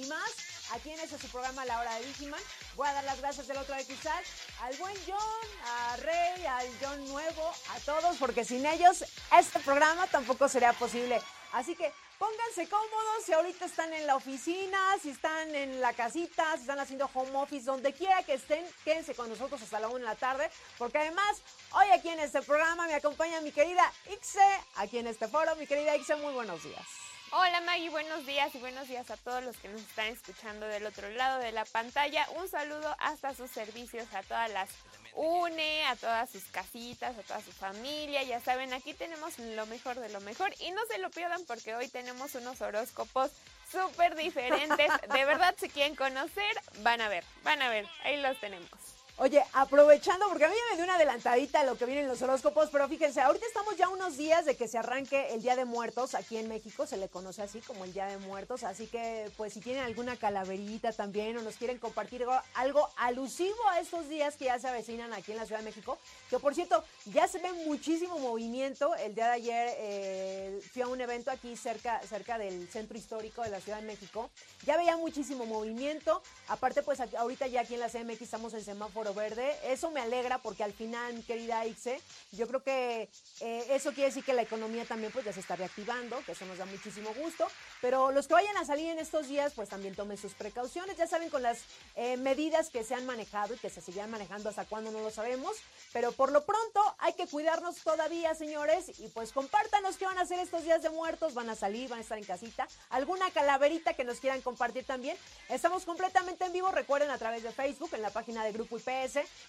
[0.00, 0.30] y más
[0.72, 2.40] aquí en este su programa La Hora de Vigiman.
[2.76, 4.22] Voy a dar las gracias del otro de cristal
[4.62, 9.04] al buen John, a Rey, al John Nuevo, a todos porque sin ellos
[9.36, 11.20] este programa tampoco sería posible.
[11.52, 16.44] Así que pónganse cómodos si ahorita están en la oficina, si están en la casita,
[16.54, 19.98] si están haciendo home office, donde quiera que estén, quédense con nosotros hasta la 1
[19.98, 21.42] de la tarde, porque además
[21.72, 25.56] hoy aquí en este programa me acompaña mi querida Ixe, aquí en este foro.
[25.56, 27.09] Mi querida Ixe, muy buenos días.
[27.32, 30.84] Hola Maggie, buenos días y buenos días a todos los que nos están escuchando del
[30.84, 32.26] otro lado de la pantalla.
[32.36, 34.68] Un saludo hasta sus servicios, a todas las
[35.14, 38.24] UNE, a todas sus casitas, a toda su familia.
[38.24, 41.76] Ya saben, aquí tenemos lo mejor de lo mejor y no se lo pierdan porque
[41.76, 43.30] hoy tenemos unos horóscopos
[43.70, 44.90] súper diferentes.
[45.12, 48.99] De verdad, si quieren conocer, van a ver, van a ver, ahí los tenemos.
[49.22, 52.88] Oye, aprovechando, porque a mí me dio una adelantadita lo que vienen los horóscopos, pero
[52.88, 56.38] fíjense, ahorita estamos ya unos días de que se arranque el Día de Muertos aquí
[56.38, 59.60] en México, se le conoce así como el Día de Muertos, así que pues si
[59.60, 64.58] tienen alguna calaverita también o nos quieren compartir algo, alusivo a estos días que ya
[64.58, 65.98] se avecinan aquí en la Ciudad de México,
[66.30, 70.88] que por cierto, ya se ve muchísimo movimiento, el día de ayer eh, fui a
[70.88, 74.30] un evento aquí cerca, cerca del centro histórico de la Ciudad de México,
[74.64, 79.09] ya veía muchísimo movimiento, aparte pues ahorita ya aquí en la CMX estamos en semáforo
[79.14, 79.56] verde.
[79.64, 82.00] Eso me alegra porque al final, mi querida Ixe,
[82.32, 83.08] yo creo que
[83.40, 86.44] eh, eso quiere decir que la economía también pues ya se está reactivando, que eso
[86.46, 87.46] nos da muchísimo gusto.
[87.80, 90.96] Pero los que vayan a salir en estos días, pues también tomen sus precauciones.
[90.96, 91.60] Ya saben con las
[91.96, 95.10] eh, medidas que se han manejado y que se seguirán manejando hasta cuándo no lo
[95.10, 95.56] sabemos.
[95.92, 99.00] Pero por lo pronto hay que cuidarnos todavía, señores.
[99.00, 101.34] Y pues compártanos qué van a hacer estos días de muertos.
[101.34, 102.68] Van a salir, van a estar en casita.
[102.90, 105.16] Alguna calaverita que nos quieran compartir también.
[105.48, 108.76] Estamos completamente en vivo, recuerden, a través de Facebook, en la página de Grupo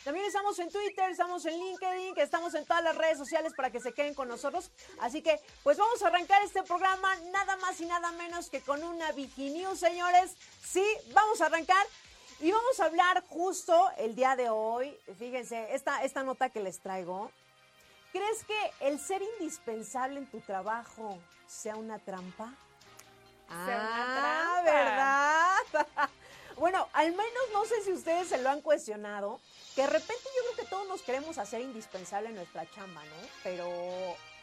[0.03, 3.69] También estamos en Twitter, estamos en LinkedIn, que estamos en todas las redes sociales para
[3.69, 4.71] que se queden con nosotros.
[4.99, 8.83] Así que, pues vamos a arrancar este programa nada más y nada menos que con
[8.83, 10.35] una News, señores.
[10.63, 11.85] Sí, vamos a arrancar.
[12.39, 14.97] Y vamos a hablar justo el día de hoy.
[15.19, 17.31] Fíjense, esta, esta nota que les traigo.
[18.11, 22.53] ¿Crees que el ser indispensable en tu trabajo sea una trampa?
[23.47, 24.71] Sea una Ah, trampa.
[24.71, 26.09] ¿verdad?
[26.61, 29.39] bueno, al menos no sé si ustedes se lo han cuestionado,
[29.73, 33.27] que de repente yo creo que todos nos queremos hacer indispensable en nuestra chamba, ¿no?
[33.41, 33.67] Pero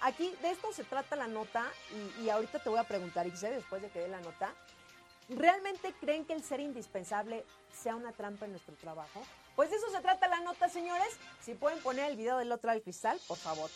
[0.01, 1.65] aquí de esto se trata la nota
[2.21, 4.53] y, ahorita te voy a preguntar, Ixe, después de que dé la nota,
[5.29, 9.23] ¿realmente creen que el ser indispensable sea una trampa en nuestro trabajo?
[9.55, 11.17] Pues de eso se trata la nota, señores.
[11.41, 13.71] Si pueden poner el video del otro al cristal, por favor.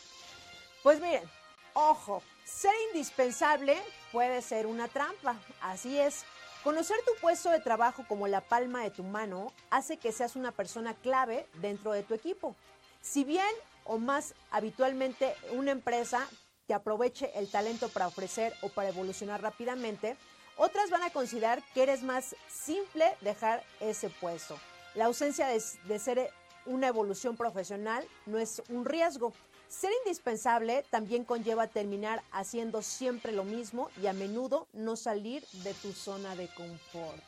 [0.82, 1.30] Pues miren,
[1.74, 6.24] ojo, ser indispensable puede ser una trampa, así es.
[6.62, 10.52] Conocer tu puesto de trabajo como la palma de tu mano hace que seas una
[10.52, 12.54] persona clave dentro de tu equipo.
[13.00, 13.50] Si bien
[13.84, 16.28] o más habitualmente una empresa
[16.68, 20.16] te aproveche el talento para ofrecer o para evolucionar rápidamente,
[20.56, 24.56] otras van a considerar que eres más simple dejar ese puesto.
[24.94, 26.30] La ausencia de, de ser
[26.66, 29.32] una evolución profesional no es un riesgo.
[29.72, 35.72] Ser indispensable también conlleva terminar haciendo siempre lo mismo y a menudo no salir de
[35.72, 37.22] tu zona de confort.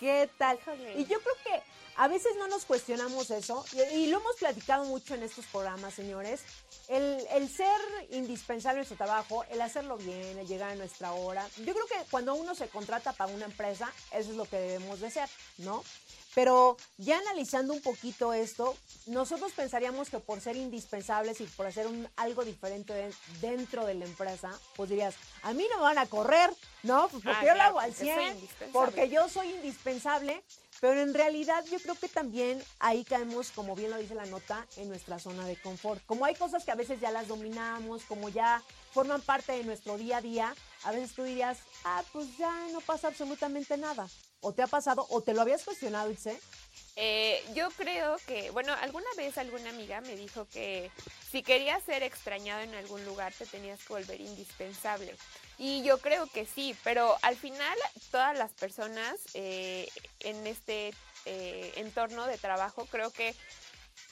[0.00, 0.58] ¿Qué tal?
[0.96, 1.62] Y yo creo que
[1.96, 5.94] a veces no nos cuestionamos eso, y, y lo hemos platicado mucho en estos programas,
[5.94, 6.40] señores.
[6.88, 7.78] El, el ser
[8.10, 11.46] indispensable en su trabajo, el hacerlo bien, el llegar a nuestra hora.
[11.58, 15.00] Yo creo que cuando uno se contrata para una empresa, eso es lo que debemos
[15.00, 15.28] de ser,
[15.58, 15.84] ¿no?
[16.34, 18.76] Pero ya analizando un poquito esto,
[19.06, 23.94] nosotros pensaríamos que por ser indispensables y por hacer un, algo diferente de- dentro de
[23.94, 26.50] la empresa, pues dirías, a mí no me van a correr,
[26.84, 27.08] ¿no?
[27.08, 28.72] Pues porque Ah, yo lo hago al porque soy 100, indispensable.
[28.72, 30.42] porque yo soy indispensable,
[30.80, 34.66] pero en realidad yo creo que también ahí caemos, como bien lo dice la nota,
[34.76, 36.00] en nuestra zona de confort.
[36.06, 38.62] Como hay cosas que a veces ya las dominamos, como ya
[38.92, 40.54] forman parte de nuestro día a día,
[40.84, 44.08] a veces tú dirías, ah, pues ya no pasa absolutamente nada.
[44.40, 46.38] O te ha pasado, o te lo habías cuestionado, Itze.
[46.96, 50.90] Eh, yo creo que, bueno, alguna vez alguna amiga me dijo que
[51.30, 55.14] si querías ser extrañado en algún lugar te tenías que volver indispensable.
[55.58, 57.76] Y yo creo que sí, pero al final
[58.10, 59.88] todas las personas eh,
[60.20, 60.92] en este
[61.26, 63.34] eh, entorno de trabajo creo que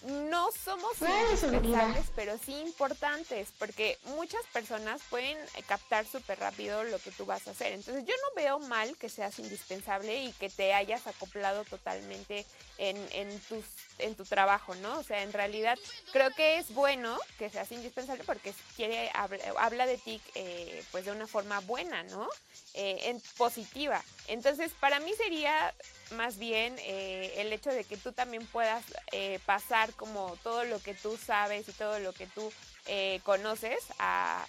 [0.03, 5.37] no somos indispensables, pero sí importantes, porque muchas personas pueden
[5.67, 7.73] captar súper rápido lo que tú vas a hacer.
[7.73, 12.47] Entonces yo no veo mal que seas indispensable y que te hayas acoplado totalmente
[12.79, 13.65] en, en, tus,
[13.99, 14.99] en tu trabajo, ¿no?
[14.99, 15.77] O sea, en realidad
[16.12, 19.11] creo que es bueno que seas indispensable porque quiere
[19.59, 22.29] habla de ti eh, pues de una forma buena, ¿no?
[22.75, 24.03] Eh, en, positiva.
[24.29, 25.75] Entonces para mí sería
[26.12, 30.81] más bien eh, el hecho de que tú también puedas eh, pasar como todo lo
[30.81, 32.52] que tú sabes y todo lo que tú
[32.87, 34.46] eh, conoces a,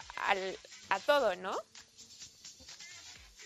[1.06, 1.56] todo, ¿no?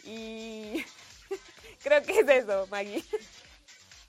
[0.03, 0.83] Y
[1.83, 3.03] creo que es eso, Maggie.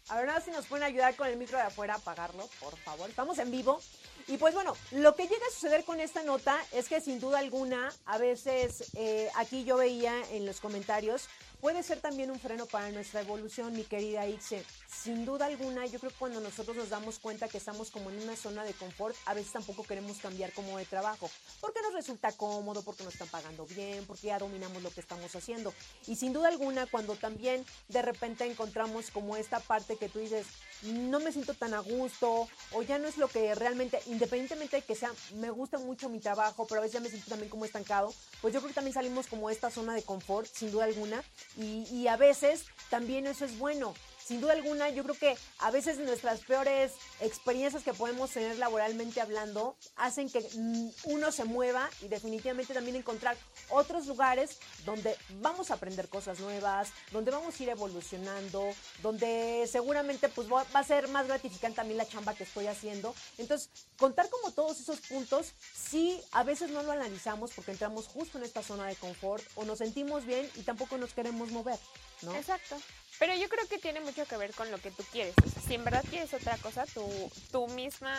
[0.08, 2.76] A ver, nada si nos pueden ayudar con el micro de afuera a apagarlo, por
[2.78, 3.08] favor.
[3.08, 3.80] Estamos en vivo.
[4.26, 7.38] Y pues bueno, lo que llega a suceder con esta nota es que sin duda
[7.38, 8.90] alguna, a veces
[9.34, 11.28] aquí yo veía en los comentarios
[11.64, 14.62] puede ser también un freno para nuestra evolución, mi querida Ixe.
[14.87, 18.22] Sin duda alguna, yo creo que cuando nosotros nos damos cuenta que estamos como en
[18.22, 21.31] una zona de confort, a veces tampoco queremos cambiar como de trabajo,
[21.62, 25.34] porque nos resulta cómodo, porque nos están pagando bien, porque ya dominamos lo que estamos
[25.34, 25.72] haciendo.
[26.06, 30.46] Y sin duda alguna, cuando también de repente encontramos como esta parte que tú dices,
[30.82, 34.82] no me siento tan a gusto, o ya no es lo que realmente, independientemente de
[34.82, 37.64] que sea, me gusta mucho mi trabajo, pero a veces ya me siento también como
[37.64, 38.12] estancado,
[38.43, 41.25] pues yo creo que también salimos como esta zona de confort, sin duda alguna,
[41.56, 43.94] y, a veces también eso es bueno.
[44.25, 49.21] Sin duda alguna, yo creo que a veces nuestras peores experiencias que podemos tener laboralmente
[49.21, 53.37] hablando hacen que mm, uno se mueva y definitivamente también encontrar
[53.69, 60.29] otros lugares donde vamos a aprender cosas nuevas, donde vamos a ir evolucionando, donde seguramente
[60.31, 63.15] pues va a ser más gratificante también la chamba que estoy haciendo.
[63.37, 63.69] Entonces,
[63.99, 68.44] contar como todos esos puntos, sí, a veces no lo analizamos porque entramos justo en
[68.44, 71.79] esta zona de confort o nos sentimos bien y tampoco nos queremos mover,
[72.25, 72.35] ¿no?
[72.35, 72.76] Exacto.
[73.19, 75.35] Pero yo creo que tiene mucho que ver con lo que tú quieres.
[75.67, 78.15] si en verdad quieres otra cosa, tu, tu misma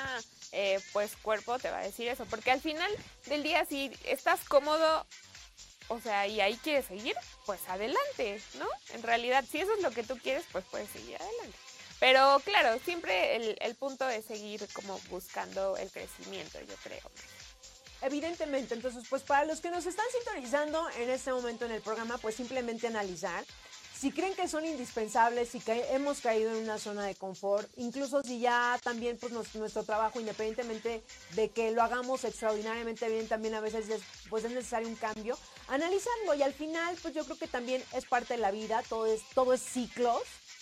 [0.52, 2.26] eh, pues cuerpo te va a decir eso.
[2.26, 2.90] Porque al final
[3.26, 5.06] del día, si estás cómodo,
[5.90, 7.16] o sea, y ahí quieres seguir,
[7.46, 8.68] pues adelante, ¿no?
[8.94, 11.58] En realidad, si eso es lo que tú quieres, pues puedes seguir adelante.
[12.00, 17.12] Pero claro, siempre el, el punto es seguir como buscando el crecimiento, yo creo.
[18.02, 22.18] Evidentemente, entonces, pues para los que nos están sintonizando en este momento en el programa,
[22.18, 23.44] pues simplemente analizar
[23.98, 28.40] si creen que son indispensables, si hemos caído en una zona de confort, incluso si
[28.40, 31.04] ya también pues nuestro trabajo, independientemente
[31.34, 35.38] de que lo hagamos extraordinariamente bien, también a veces es, pues es necesario un cambio,
[35.70, 39.06] analizarlo y al final pues yo creo que también es parte de la vida, todo
[39.06, 40.22] es, todo es ciclos.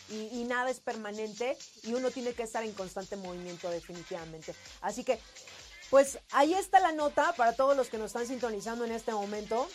[0.10, 4.54] Y, y nada es permanente y uno tiene que estar en constante movimiento definitivamente.
[4.82, 5.18] Así que,
[5.90, 9.66] pues ahí está la nota para todos los que nos están sintonizando en este momento.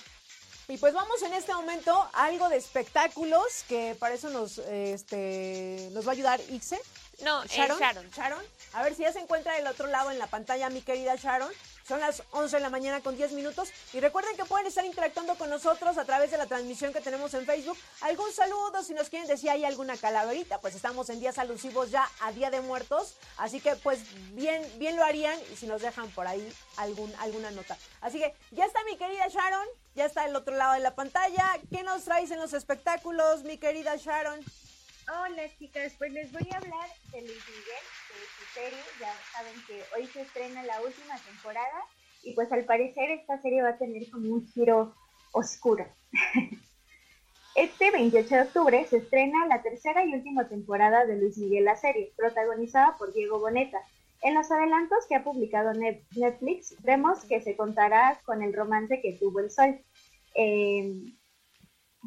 [0.71, 5.89] Y pues vamos en este momento a algo de espectáculos, que para eso nos, este,
[5.93, 6.79] nos va a ayudar Ixe.
[7.25, 7.79] No, Sharon.
[7.79, 8.11] Sharon.
[8.11, 8.45] Sharon.
[8.75, 11.51] A ver si ya se encuentra del otro lado en la pantalla, mi querida Sharon.
[11.89, 13.71] Son las 11 de la mañana con 10 minutos.
[13.95, 17.33] Y recuerden que pueden estar interactuando con nosotros a través de la transmisión que tenemos
[17.33, 17.79] en Facebook.
[18.03, 22.07] Algún saludo, si nos quieren decir hay alguna calaverita, pues estamos en días alusivos ya
[22.21, 23.15] a Día de Muertos.
[23.39, 24.01] Así que pues
[24.35, 27.79] bien, bien lo harían y si nos dejan por ahí algún, alguna nota.
[28.03, 29.67] Así que ya está mi querida Sharon,
[29.99, 31.45] ya está el otro lado de la pantalla.
[31.71, 34.39] ¿Qué nos traes en los espectáculos, mi querida Sharon?
[35.09, 38.79] Hola chicas, pues les voy a hablar de Luis Miguel, de su serie.
[39.01, 41.85] Ya saben que hoy se estrena la última temporada
[42.23, 44.95] y pues al parecer esta serie va a tener como un giro
[45.33, 45.85] oscuro.
[47.57, 51.75] Este 28 de octubre se estrena la tercera y última temporada de Luis Miguel la
[51.75, 53.81] serie, protagonizada por Diego Boneta.
[54.21, 59.15] En los adelantos que ha publicado Netflix vemos que se contará con el romance que
[59.15, 59.81] tuvo el sol.
[60.39, 61.15] Eh,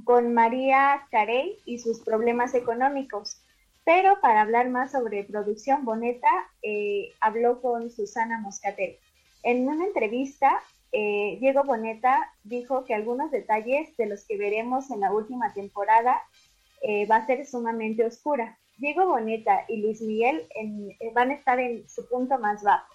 [0.04, 3.42] con María Carey y sus problemas económicos.
[3.84, 6.30] Pero para hablar más sobre producción, Boneta
[6.62, 8.98] eh, habló con Susana Moscatel.
[9.44, 10.62] En una entrevista,
[10.92, 16.22] eh, Diego Boneta dijo que algunos detalles de los que veremos en la última temporada
[16.84, 18.60] eh, va a ser sumamente oscura.
[18.78, 20.48] Diego Boneta y Luis Miguel
[21.14, 22.94] van a estar en su punto más bajo.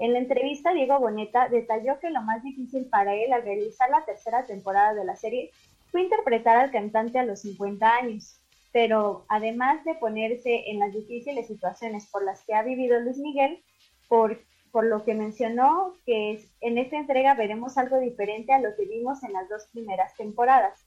[0.00, 4.02] En la entrevista, Diego Boneta detalló que lo más difícil para él al realizar la
[4.06, 5.50] tercera temporada de la serie
[5.90, 8.40] fue interpretar al cantante a los 50 años,
[8.72, 13.62] pero además de ponerse en las difíciles situaciones por las que ha vivido Luis Miguel,
[14.08, 14.40] por,
[14.72, 19.22] por lo que mencionó que en esta entrega veremos algo diferente a lo que vimos
[19.22, 20.80] en las dos primeras temporadas.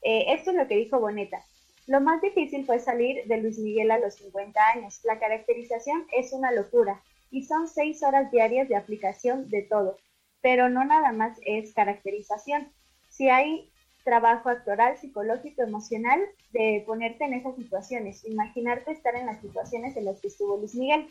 [0.00, 1.44] Eh, esto es lo que dijo Boneta.
[1.86, 5.00] Lo más difícil fue salir de Luis Miguel a los 50 años.
[5.04, 7.02] La caracterización es una locura
[7.34, 9.98] y son seis horas diarias de aplicación de todo,
[10.40, 12.72] pero no nada más es caracterización.
[13.08, 13.72] Si hay
[14.04, 16.20] trabajo actoral, psicológico, emocional,
[16.52, 20.76] de ponerte en esas situaciones, imaginarte estar en las situaciones en las que estuvo Luis
[20.76, 21.08] Miguel.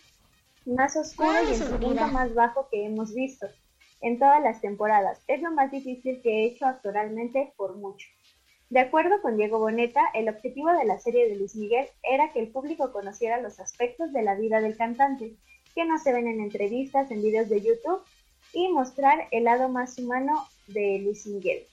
[0.66, 3.48] más oscuro y en su punto más bajo que hemos visto
[4.00, 5.22] en todas las temporadas.
[5.28, 8.08] Es lo más difícil que he hecho actualmente por mucho.
[8.70, 12.40] De acuerdo con Diego Boneta, el objetivo de la serie de Luis Miguel era que
[12.40, 15.36] el público conociera los aspectos de la vida del cantante,
[15.76, 18.02] que no se ven en entrevistas, en videos de YouTube,
[18.54, 21.64] y mostrar el lado más humano de Luis Miguel.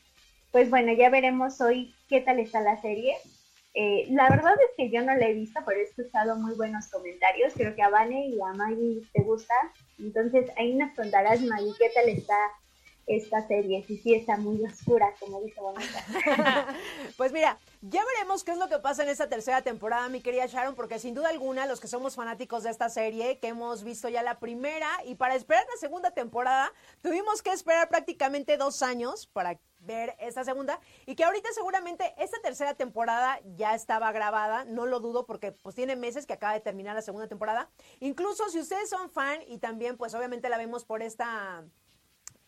[0.52, 3.14] Pues bueno, ya veremos hoy qué tal está la serie.
[3.74, 6.88] Eh, la verdad es que yo no la he visto, pero he escuchado muy buenos
[6.88, 7.52] comentarios.
[7.54, 9.54] Creo que a Vane y a Maggie te gusta.
[9.98, 12.34] Entonces ahí nos contarás, Maggie, qué tal está
[13.10, 16.04] esta serie, si sí está muy oscura, como dice Bonita.
[17.16, 20.46] pues mira, ya veremos qué es lo que pasa en esta tercera temporada, mi querida
[20.46, 24.08] Sharon, porque sin duda alguna, los que somos fanáticos de esta serie, que hemos visto
[24.08, 29.26] ya la primera, y para esperar la segunda temporada, tuvimos que esperar prácticamente dos años
[29.26, 34.86] para ver esta segunda y que ahorita seguramente esta tercera temporada ya estaba grabada, no
[34.86, 37.70] lo dudo porque pues tiene meses que acaba de terminar la segunda temporada.
[38.00, 41.64] Incluso si ustedes son fan y también pues obviamente la vemos por esta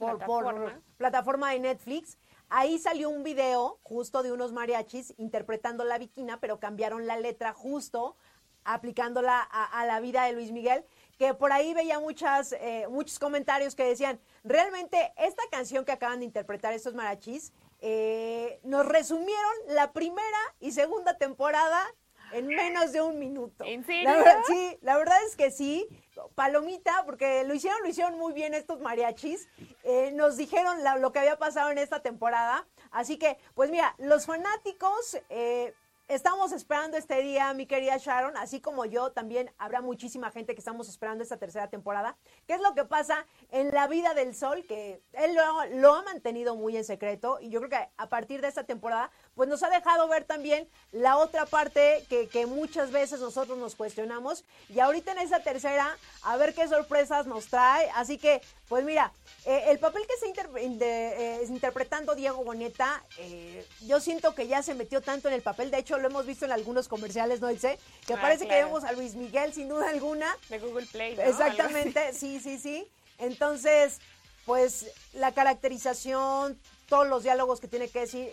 [0.02, 1.52] por plataforma.
[1.52, 2.18] de Netflix.
[2.48, 7.52] Ahí salió un video justo de unos mariachis interpretando la viquina, pero cambiaron la letra
[7.54, 8.16] justo
[8.64, 10.84] aplicándola a, la vida de Luis Miguel,
[11.18, 16.20] que por ahí veía muchas, eh, muchos comentarios que decían, realmente esta canción que acaban
[16.20, 21.84] de interpretar estos mariachis, eh, nos resumieron la primera y segunda temporada
[22.32, 23.64] en menos de un minuto.
[23.64, 24.10] ¿En serio?
[24.46, 25.86] sí, la verdad es que sí.
[26.34, 29.48] Palomita, porque lo hicieron, lo hicieron muy bien estos mariachis.
[29.84, 32.66] Eh, nos dijeron lo que había pasado en esta temporada.
[32.90, 35.74] Así que, pues mira, los fanáticos eh,
[36.08, 40.60] estamos esperando este día, mi querida Sharon, así como yo, también habrá muchísima gente que
[40.60, 42.16] estamos esperando esta tercera temporada.
[42.46, 44.64] ¿Qué es lo que pasa en la vida del sol?
[44.68, 45.36] Que él
[45.80, 49.10] lo, ha mantenido muy en secreto y yo creo que a partir de esta temporada,
[49.34, 53.74] pues nos ha dejado ver también la otra parte que, que muchas veces nosotros nos
[53.74, 54.44] cuestionamos.
[54.68, 57.90] Y ahorita en esta tercera, a ver qué sorpresas nos trae.
[57.94, 59.12] Así que, pues mira,
[59.44, 64.74] eh, el papel que está eh, interpretando Diego Boneta, eh, yo siento que ya se
[64.74, 67.78] metió tanto en el papel, de hecho lo hemos visto en algunos comerciales, ¿no, sé
[68.06, 70.36] Que ah, parece que vemos a Luis Miguel sin duda alguna.
[70.48, 71.16] De Google Play.
[71.16, 71.22] ¿no?
[71.22, 72.86] Exactamente, sí, sí, sí.
[73.18, 73.98] Entonces,
[74.46, 76.58] pues la caracterización,
[76.92, 78.30] todos los diálogos que tiene que decir,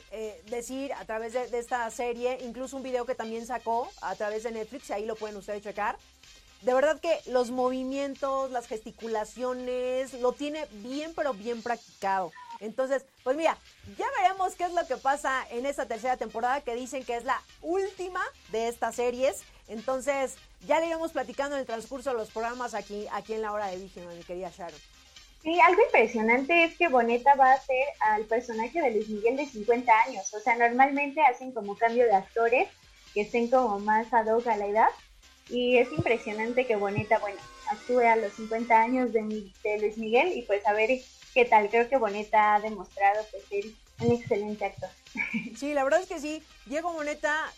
[0.49, 4.43] decir a través de, de, esta serie, incluso un video que también sacó a través
[4.43, 5.95] de Netflix, ahí lo pueden ustedes checar
[6.61, 12.31] de verdad que los movimientos, las gesticulaciones, lo tiene bien, pero bien practicado.
[12.59, 13.57] Entonces, pues mira,
[13.97, 17.23] ya veremos qué es lo que pasa en esta tercera temporada que dicen que es
[17.23, 19.43] la última de estas series.
[19.69, 20.35] Entonces,
[20.67, 23.67] ya le iremos platicando en el transcurso de los programas aquí, aquí en la hora
[23.67, 24.79] de Víctima, mi querida Sharon.
[25.41, 29.45] Sí, algo impresionante es que Boneta va a hacer al personaje de Luis Miguel de
[29.45, 30.33] 50 años.
[30.33, 32.67] O sea, normalmente hacen como cambio de actores
[33.13, 34.89] que estén como más ad hoc a la edad
[35.49, 37.39] y es impresionante que Boneta, bueno,
[37.71, 39.21] actúe a los 50 años de,
[39.79, 40.89] Luis Miguel y pues a ver
[41.33, 41.69] qué tal.
[41.69, 43.63] Creo que Boneta ha demostrado ser
[44.01, 44.89] un excelente actor.
[45.57, 46.43] Sí, la verdad es que sí.
[46.65, 47.51] Diego Boneta,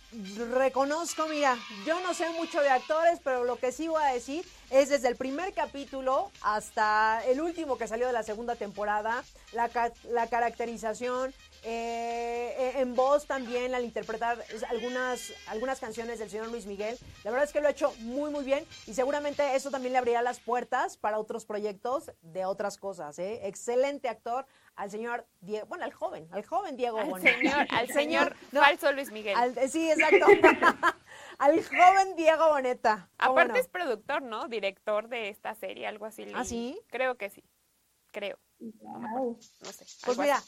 [0.53, 4.45] reconozco, mira, yo no sé mucho de actores, pero lo que sí voy a decir
[4.69, 9.69] es desde el primer capítulo hasta el último que salió de la segunda temporada, la,
[10.09, 11.33] la caracterización,
[11.63, 16.97] eh, en voz también al interpretar algunas, algunas canciones del señor Luis Miguel.
[17.23, 19.99] La verdad es que lo ha hecho muy, muy bien y seguramente eso también le
[19.99, 23.19] abrirá las puertas para otros proyectos de otras cosas.
[23.19, 23.41] ¿eh?
[23.43, 28.35] Excelente actor al señor Diego, bueno, al joven, al joven Diego al Señor, al señor,
[28.51, 29.35] falso Luis Miguel.
[29.69, 30.25] sí, exacto.
[31.37, 33.09] al joven Diego Boneta.
[33.17, 34.47] Aparte es productor, ¿no?
[34.47, 36.25] Director de esta serie, algo así.
[36.33, 36.79] ¿Ah, sí?
[36.87, 37.43] Creo que sí.
[38.11, 38.37] Creo.
[38.59, 39.37] No,
[39.71, 39.85] sé.
[40.05, 40.41] Pues mira,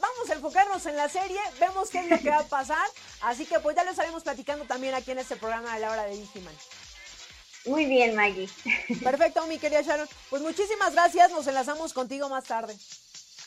[0.00, 2.86] vamos a enfocarnos en la serie, vemos qué es lo que va a pasar.
[3.20, 6.04] Así que pues ya lo estaremos platicando también aquí en este programa de la hora
[6.04, 6.54] de Digiman.
[7.66, 8.48] Muy bien, Maggie.
[9.02, 10.08] Perfecto, mi querida Sharon.
[10.30, 12.76] Pues muchísimas gracias, nos enlazamos contigo más tarde.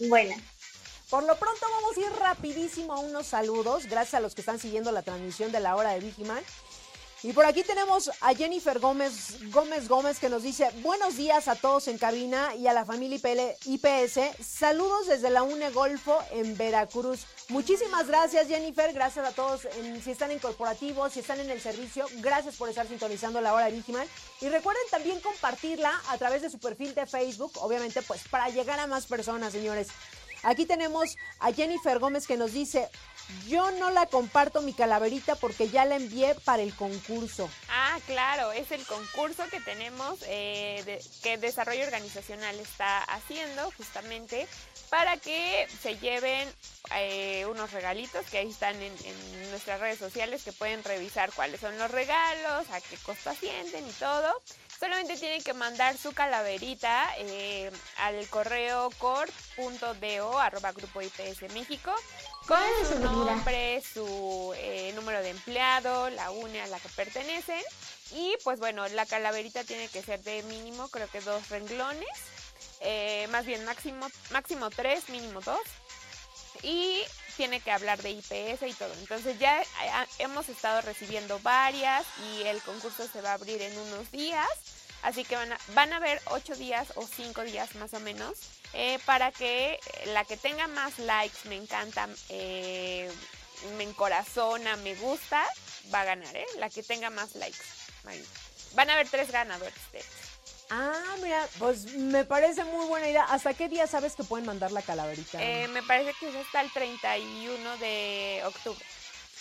[0.08, 0.36] Bueno.
[1.10, 4.60] Por lo pronto vamos a ir rapidísimo a unos saludos, gracias a los que están
[4.60, 6.44] siguiendo la transmisión de la hora de Digiman.
[7.22, 11.56] Y por aquí tenemos a Jennifer Gómez Gómez Gómez que nos dice buenos días a
[11.56, 13.20] todos en cabina y a la familia
[13.66, 14.20] IPS.
[14.40, 17.26] Saludos desde la UNE Golfo en Veracruz.
[17.50, 19.68] Muchísimas gracias Jennifer, gracias a todos
[20.04, 23.66] si están en corporativo, si están en el servicio, gracias por estar sintonizando la hora
[23.66, 23.80] de.
[24.42, 28.80] Y recuerden también compartirla a través de su perfil de Facebook, obviamente pues para llegar
[28.80, 29.88] a más personas, señores.
[30.44, 32.90] Aquí tenemos a Jennifer Gómez que nos dice,
[33.48, 37.50] yo no la comparto mi calaverita porque ya la envié para el concurso.
[37.70, 44.48] Ah, claro, es el concurso que tenemos, eh, que Desarrollo Organizacional está haciendo justamente
[44.90, 46.48] para que se lleven
[46.96, 51.60] eh, unos regalitos que ahí están en, en nuestras redes sociales que pueden revisar cuáles
[51.60, 54.42] son los regalos, a qué costo ascienden y todo.
[54.80, 61.94] Solamente tienen que mandar su calaverita eh, al correo cor.do arroba grupo IPS México
[62.50, 66.90] con ¿Cuál es su nombre, su eh, número de empleado, la UNE a la que
[66.90, 67.62] pertenecen.
[68.12, 72.10] Y pues bueno, la calaverita tiene que ser de mínimo, creo que dos renglones.
[72.82, 75.62] eh, más bien máximo, máximo tres, mínimo dos.
[76.64, 77.04] Y
[77.38, 78.94] tiene que hablar de IPS y todo.
[78.96, 79.66] Entonces ya eh,
[80.18, 82.04] hemos estado recibiendo varias
[82.34, 84.50] y el concurso se va a abrir en unos días.
[85.04, 88.59] Así que van a, van a haber ocho días o cinco días más o menos
[88.74, 93.12] eh, para que la que tenga más likes, me encanta, eh,
[93.78, 95.44] me encorazona, me gusta,
[95.94, 96.46] va a ganar, ¿eh?
[96.58, 97.60] La que tenga más likes.
[98.06, 98.24] Ahí.
[98.74, 100.08] Van a haber tres ganadores, de hecho.
[100.70, 103.24] Ah, mira, pues me parece muy buena idea.
[103.24, 105.42] ¿Hasta qué día sabes que pueden mandar la calaverita?
[105.42, 108.86] Eh, me parece que es hasta el 31 de octubre.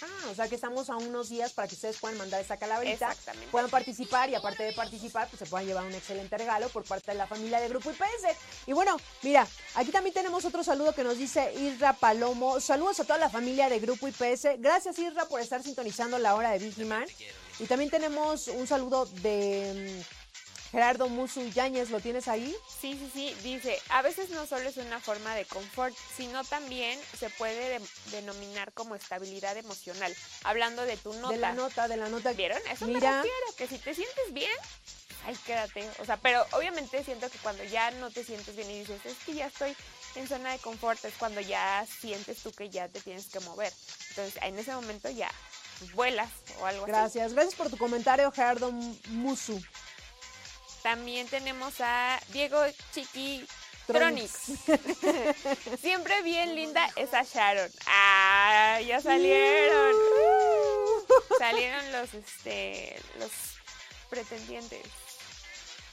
[0.03, 3.11] Ah, o sea que estamos a unos días para que ustedes puedan mandar esa calaverita.
[3.11, 3.51] Exactamente.
[3.51, 7.11] Puedan participar y aparte de participar, pues se puedan llevar un excelente regalo por parte
[7.11, 8.37] de la familia de Grupo IPS.
[8.67, 12.61] Y bueno, mira, aquí también tenemos otro saludo que nos dice Isra Palomo.
[12.61, 14.59] Saludos a toda la familia de Grupo IPS.
[14.59, 17.07] Gracias Isra por estar sintonizando la hora de Vigiman.
[17.59, 20.18] Y también tenemos un saludo de mm,
[20.71, 21.91] Gerardo Musu Yáñez.
[21.91, 22.55] ¿Lo tienes ahí?
[22.81, 27.01] Sí, sí, sí, dice, a veces no solo es una forma de confort, sino también
[27.19, 31.33] se puede de- denominar como estabilidad emocional, hablando de tu nota.
[31.35, 32.33] De la nota, de la nota.
[32.33, 32.61] ¿Vieron?
[32.71, 33.23] Eso me Mira.
[33.23, 34.53] refiero, que si te sientes bien,
[35.27, 35.89] ay, quédate.
[36.01, 39.17] O sea, pero obviamente siento que cuando ya no te sientes bien y dices, es
[39.25, 39.75] que ya estoy
[40.17, 43.73] en zona de confort, es cuando ya sientes tú que ya te tienes que mover.
[44.11, 45.31] Entonces, en ese momento ya
[45.95, 46.29] vuelas
[46.61, 46.91] o algo así.
[46.93, 48.71] Gracias, gracias por tu comentario, Gerardo
[49.09, 49.63] Musu.
[50.83, 52.61] También tenemos a Diego
[52.93, 53.47] Chiqui
[53.87, 54.33] Tronix.
[54.65, 55.81] Tronix.
[55.81, 57.71] Siempre bien linda esa Sharon.
[57.87, 59.95] Ah, ya salieron.
[61.39, 63.31] salieron los este los
[64.11, 64.83] pretendientes.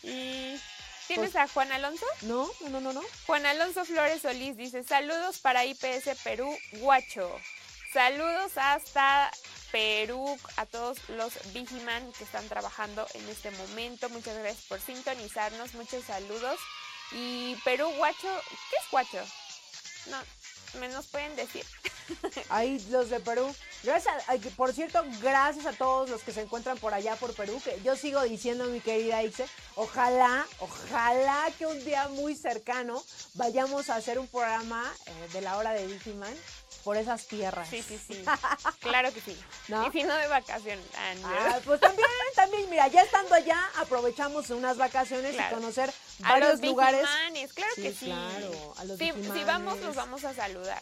[0.03, 0.59] Y
[1.07, 2.05] ¿Tienes Pues a Juan Alonso?
[2.23, 3.01] No, no, no, no, no.
[3.27, 7.39] Juan Alonso Flores Solís dice, saludos para IPS Perú, Guacho.
[7.93, 9.31] Saludos hasta
[9.75, 14.07] Perú a todos los Vigiman que están trabajando en este momento.
[14.09, 15.73] Muchas gracias por sintonizarnos.
[15.73, 16.57] Muchos saludos.
[17.11, 19.21] Y Perú, Guacho, ¿qué es Guacho?
[20.09, 21.65] No, me nos pueden decir.
[22.49, 23.53] Ahí los de Perú.
[23.83, 27.61] Gracias, a- por cierto, gracias a todos los que se encuentran por allá por Perú,
[27.61, 33.89] que yo sigo diciendo, mi querida Ixe, ojalá, ojalá que un día muy cercano vayamos
[33.89, 36.33] a hacer un programa eh, de la hora de Digiman
[36.85, 37.67] por esas tierras.
[37.67, 38.23] Sí, sí, sí.
[38.79, 39.35] Claro que sí.
[39.67, 39.87] ¿No?
[39.87, 40.85] Y si no de vacaciones.
[40.95, 41.13] Ah.
[41.55, 45.57] Ah, pues también, también, mira, ya estando allá, aprovechamos unas vacaciones Claro.
[45.57, 45.91] y conocer
[46.23, 47.01] a varios los lugares.
[47.55, 48.05] Claro Sí, que sí.
[48.05, 50.81] claro, a los Sí, si vamos, los vamos a saludar.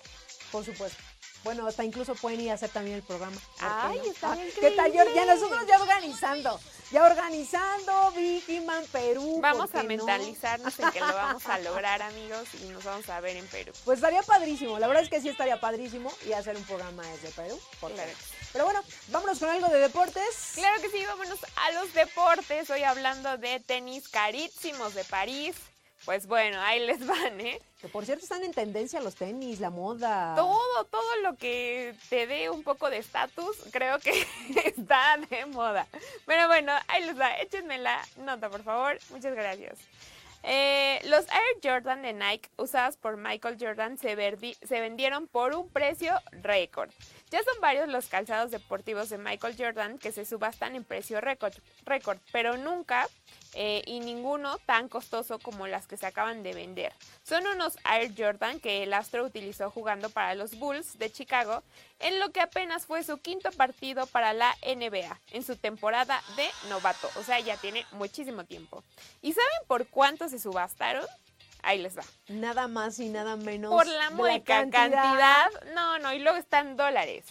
[0.51, 1.01] Por supuesto.
[1.45, 3.35] Bueno, hasta incluso pueden ir a hacer también el programa.
[3.35, 4.03] ¿por qué Ay, no?
[4.11, 4.87] estaría ¿Qué tal?
[4.93, 5.25] Increíble.
[5.25, 6.59] nosotros ya organizando.
[6.93, 9.39] Ya organizando Vigiman Perú.
[9.41, 9.89] Vamos ¿por a no?
[9.89, 13.73] mentalizarnos en que lo vamos a lograr, amigos, y nos vamos a ver en Perú.
[13.83, 14.77] Pues estaría padrísimo.
[14.77, 17.59] La verdad es que sí estaría padrísimo y hacer un programa desde Perú.
[17.79, 18.11] ¿por qué Claro.
[18.51, 20.51] Pero bueno, vámonos con algo de deportes.
[20.53, 22.69] Claro que sí, vámonos a los deportes.
[22.69, 25.55] Hoy hablando de tenis carísimos de París.
[26.05, 27.61] Pues bueno, ahí les van, ¿eh?
[27.81, 30.33] Que por cierto están en tendencia los tenis, la moda.
[30.35, 34.25] Todo, todo lo que te dé un poco de estatus, creo que
[34.65, 35.87] está de moda.
[36.25, 38.97] Pero bueno, ahí les va, échenme la nota, por favor.
[39.09, 39.77] Muchas gracias.
[40.45, 45.55] Eh, los Air Jordan de Nike usadas por Michael Jordan se, verdi- se vendieron por
[45.55, 46.89] un precio récord.
[47.31, 51.53] Ya son varios los calzados deportivos de Michael Jordan que se subastan en precio récord,
[51.85, 53.07] récord, pero nunca
[53.53, 56.93] eh, y ninguno tan costoso como las que se acaban de vender.
[57.23, 61.63] Son unos Air Jordan que el astro utilizó jugando para los Bulls de Chicago
[61.99, 66.49] en lo que apenas fue su quinto partido para la NBA en su temporada de
[66.69, 67.09] novato.
[67.15, 68.83] O sea, ya tiene muchísimo tiempo.
[69.21, 71.05] ¿Y saben por cuánto se subastaron?
[71.61, 72.03] Ahí les va.
[72.27, 73.71] Nada más y nada menos.
[73.71, 75.49] Por la mueca cantidad.
[75.73, 77.23] No, no, y luego están dólares.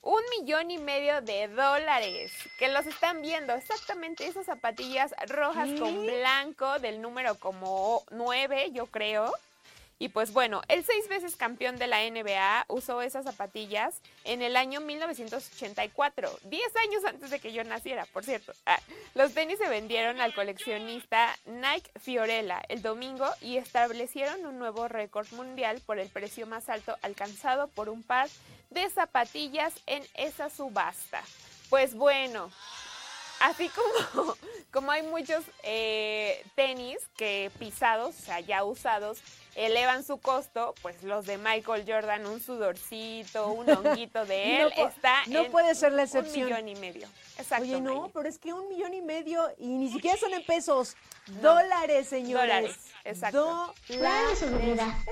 [0.00, 2.32] Un millón y medio de dólares.
[2.58, 3.52] Que los están viendo.
[3.54, 5.78] Exactamente esas zapatillas rojas ¿Qué?
[5.78, 9.32] con blanco del número como 9, yo creo.
[10.00, 14.56] Y pues bueno, el seis veces campeón de la NBA usó esas zapatillas en el
[14.56, 18.52] año 1984, 10 años antes de que yo naciera, por cierto.
[18.64, 18.78] Ah,
[19.14, 25.26] los tenis se vendieron al coleccionista Nike Fiorella el domingo y establecieron un nuevo récord
[25.32, 28.28] mundial por el precio más alto alcanzado por un par
[28.70, 31.22] de zapatillas en esa subasta.
[31.70, 32.50] Pues bueno,
[33.40, 33.68] así
[34.14, 34.36] como,
[34.72, 39.18] como hay muchos eh, tenis que pisados, o sea, ya usados,
[39.58, 45.22] elevan su costo, pues los de Michael Jordan, un sudorcito, un honguito de él, está
[45.26, 46.46] no en puede ser la excepción.
[46.46, 47.08] un millón y medio.
[47.38, 47.64] Exacto.
[47.64, 50.96] Oye, no, pero es que un millón y medio y ni siquiera son en pesos.
[51.42, 52.46] Dólares, señores.
[52.48, 53.74] Dólares, exacto.
[53.88, 54.42] Dólares.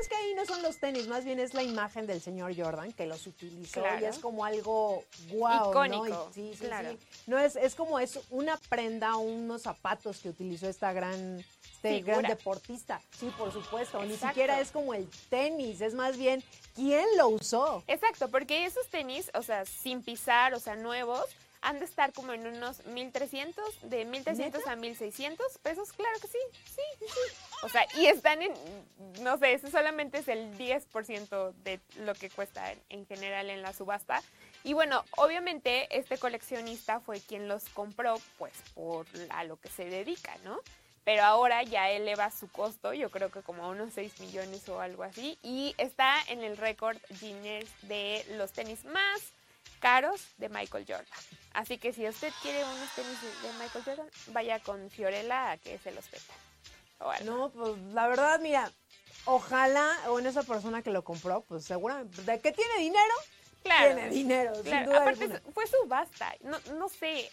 [0.00, 2.92] Es que ahí no son los tenis, más bien es la imagen del señor Jordan
[2.92, 6.30] que los utilizó y es como algo guau, Icónico, ¿no?
[6.30, 6.92] Y sí, sí, claro.
[6.92, 6.98] sí.
[7.26, 11.44] No es, es como es una prenda, unos zapatos que utilizó esta gran,
[11.86, 12.18] este Figura.
[12.18, 13.00] gran deportista.
[13.18, 14.02] Sí, por supuesto.
[14.04, 16.42] Ni siquiera es como el tenis, es más bien
[16.74, 17.82] quién lo usó.
[17.86, 21.24] Exacto, porque esos tenis, o sea, sin pisar, o sea, nuevos,
[21.62, 26.38] han de estar como en unos 1300, de 1300 a 1600 pesos, claro que sí,
[26.64, 27.36] sí, sí, sí.
[27.62, 28.52] O sea, y están en,
[29.22, 33.62] no sé, ese solamente es el 10% de lo que cuesta en, en general en
[33.62, 34.22] la subasta.
[34.62, 39.86] Y bueno, obviamente este coleccionista fue quien los compró, pues, por a lo que se
[39.86, 40.60] dedica, ¿no?
[41.06, 44.80] Pero ahora ya eleva su costo, yo creo que como a unos 6 millones o
[44.80, 49.20] algo así, y está en el récord Guinness de los tenis más
[49.78, 51.06] caros de Michael Jordan.
[51.52, 55.78] Así que si usted quiere unos tenis de Michael Jordan, vaya con Fiorella a que
[55.78, 57.24] se los algo.
[57.24, 58.72] No, pues la verdad, mira,
[59.26, 63.14] ojalá, o en esa persona que lo compró, pues seguramente, ¿de qué tiene dinero?
[63.66, 63.94] Claro.
[63.94, 65.42] Tiene dinero, sin duda aparte alguna.
[65.52, 66.34] fue subasta.
[66.42, 67.28] No, no sé,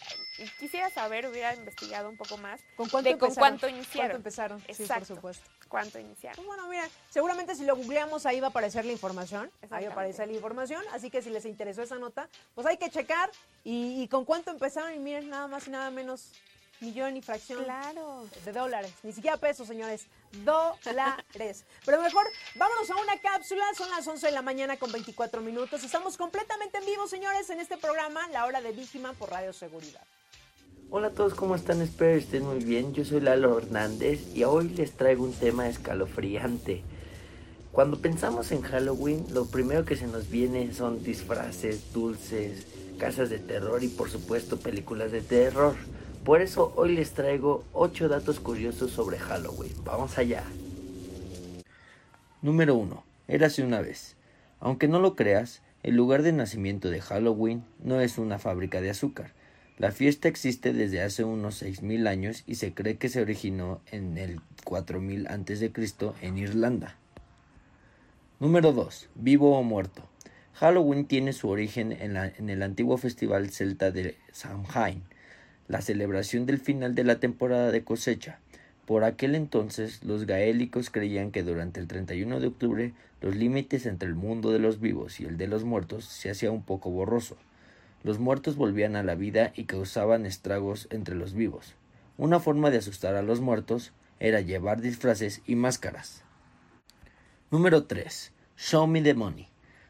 [0.58, 4.10] quisiera saber, hubiera investigado un poco más ¿Con cuánto de con cuánto iniciaron.
[4.10, 4.62] ¿Cuánto empezaron?
[4.72, 5.50] Sí, por supuesto.
[5.68, 6.36] cuánto iniciaron.
[6.36, 9.50] Pues bueno, mira, seguramente si lo googleamos ahí va a aparecer la información.
[9.70, 10.82] Ahí va a aparecer la información.
[10.92, 13.30] Así que si les interesó esa nota, pues hay que checar.
[13.64, 16.32] Y, y con cuánto empezaron, y miren, nada más y nada menos,
[16.80, 18.26] millón y fracción Claro.
[18.44, 18.92] de dólares.
[19.02, 20.06] Ni siquiera pesos, señores.
[20.44, 21.64] Dólares.
[21.84, 23.64] Pero mejor, vámonos a una cápsula.
[23.76, 25.82] Son las 11 de la mañana con 24 minutos.
[25.84, 30.02] Estamos completamente en vivo, señores, en este programa, La Hora de Víctima por Radio Seguridad.
[30.90, 31.80] Hola a todos, ¿cómo están?
[31.80, 32.92] Espero estén muy bien.
[32.94, 36.82] Yo soy Lalo Hernández y hoy les traigo un tema escalofriante.
[37.72, 42.66] Cuando pensamos en Halloween, lo primero que se nos viene son disfraces, dulces,
[42.98, 45.74] casas de terror y por supuesto películas de terror.
[46.24, 49.74] Por eso hoy les traigo 8 datos curiosos sobre Halloween.
[49.84, 50.42] Vamos allá.
[52.40, 53.04] Número 1.
[53.28, 54.16] Érase una vez.
[54.58, 58.88] Aunque no lo creas, el lugar de nacimiento de Halloween no es una fábrica de
[58.88, 59.32] azúcar.
[59.76, 64.16] La fiesta existe desde hace unos 6.000 años y se cree que se originó en
[64.16, 65.72] el 4000 a.C.
[66.22, 66.96] en Irlanda.
[68.40, 69.10] Número 2.
[69.14, 70.08] Vivo o muerto.
[70.54, 75.02] Halloween tiene su origen en, en el antiguo festival celta de Samhain,
[75.68, 78.38] la celebración del final de la temporada de cosecha.
[78.86, 84.08] Por aquel entonces, los gaélicos creían que durante el 31 de octubre los límites entre
[84.08, 87.36] el mundo de los vivos y el de los muertos se hacía un poco borroso.
[88.02, 91.74] Los muertos volvían a la vida y causaban estragos entre los vivos.
[92.18, 96.22] Una forma de asustar a los muertos era llevar disfraces y máscaras.
[97.50, 98.32] Número 3.
[98.56, 99.48] Show me the money.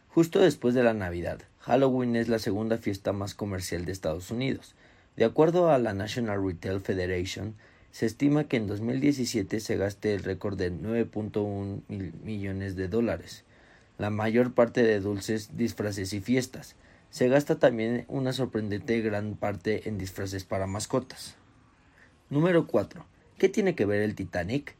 [0.08, 4.76] Justo después de la Navidad, Halloween es la segunda fiesta más comercial de Estados Unidos.
[5.16, 7.54] De acuerdo a la National Retail Federation,
[7.92, 13.44] se estima que en 2017 se gaste el récord de 9.1 mil millones de dólares.
[13.96, 16.74] La mayor parte de dulces, disfraces y fiestas.
[17.10, 21.36] Se gasta también una sorprendente gran parte en disfraces para mascotas.
[22.28, 23.06] Número 4.
[23.38, 24.74] ¿Qué tiene que ver el Titanic?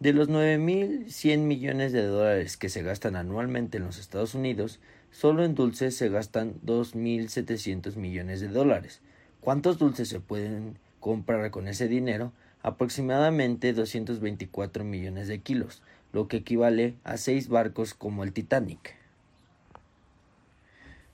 [0.00, 5.44] De los 9.100 millones de dólares que se gastan anualmente en los Estados Unidos, solo
[5.44, 9.00] en dulces se gastan 2.700 millones de dólares.
[9.40, 12.32] ¿Cuántos dulces se pueden comprar con ese dinero?
[12.62, 18.94] Aproximadamente 224 millones de kilos, lo que equivale a 6 barcos como el Titanic.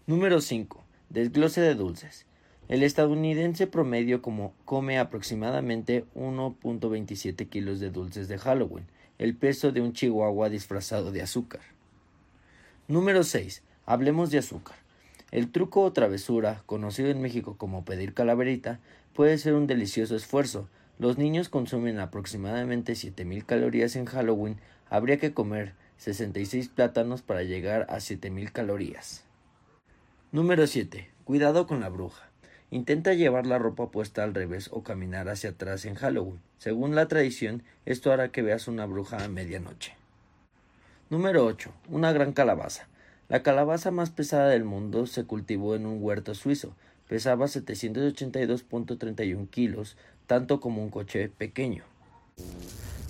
[0.06, 0.82] Número 5.
[1.10, 2.26] Desglose de dulces.
[2.68, 8.86] El estadounidense promedio como come aproximadamente 1.27 kilos de dulces de Halloween,
[9.18, 11.60] el peso de un chihuahua disfrazado de azúcar.
[12.88, 13.62] Número 6.
[13.84, 14.76] Hablemos de azúcar.
[15.34, 18.78] El truco o travesura, conocido en México como pedir calaverita,
[19.14, 20.68] puede ser un delicioso esfuerzo.
[21.00, 24.60] Los niños consumen aproximadamente 7000 calorías en Halloween.
[24.88, 29.24] Habría que comer 66 plátanos para llegar a 7000 calorías.
[30.30, 31.10] Número 7.
[31.24, 32.28] Cuidado con la bruja.
[32.70, 36.38] Intenta llevar la ropa puesta al revés o caminar hacia atrás en Halloween.
[36.58, 39.96] Según la tradición, esto hará que veas una bruja a medianoche.
[41.10, 41.72] Número 8.
[41.88, 42.86] Una gran calabaza.
[43.28, 46.74] La calabaza más pesada del mundo se cultivó en un huerto suizo.
[47.08, 51.84] Pesaba 782.31 kilos, tanto como un coche pequeño.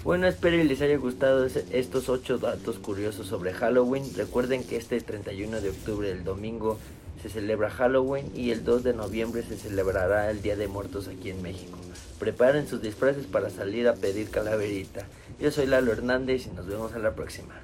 [0.05, 4.05] Bueno, espero y les haya gustado estos 8 datos curiosos sobre Halloween.
[4.17, 6.79] Recuerden que este 31 de octubre, el domingo,
[7.21, 11.31] se celebra Halloween y el 2 de noviembre se celebrará el Día de Muertos aquí
[11.31, 11.79] en México.
[12.21, 15.07] Preparen sus disfraces para salir a pedir calaverita.
[15.41, 17.64] Yo soy Lalo Hernández y nos vemos a la próxima.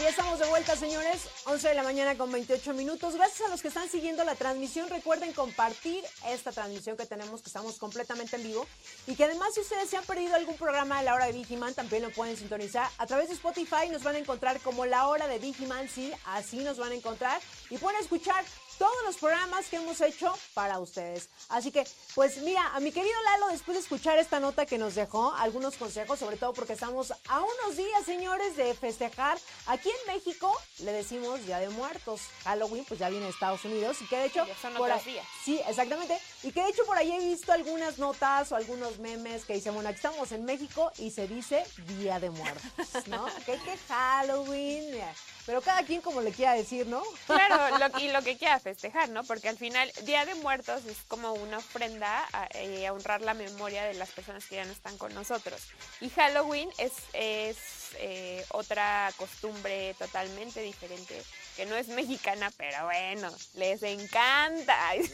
[0.00, 1.28] Y estamos de vuelta, señores.
[1.44, 3.16] 11 de la mañana con 28 minutos.
[3.16, 4.88] Gracias a los que están siguiendo la transmisión.
[4.88, 8.64] Recuerden compartir esta transmisión que tenemos, que estamos completamente en vivo.
[9.08, 11.74] Y que además, si ustedes se han perdido algún programa de la hora de Vigiman,
[11.74, 12.88] también lo pueden sintonizar.
[12.98, 15.88] A través de Spotify nos van a encontrar como la hora de Vigiman.
[15.88, 17.40] Sí, así nos van a encontrar.
[17.68, 18.44] Y pueden escuchar
[18.78, 21.28] todos los programas que hemos hecho para ustedes.
[21.48, 24.94] Así que, pues mira, a mi querido Lalo, después de escuchar esta nota que nos
[24.94, 29.38] dejó, algunos consejos, sobre todo porque estamos a unos días, señores, de festejar.
[29.66, 32.20] Aquí en México le decimos Día de Muertos.
[32.44, 34.46] Halloween, pues ya viene de Estados Unidos y que de hecho...
[34.62, 35.26] son por otros ahí- días.
[35.44, 36.18] Sí, exactamente.
[36.42, 39.74] Y que de hecho por ahí he visto algunas notas o algunos memes que dicen,
[39.74, 41.64] bueno, aquí estamos en México y se dice
[41.98, 43.26] Día de Muertos, ¿no?
[43.46, 45.12] que que Halloween, mira,
[45.46, 47.02] pero cada quien como le quiera decir, ¿no?
[47.26, 49.24] Claro, lo- y lo que quiera festejar, ¿no?
[49.24, 53.34] Porque al final, Día de Muertos es como una ofrenda a, eh, a honrar la
[53.34, 55.60] memoria de las personas que ya no están con nosotros.
[56.00, 57.56] Y Halloween es, es
[57.94, 61.22] eh, otra costumbre totalmente diferente,
[61.58, 64.94] que no es mexicana, pero bueno, les encanta.
[64.94, 65.10] les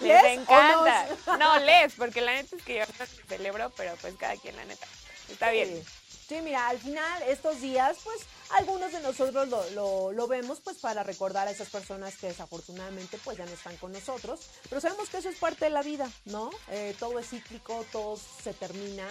[0.00, 1.06] ¿Les o encanta.
[1.38, 4.64] No, les, porque la neta es que yo no celebro, pero pues cada quien la
[4.64, 4.86] neta.
[5.30, 5.68] Está bien.
[5.68, 5.90] Sí.
[6.28, 8.18] Sí, mira, al final estos días, pues
[8.50, 13.18] algunos de nosotros lo, lo- lo vemos pues para recordar a esas personas que desafortunadamente
[13.22, 16.10] pues ya no están con nosotros, pero sabemos que eso es parte de la vida,
[16.24, 16.50] ¿no?
[16.70, 19.06] Eh, todo es cíclico, todo se termina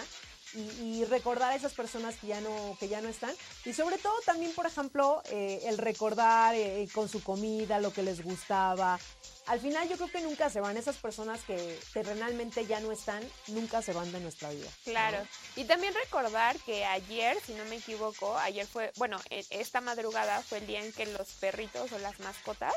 [0.54, 3.98] y, y recordar a esas personas que ya no, que ya no están y sobre
[3.98, 8.98] todo también, por ejemplo, eh, el recordar eh, con su comida lo que les gustaba.
[9.46, 13.22] Al final yo creo que nunca se van esas personas que terrenalmente ya no están,
[13.48, 14.70] nunca se van de nuestra vida.
[14.84, 15.18] Claro.
[15.56, 20.40] Y también recordar que ayer, si no me equivoco, ayer fue, bueno, e- esta madrugada
[20.42, 22.74] fue el día en que los perritos o las mascotas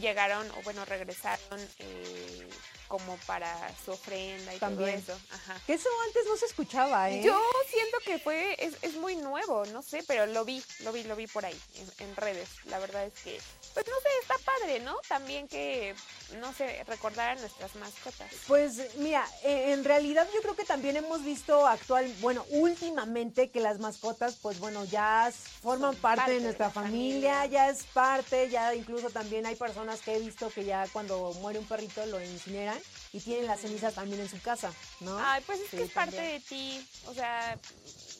[0.00, 2.48] llegaron, o bueno, regresaron eh,
[2.88, 5.02] como para su ofrenda y También.
[5.04, 5.24] todo eso.
[5.34, 5.60] Ajá.
[5.66, 7.22] Que eso antes no se escuchaba, ¿eh?
[7.22, 11.04] Yo siento que fue, es, es muy nuevo, no sé, pero lo vi, lo vi,
[11.04, 12.48] lo vi por ahí, en, en redes.
[12.64, 13.40] La verdad es que,
[13.74, 14.96] pues no sé, está padre, ¿no?
[15.08, 15.94] También que,
[16.40, 18.32] no sé, recordar a nuestras mascotas.
[18.46, 23.60] Pues mira, eh, en realidad yo creo que también hemos visto actual, bueno, últimamente que
[23.60, 25.30] las mascotas, pues bueno, ya
[25.62, 27.46] forman parte, parte de nuestra familia.
[27.46, 31.58] ya es parte, ya incluso también hay personas que he visto que ya cuando muere
[31.58, 32.77] un perrito lo incineran
[33.18, 35.18] y tienen las cenizas también en su casa, ¿no?
[35.18, 36.88] Ay, pues es Sí, que es parte de ti.
[37.06, 37.58] O sea,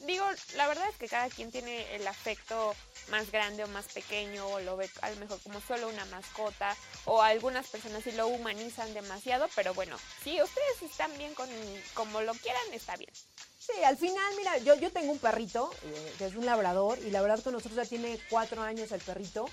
[0.07, 0.25] digo,
[0.57, 2.75] la verdad es que cada quien tiene el afecto
[3.09, 6.77] más grande o más pequeño, o lo ve a lo mejor como solo una mascota,
[7.05, 11.49] o algunas personas sí lo humanizan demasiado, pero bueno, si ustedes están bien con
[11.95, 13.13] como lo quieran, está bien.
[13.71, 17.11] Sí, al final, mira, yo, yo tengo un perrito, eh, que es un labrador, y
[17.11, 19.45] la verdad con nosotros ya tiene cuatro años el perrito,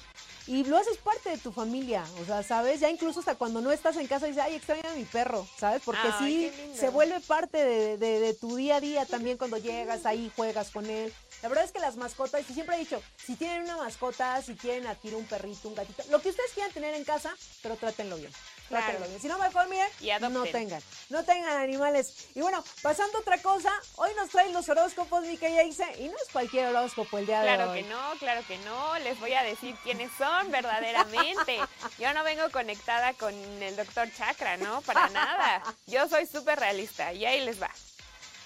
[0.47, 2.80] y lo haces parte de tu familia, o sea, ¿sabes?
[2.80, 5.82] Ya incluso hasta cuando no estás en casa dices, ay, extraño a mi perro, ¿sabes?
[5.84, 9.58] Porque Ay, sí, se vuelve parte de, de- de tu día a día también cuando
[9.58, 11.12] llegas ahí, juegas con él.
[11.41, 14.56] La verdad es que las mascotas, y siempre he dicho, si tienen una mascota, si
[14.56, 18.15] quieren adquirir un perrito, un gatito, lo que ustedes quieran tener en casa, pero trátenlo
[18.15, 18.32] bien.
[18.67, 18.86] Claro.
[18.86, 19.21] Trátenlo bien.
[19.21, 22.28] Si no, mejor, miren, Y no tengan, no tengan animales.
[22.34, 26.08] Y bueno, pasando a otra cosa, hoy nos traen los horóscopos, mi querida Isa, y
[26.08, 27.84] no es cualquier horóscopo el día Claro de hoy.
[27.84, 28.97] que no, claro que no.
[28.99, 31.60] Les voy a decir quiénes son verdaderamente.
[31.99, 34.82] Yo no vengo conectada con el doctor Chakra, ¿no?
[34.82, 35.62] Para nada.
[35.88, 37.69] Yo soy súper realista y ahí les va.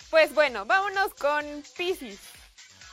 [0.10, 2.19] Pues bueno, vámonos con Pisces.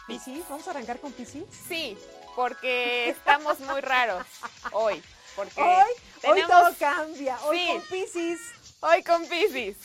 [0.07, 1.45] Piscis, vamos a arrancar con Piscis.
[1.67, 1.99] Sí,
[2.37, 4.25] porque estamos muy raros
[4.73, 5.03] hoy.
[5.35, 5.91] Porque Hoy,
[6.25, 7.39] hoy todo cambia.
[7.45, 7.67] Hoy Sí.
[7.69, 8.41] con Pisces.
[8.81, 9.77] Hoy con Pisces.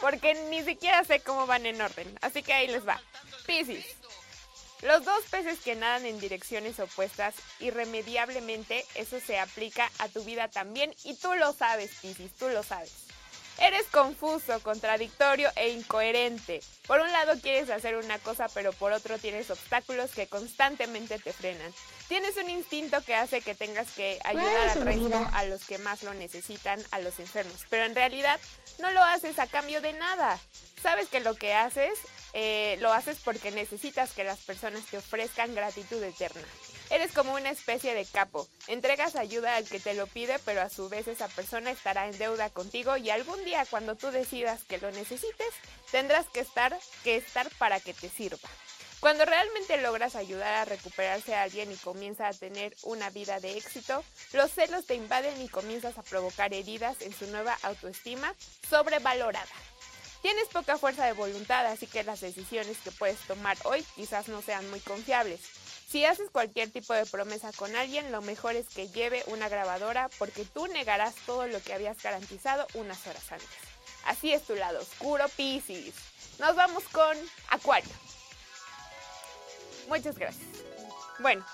[0.00, 2.18] Porque ni siquiera sé cómo van en orden.
[2.22, 3.00] Así que ahí les va.
[3.46, 3.84] Pisces.
[4.82, 10.48] Los dos peces que nadan en direcciones opuestas, irremediablemente eso se aplica a tu vida
[10.48, 10.94] también.
[11.04, 12.90] Y tú lo sabes, Pisces, tú lo sabes.
[13.58, 16.62] Eres confuso, contradictorio e incoherente.
[16.86, 21.34] Por un lado quieres hacer una cosa, pero por otro tienes obstáculos que constantemente te
[21.34, 21.74] frenan.
[22.10, 26.02] Tienes un instinto que hace que tengas que ayudar al resto, a los que más
[26.02, 27.64] lo necesitan, a los enfermos.
[27.70, 28.40] Pero en realidad
[28.80, 30.36] no lo haces a cambio de nada.
[30.82, 31.96] Sabes que lo que haces,
[32.32, 36.42] eh, lo haces porque necesitas que las personas te ofrezcan gratitud eterna.
[36.90, 38.48] Eres como una especie de capo.
[38.66, 42.18] Entregas ayuda al que te lo pide, pero a su vez esa persona estará en
[42.18, 45.54] deuda contigo y algún día cuando tú decidas que lo necesites,
[45.92, 48.48] tendrás que estar, que estar para que te sirva.
[49.00, 53.56] Cuando realmente logras ayudar a recuperarse a alguien y comienza a tener una vida de
[53.56, 58.34] éxito, los celos te invaden y comienzas a provocar heridas en su nueva autoestima
[58.68, 59.48] sobrevalorada.
[60.20, 64.42] Tienes poca fuerza de voluntad, así que las decisiones que puedes tomar hoy quizás no
[64.42, 65.40] sean muy confiables.
[65.88, 70.10] Si haces cualquier tipo de promesa con alguien, lo mejor es que lleve una grabadora
[70.18, 73.48] porque tú negarás todo lo que habías garantizado unas horas antes.
[74.04, 75.94] Así es tu lado oscuro, Piscis.
[76.38, 77.16] Nos vamos con
[77.48, 78.09] Acuario.
[79.90, 80.46] Muchas gracias.
[81.18, 81.44] Bueno,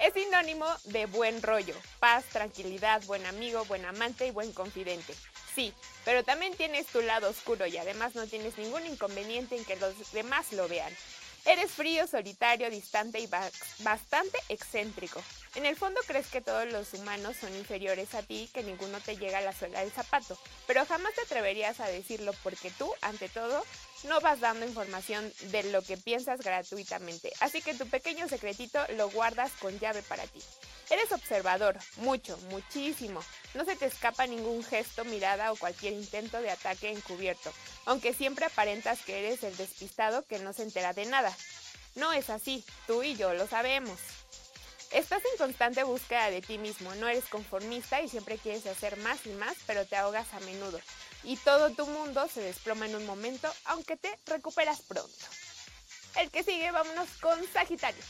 [0.00, 5.14] es sinónimo de buen rollo, paz, tranquilidad, buen amigo, buen amante y buen confidente.
[5.54, 5.74] Sí,
[6.06, 10.10] pero también tienes tu lado oscuro y además no tienes ningún inconveniente en que los
[10.12, 10.92] demás lo vean.
[11.44, 13.50] Eres frío, solitario, distante y ba-
[13.80, 15.20] bastante excéntrico.
[15.54, 19.16] En el fondo crees que todos los humanos son inferiores a ti, que ninguno te
[19.18, 23.28] llega a la suela del zapato, pero jamás te atreverías a decirlo porque tú, ante
[23.28, 23.62] todo,
[24.04, 27.32] no vas dando información de lo que piensas gratuitamente.
[27.40, 30.40] Así que tu pequeño secretito lo guardas con llave para ti.
[30.90, 33.20] Eres observador, mucho, muchísimo.
[33.54, 37.52] No se te escapa ningún gesto, mirada o cualquier intento de ataque encubierto,
[37.86, 41.34] aunque siempre aparentas que eres el despistado que no se entera de nada.
[41.94, 43.98] No es así, tú y yo lo sabemos.
[44.90, 49.24] Estás en constante búsqueda de ti mismo, no eres conformista y siempre quieres hacer más
[49.24, 50.78] y más, pero te ahogas a menudo.
[51.24, 55.26] Y todo tu mundo se desploma en un momento, aunque te recuperas pronto.
[56.16, 58.02] El que sigue, vámonos con Sagitario.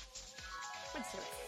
[0.95, 1.43] Muchas gracias.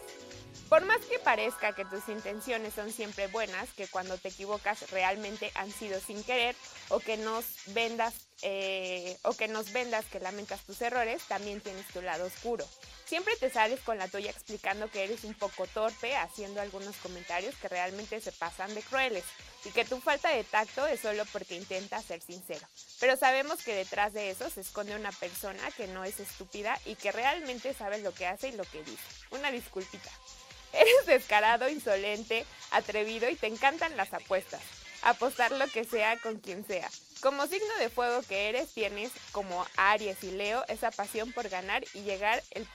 [0.69, 5.53] Por más que parezca que tus intenciones son siempre buenas, que cuando te equivocas realmente
[5.55, 6.57] han sido sin querer,
[6.89, 11.87] o que nos vendas, eh, o que nos vendas que lamentas tus errores, también tienes
[11.89, 12.67] tu lado oscuro.
[13.15, 17.55] Siempre te sales con la tuya explicando que eres un poco torpe, haciendo algunos comentarios
[17.63, 19.23] que realmente se pasan de crueles,
[19.65, 22.67] y que tu falta de tacto es solo porque intentas ser sincero.
[22.99, 26.97] Pero sabemos que detrás de eso se esconde una persona que no es estúpida y
[26.97, 29.05] que realmente sabe lo que hace y lo que dice.
[29.31, 30.11] Una disculpita.
[30.73, 34.61] Eres descarado, insolente, atrevido y te encantan las apuestas.
[35.03, 36.91] Apostar lo que sea con quien sea.
[37.21, 41.85] Como signo de fuego que eres, tienes como Aries y Leo esa pasión por ganar
[41.95, 42.67] y llegar el,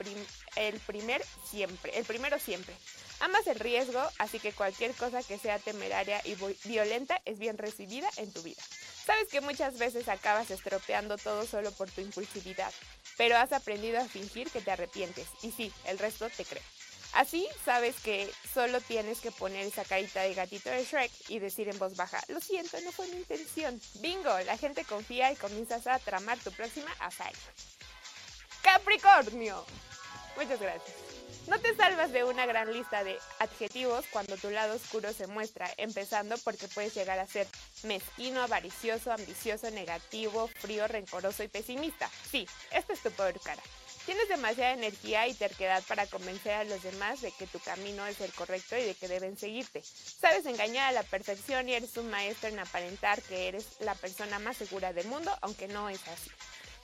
[0.56, 2.74] el primer siempre, el primero siempre.
[3.20, 8.08] Amas el riesgo, así que cualquier cosa que sea temeraria y violenta es bien recibida
[8.16, 8.62] en tu vida.
[9.04, 12.72] Sabes que muchas veces acabas estropeando todo solo por tu impulsividad,
[13.18, 16.62] pero has aprendido a fingir que te arrepientes y sí, el resto te cree.
[17.14, 21.68] Así sabes que solo tienes que poner esa carita de gatito de Shrek y decir
[21.68, 23.80] en voz baja, lo siento, no fue mi intención.
[23.94, 27.36] Bingo, la gente confía y comienzas a tramar tu próxima hazaña.
[28.62, 29.64] Capricornio.
[30.36, 30.96] Muchas gracias.
[31.46, 35.68] No te salvas de una gran lista de adjetivos cuando tu lado oscuro se muestra,
[35.78, 37.48] empezando porque puedes llegar a ser
[37.82, 42.08] mezquino, avaricioso, ambicioso, negativo, frío, rencoroso y pesimista.
[42.30, 43.62] Sí, esta es tu peor cara.
[44.10, 48.20] Tienes demasiada energía y terquedad para convencer a los demás de que tu camino es
[48.20, 49.84] el correcto y de que deben seguirte.
[49.84, 54.40] Sabes engañar a la perfección y eres un maestro en aparentar que eres la persona
[54.40, 56.28] más segura del mundo, aunque no es así.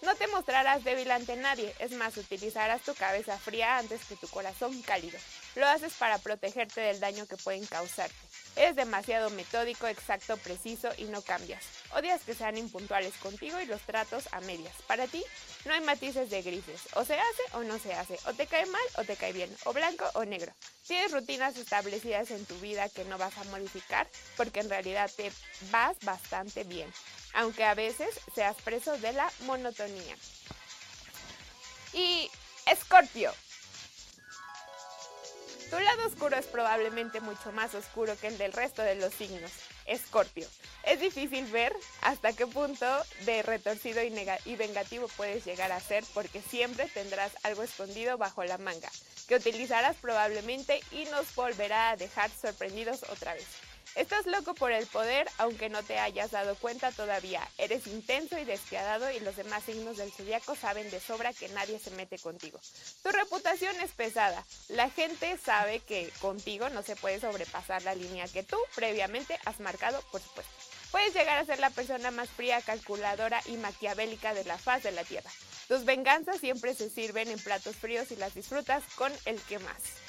[0.03, 4.29] No te mostrarás débil ante nadie, es más, utilizarás tu cabeza fría antes que tu
[4.29, 5.19] corazón cálido.
[5.57, 8.15] Lo haces para protegerte del daño que pueden causarte.
[8.55, 11.65] Eres demasiado metódico, exacto, preciso y no cambias.
[11.93, 14.75] Odias que sean impuntuales contigo y los tratos a medias.
[14.87, 15.25] Para ti
[15.67, 16.83] no hay matices de grises.
[16.95, 18.19] O se hace o no se hace.
[18.27, 19.55] O te cae mal o te cae bien.
[19.65, 20.53] O blanco o negro.
[20.87, 25.31] Tienes rutinas establecidas en tu vida que no vas a modificar porque en realidad te
[25.71, 26.93] vas bastante bien.
[27.35, 30.17] Aunque a veces seas preso de la monotonía.
[31.93, 32.31] Y
[32.67, 33.33] Escorpio.
[35.71, 39.51] Tu lado oscuro es probablemente mucho más oscuro que el del resto de los signos.
[39.87, 40.47] Escorpio.
[40.85, 42.87] Es difícil ver hasta qué punto
[43.25, 44.13] de retorcido y,
[44.45, 48.91] y, vengativo puedes llegar a ser porque siempre tendrás algo escondido bajo la manga,
[49.29, 53.47] que utilizarás probablemente y nos volverá a dejar sorprendidos otra vez.
[53.97, 57.41] Estás loco por el poder, aunque no te hayas dado cuenta todavía.
[57.57, 61.79] Eres intenso y despiadado y los demás signos del zodiaco saben de sobra que nadie
[61.79, 62.61] se mete contigo.
[63.03, 64.45] Tu reputación es pesada.
[64.69, 69.61] La gente sabe que contigo no se puede sobrepasar la línea que tú previamente has
[69.61, 70.53] marcado, por supuesto.
[70.91, 74.93] Puedes llegar a ser la persona más fría, calculadora y maquiavélica de la faz de
[74.93, 75.31] la Tierra.
[75.69, 80.06] Tus venganzas siempre se sirven en platos fríos y las disfrutas con el que más.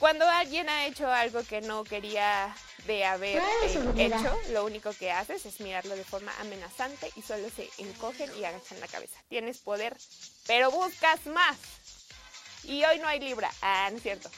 [0.00, 5.12] Cuando alguien ha hecho algo que no quería de haber eh, hecho, lo único que
[5.12, 9.18] haces es mirarlo de forma amenazante y solo se encogen y agachan la cabeza.
[9.28, 9.94] Tienes poder,
[10.46, 11.54] pero buscas más.
[12.64, 13.50] Y hoy no hay libra.
[13.60, 14.30] Ah, no es cierto.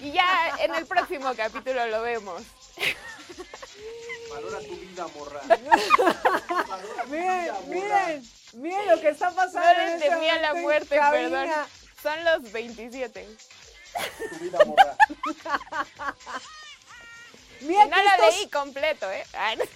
[0.00, 2.42] Y ya en el próximo capítulo lo vemos.
[4.30, 5.42] Valora tu vida, morra.
[7.08, 9.60] miren, miren, miren lo que está pasando.
[9.60, 11.50] No les temía la muerte, perdón.
[12.02, 13.28] Son los 27.
[14.30, 14.96] Tu vida, morra.
[17.60, 19.22] Mira no lo estos- leí completo, ¿eh?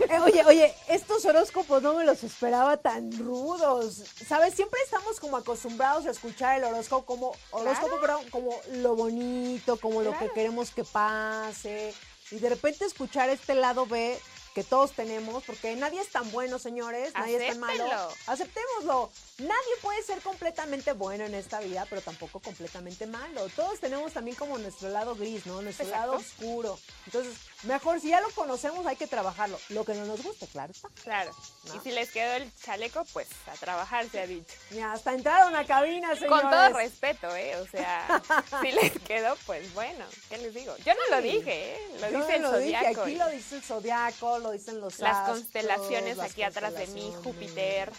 [0.08, 4.02] Eh, oye, oye, estos horóscopos no me los esperaba tan rudos.
[4.26, 4.54] ¿Sabes?
[4.54, 10.02] Siempre estamos como acostumbrados a escuchar el horóscopo como horóscopo, perdón, como lo bonito, como
[10.02, 11.94] lo que queremos que pase.
[12.32, 14.18] Y de repente escuchar este lado B
[14.56, 17.84] que todos tenemos, porque nadie es tan bueno, señores, nadie es tan malo.
[18.26, 19.10] Aceptémoslo.
[19.36, 23.50] Nadie puede ser completamente bueno en esta vida, pero tampoco completamente malo.
[23.54, 25.60] Todos tenemos también como nuestro lado gris, ¿no?
[25.60, 26.06] Nuestro Exacto.
[26.06, 26.78] lado oscuro.
[27.04, 27.34] Entonces,
[27.64, 30.88] mejor si ya lo conocemos hay que trabajar lo que no nos guste, claro está.
[31.02, 31.30] Claro.
[31.64, 31.74] No.
[31.74, 34.54] Y si les quedó el chaleco, pues a trabajar se ha dicho.
[34.70, 36.28] Mira, hasta entraron a cabina, señores.
[36.42, 37.56] Con todo respeto, ¿eh?
[37.56, 38.22] O sea,
[38.62, 40.76] si les quedó, pues bueno, ¿qué les digo?
[40.78, 41.88] Yo no lo dije, ¿eh?
[42.00, 43.02] Lo Yo dice el lo dije, zodiaco.
[43.02, 46.74] aquí y lo dice el zodiaco, lo dicen los Las astros, constelaciones las aquí atrás
[46.74, 47.12] de mí.
[47.24, 47.90] Júpiter,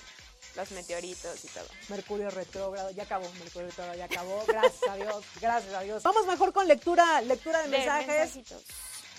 [0.56, 1.68] los meteoritos y todo.
[1.90, 4.44] Mercurio retrógrado, ya acabó, Mercurio retrógrado ya acabó.
[4.48, 6.04] Gracias a Dios, gracias a Dios.
[6.04, 8.08] Vamos mejor con lectura, lectura de De mensajes.
[8.08, 8.64] mensajitos.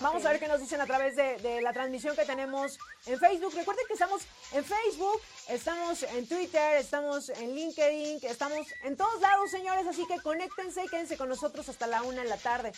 [0.01, 3.19] Vamos a ver qué nos dicen a través de, de la transmisión que tenemos en
[3.19, 3.53] Facebook.
[3.53, 4.21] Recuerden que estamos
[4.53, 9.85] en Facebook, estamos en Twitter, estamos en LinkedIn, estamos en todos lados, señores.
[9.87, 12.71] Así que conéctense y quédense con nosotros hasta la una de la tarde.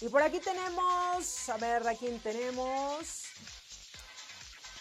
[0.00, 3.22] Y por aquí tenemos, a ver, ¿a quién tenemos?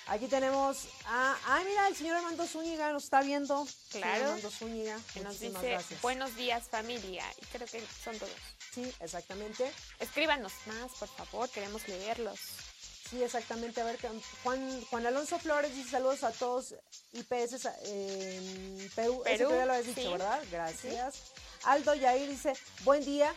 [0.07, 3.65] Aquí tenemos a, ay, mira, el señor Armando Zúñiga nos está viendo.
[3.65, 4.25] Señor Claro.
[4.25, 6.01] Armando Zúñiga, nos dice gracias.
[6.01, 7.23] buenos días familia.
[7.41, 8.31] Y creo que son todos.
[8.73, 9.71] Sí, exactamente.
[9.99, 12.39] Escríbanos más, por favor, queremos leerlos.
[13.09, 13.81] Sí, exactamente.
[13.81, 13.99] A ver,
[14.43, 16.73] Juan, Juan Alonso Flores dice saludos a todos
[17.11, 19.21] IPS en Perú.
[19.23, 20.07] Perú, tú ya lo habías dicho, sí.
[20.07, 20.41] ¿verdad?
[20.49, 21.15] Gracias.
[21.63, 22.53] Aldo Yair dice,
[22.83, 23.33] buen día.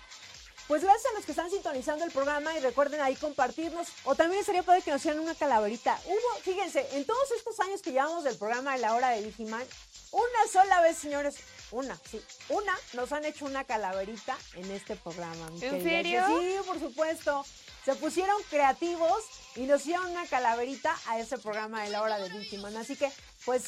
[0.69, 3.87] Pues gracias a los que están sintonizando el programa y recuerden ahí compartirnos.
[4.05, 6.01] O también sería padre que nos hicieran una calaverita.
[6.07, 9.65] Hubo, fíjense, en todos estos años que llevamos del programa de la hora de Digiman,
[10.11, 11.37] una sola vez, señores,
[11.71, 15.51] una, sí, una, nos han hecho una calaverita en este programa.
[15.51, 16.41] mi ¿En querida serio?
[16.41, 17.45] Sí, por supuesto.
[17.85, 19.23] Se pusieron creativos
[19.55, 22.77] y nos hicieron una calaverita a ese programa de la hora de Digiman.
[22.77, 23.11] Así que,
[23.45, 23.65] pues,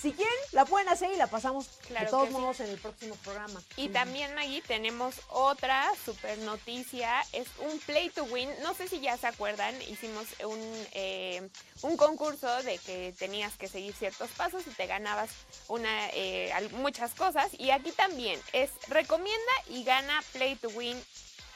[0.00, 2.34] si quieren, la pueden hacer y la pasamos Claro de todos sí.
[2.34, 3.62] modos en el próximo programa.
[3.76, 7.20] Y también, Maggie, tenemos otra super noticia.
[7.32, 8.48] Es un Play to Win.
[8.62, 11.48] No sé si ya se acuerdan, hicimos un, eh,
[11.82, 15.30] un concurso de que tenías que seguir ciertos pasos y te ganabas
[15.68, 17.50] una, eh, muchas cosas.
[17.58, 20.96] Y aquí también es recomienda y gana Play to Win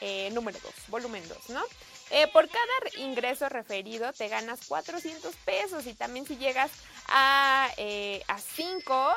[0.01, 1.63] eh, número 2, volumen 2, ¿no?
[2.11, 6.71] Eh, por cada re- ingreso referido te ganas 400 pesos y también si llegas
[7.07, 8.23] a, eh,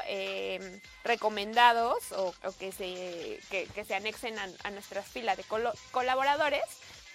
[0.06, 6.62] eh, recomendados o, que, se, que se anexen a, a nuestras filas de colo- colaboradores,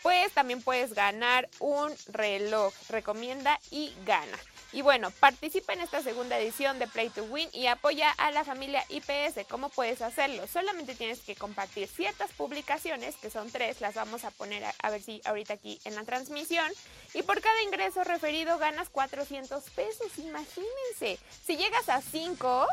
[0.03, 2.73] pues también puedes ganar un reloj.
[2.89, 4.37] Recomienda y gana.
[4.73, 8.43] Y bueno, participa en esta segunda edición de Play to Win y apoya a la
[8.43, 9.45] familia IPS.
[9.47, 10.47] ¿Cómo puedes hacerlo?
[10.47, 14.89] Solamente tienes que compartir ciertas publicaciones, que son tres, las vamos a poner a, a
[14.89, 16.71] ver si ahorita aquí en la transmisión.
[17.13, 21.19] Y por cada ingreso referido ganas 400 pesos, imagínense.
[21.45, 22.67] Si llegas a 5,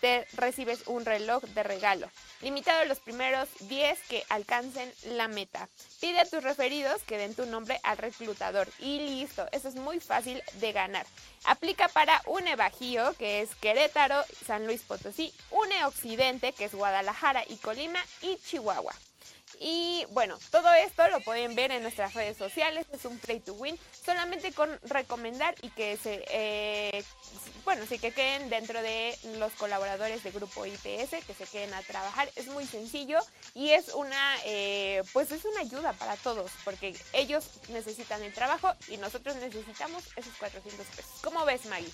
[0.00, 2.10] te recibes un reloj de regalo.
[2.42, 5.68] Limitado a los primeros 10 que alcancen la meta.
[6.00, 8.68] Pide a tus referidos que den tu nombre al reclutador.
[8.78, 11.06] Y listo, eso es muy fácil de ganar.
[11.44, 17.44] Aplica para UNE Bajío, que es Querétaro, San Luis Potosí, UNE Occidente, que es Guadalajara
[17.48, 18.94] y Colima, y Chihuahua.
[19.62, 23.52] Y bueno, todo esto lo pueden ver en nuestras redes sociales, es un play to
[23.52, 27.04] win, solamente con recomendar y que se, eh,
[27.66, 31.82] bueno, sí que queden dentro de los colaboradores de Grupo IPS, que se queden a
[31.82, 33.18] trabajar, es muy sencillo
[33.52, 38.72] y es una, eh, pues es una ayuda para todos, porque ellos necesitan el trabajo
[38.88, 41.12] y nosotros necesitamos esos 400 pesos.
[41.22, 41.92] ¿Cómo ves, Maggie?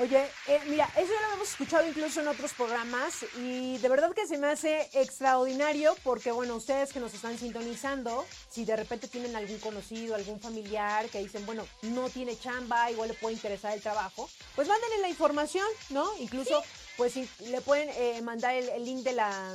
[0.00, 4.14] Oye, eh, mira, eso ya lo hemos escuchado incluso en otros programas y de verdad
[4.14, 9.08] que se me hace extraordinario porque, bueno, ustedes que nos están sintonizando, si de repente
[9.08, 13.74] tienen algún conocido, algún familiar que dicen, bueno, no tiene chamba, igual le puede interesar
[13.74, 16.08] el trabajo, pues mándenle la información, ¿no?
[16.18, 16.62] Incluso,
[16.96, 19.52] pues le pueden eh, mandar el link de la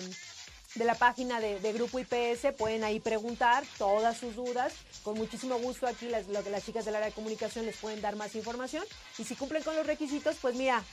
[0.75, 4.73] de la página de, Grupo IPS, pueden ahí preguntar todas sus dudas.
[5.03, 8.01] Con muchísimo gusto aquí las, lo que las chicas del área de comunicación les pueden
[8.01, 8.83] dar más información.
[9.17, 10.83] Y si cumplen con los requisitos, pues mira,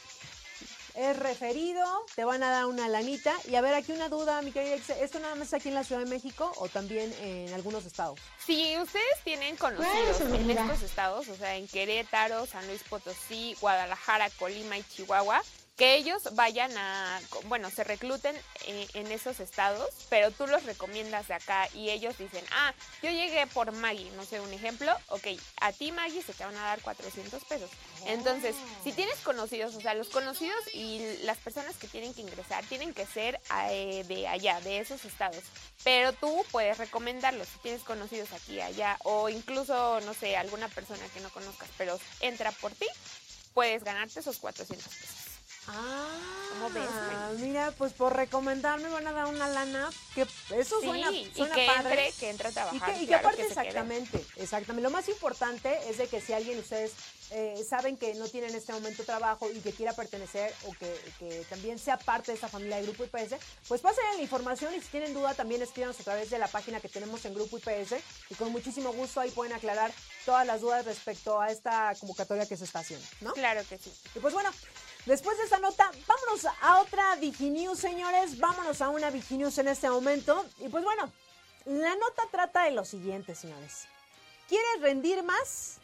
[0.95, 3.35] es referido, te van a dar una lanita.
[3.49, 6.03] Y a ver, aquí una duda, mi querida ¿esto nada más aquí en la Ciudad
[6.03, 8.21] de México o también en algunos estados?
[8.45, 14.31] Si ustedes tienen conocidos en estos estados, o sea, en Querétaro, San Luis Potosí, Guadalajara,
[14.39, 15.43] Colima y Chihuahua,
[15.83, 21.27] que ellos vayan a, bueno, se recluten eh, en, esos estados, pero tú los recomiendas
[21.27, 22.73] de acá y ellos dicen, ah,
[23.03, 25.27] yo llegué por Maggie, no sé, un ejemplo, ok,
[25.61, 27.69] a ti Maggie se te van a dar 400 pesos.
[28.07, 28.55] Entonces,
[28.85, 28.95] si oh.
[28.95, 33.05] tienes conocidos, o sea, los conocidos y las personas que tienen que ingresar tienen que
[33.05, 35.43] ser eh, de allá, de esos estados,
[35.83, 41.03] pero tú puedes recomendarlos si tienes conocidos aquí, allá, o incluso, no sé, alguna persona
[41.13, 42.87] que no conozcas, pero entra por ti,
[43.53, 45.22] puedes ganarte esos 400 pesos.
[45.69, 46.33] Ah,
[47.39, 51.67] Mira, pues por recomendarme van a dar una lana que eso suena, suena y que
[51.67, 52.07] padre.
[52.07, 53.03] Entre, que entre a trabajar.
[53.03, 54.83] Y que, aparte exactamente, exactamente.
[54.83, 56.93] Lo más importante es de que si alguien ustedes
[57.31, 61.45] eh, saben que no tienen en este momento trabajo y que quiera pertenecer o que,
[61.49, 63.37] también sea parte de esta familia de Grupo IPS,
[63.69, 66.81] pues pasen la información y si tienen duda también escríbanos a través de la página
[66.81, 67.95] que tenemos en Grupo IPS
[68.31, 69.93] y con muchísimo gusto ahí pueden aclarar
[70.25, 73.33] todas las dudas respecto a esta convocatoria que se está haciendo, ¿no?
[73.33, 73.93] Claro que sí.
[74.15, 74.51] Y pues bueno,
[75.07, 78.39] Después de esta nota, vámonos a otra Viginews, señores.
[78.39, 80.45] Vámonos a una Viginews en este momento.
[80.61, 81.11] Y pues bueno,
[81.65, 83.87] la nota trata de lo siguiente, señores.
[84.49, 85.79] ¿Quieres rendir más?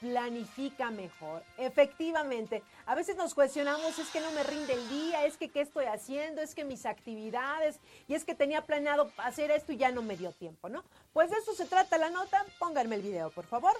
[0.00, 1.44] Planifica mejor.
[1.56, 5.60] Efectivamente, a veces nos cuestionamos, es que no me rinde el día, es que qué
[5.60, 7.76] estoy haciendo, es que mis actividades,
[8.08, 10.84] y es que tenía planeado hacer esto y ya no me dio tiempo, ¿no?
[11.12, 12.44] Pues de eso se trata la nota.
[12.58, 13.72] Pónganme el video, por favor.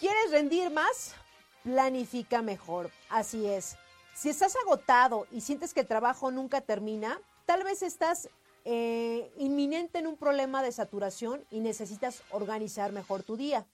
[0.00, 1.14] ¿Quieres rendir más?
[1.64, 2.90] Planifica mejor.
[3.08, 3.76] Así es.
[4.14, 8.28] Si estás agotado y sientes que el trabajo nunca termina, tal vez estás
[8.64, 13.66] eh, inminente en un problema de saturación y necesitas organizar mejor tu día.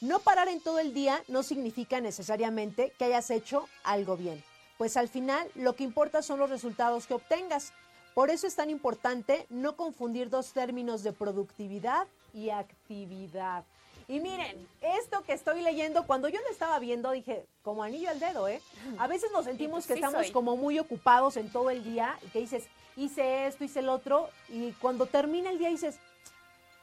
[0.00, 4.44] No parar en todo el día no significa necesariamente que hayas hecho algo bien,
[4.78, 7.72] pues al final lo que importa son los resultados que obtengas.
[8.14, 13.64] Por eso es tan importante no confundir dos términos de productividad y actividad.
[14.08, 18.20] Y miren, esto que estoy leyendo, cuando yo lo estaba viendo, dije, como anillo al
[18.20, 18.60] dedo, ¿eh?
[18.98, 22.28] A veces nos sentimos pues que estamos como muy ocupados en todo el día y
[22.28, 22.64] que dices,
[22.96, 25.98] hice esto, hice el otro, y cuando termina el día dices,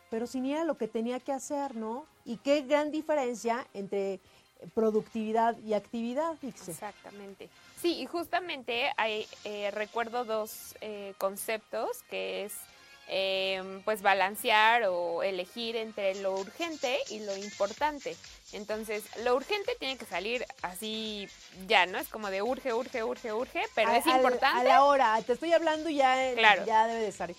[0.09, 2.05] pero si ni era lo que tenía que hacer, ¿no?
[2.26, 4.19] Y qué gran diferencia entre
[4.74, 7.49] productividad y actividad, Exactamente.
[7.82, 12.53] Sí, y justamente hay, eh, recuerdo dos eh, conceptos que es
[13.16, 18.18] Em, pues balancear o elegir entre lo urgente y lo importante.
[18.53, 21.30] Entonces, lo urgente tiene que salir así
[21.68, 21.99] ya, ¿no?
[21.99, 24.61] Es como de urge, urge, urge, urge, pero es importante.
[24.61, 26.16] A la hora, te estoy hablando ya,
[26.66, 27.30] ya debe de estar.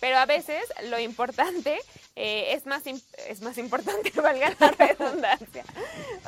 [0.00, 1.78] Pero a veces lo importante
[2.16, 5.64] eh, es, más es más importante, valga la redundancia.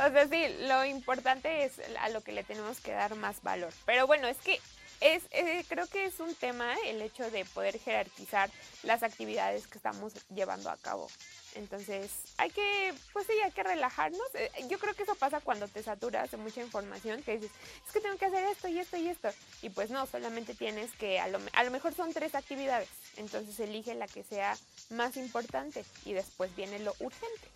[0.07, 3.73] O sea, sí, lo importante es a lo que le tenemos que dar más valor.
[3.87, 4.61] Pero bueno, es que
[5.03, 8.51] es, eh, creo que es un tema el hecho de poder jerarquizar
[8.85, 11.09] las actividades que estamos llevando a cabo.
[11.55, 14.27] Entonces, hay que, pues sí, hay que relajarnos.
[14.35, 17.51] Eh, yo creo que eso pasa cuando te saturas de mucha información, que dices,
[17.87, 19.29] es que tengo que hacer esto y esto y esto.
[19.61, 22.89] Y pues no, solamente tienes que, a lo, a lo mejor son tres actividades.
[23.17, 24.57] Entonces, elige la que sea
[24.91, 27.49] más importante y después viene lo urgente.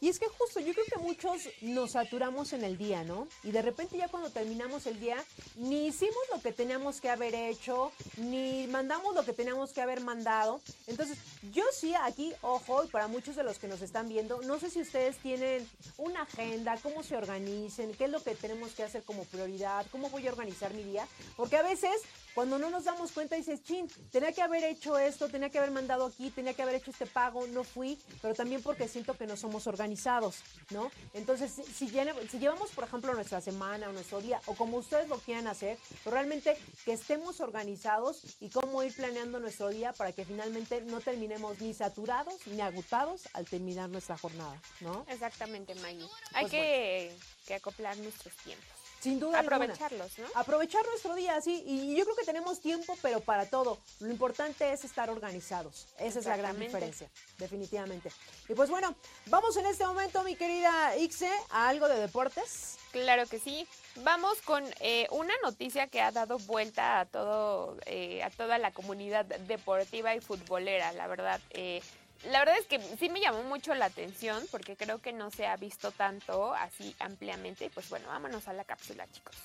[0.00, 3.26] Y es que justo yo creo que muchos nos saturamos en el día, ¿no?
[3.42, 5.22] Y de repente ya cuando terminamos el día,
[5.56, 10.00] ni hicimos lo que teníamos que haber hecho, ni mandamos lo que teníamos que haber
[10.00, 10.60] mandado.
[10.86, 11.18] Entonces,
[11.52, 14.70] yo sí aquí, ojo, y para muchos de los que nos están viendo, no sé
[14.70, 19.02] si ustedes tienen una agenda, cómo se organicen, qué es lo que tenemos que hacer
[19.02, 21.90] como prioridad, cómo voy a organizar mi día, porque a veces
[22.38, 25.72] cuando no nos damos cuenta dices, chin, tenía que haber hecho esto, tenía que haber
[25.72, 29.26] mandado aquí, tenía que haber hecho este pago, no fui, pero también porque siento que
[29.26, 30.36] no somos organizados,
[30.70, 30.88] ¿no?
[31.14, 35.48] Entonces, si, llevamos, por ejemplo, nuestra semana o nuestro día, o como ustedes lo quieran
[35.48, 40.80] hacer, pero realmente que estemos organizados y cómo ir planeando nuestro día para que finalmente
[40.82, 45.04] no terminemos ni saturados ni agotados al terminar nuestra jornada, ¿no?
[45.08, 46.06] Exactamente, Maggie.
[46.34, 47.16] Hay Pues que,
[47.48, 48.77] que acoplar nuestros tiempos.
[49.00, 49.56] Sin duda alguna.
[49.56, 50.26] Aprovecharlos, ¿no?
[50.34, 53.78] Aprovechar nuestro día, sí, y yo creo que tenemos tiempo, pero para todo.
[54.00, 55.86] Lo importante es estar organizados.
[55.98, 58.10] Esa es la gran diferencia, definitivamente.
[58.48, 58.94] Y pues bueno,
[59.26, 62.76] vamos en este momento, mi querida Ixe, a algo de deportes.
[62.90, 63.66] Claro que sí.
[63.96, 68.72] Vamos con eh, una noticia que ha dado vuelta a todo, eh, a toda la
[68.72, 71.40] comunidad deportiva y futbolera, la verdad.
[71.50, 71.82] Eh,
[72.24, 75.46] la verdad es que sí me llamó mucho la atención porque creo que no se
[75.46, 77.66] ha visto tanto así ampliamente.
[77.66, 79.36] Y pues bueno, vámonos a la cápsula, chicos.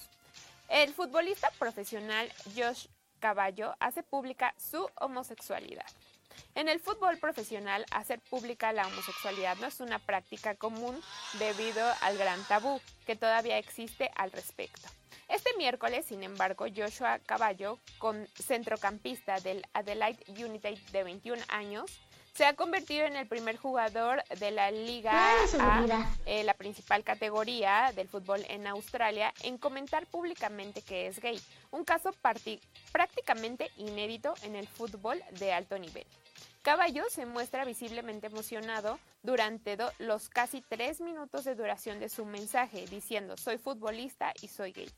[0.69, 2.88] El futbolista profesional Josh
[3.19, 5.86] Caballo hace pública su homosexualidad.
[6.55, 10.99] En el fútbol profesional, hacer pública la homosexualidad no es una práctica común
[11.39, 14.88] debido al gran tabú que todavía existe al respecto.
[15.30, 22.01] Este miércoles, sin embargo, Joshua Caballo, con centrocampista del Adelaide United de 21 años,
[22.34, 25.11] se ha convertido en el primer jugador de la Liga
[25.59, 31.39] A, eh, la principal categoría del fútbol en Australia, en comentar públicamente que es gay,
[31.71, 32.11] un caso
[32.91, 36.05] prácticamente inédito en el fútbol de alto nivel.
[36.63, 42.88] Caballo se muestra visiblemente emocionado durante los casi tres minutos de duración de su mensaje,
[42.88, 44.89] diciendo soy futbolista y soy gay.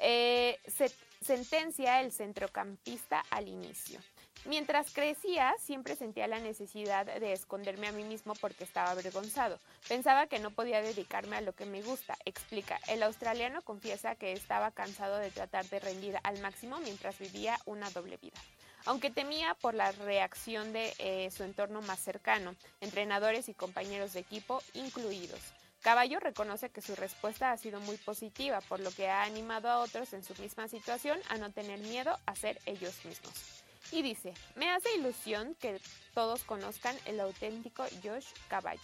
[0.00, 4.00] Eh, se sentencia el centrocampista al inicio.
[4.44, 9.60] Mientras crecía, siempre sentía la necesidad de esconderme a mí mismo porque estaba avergonzado.
[9.88, 12.80] Pensaba que no podía dedicarme a lo que me gusta, explica.
[12.88, 17.88] El australiano confiesa que estaba cansado de tratar de rendir al máximo mientras vivía una
[17.90, 18.38] doble vida.
[18.84, 24.20] Aunque temía por la reacción de eh, su entorno más cercano, entrenadores y compañeros de
[24.20, 25.40] equipo incluidos.
[25.82, 29.78] Caballo reconoce que su respuesta ha sido muy positiva, por lo que ha animado a
[29.78, 33.61] otros en su misma situación a no tener miedo a ser ellos mismos.
[33.92, 35.78] Y dice, me hace ilusión que
[36.14, 38.80] todos conozcan el auténtico Josh Caballo.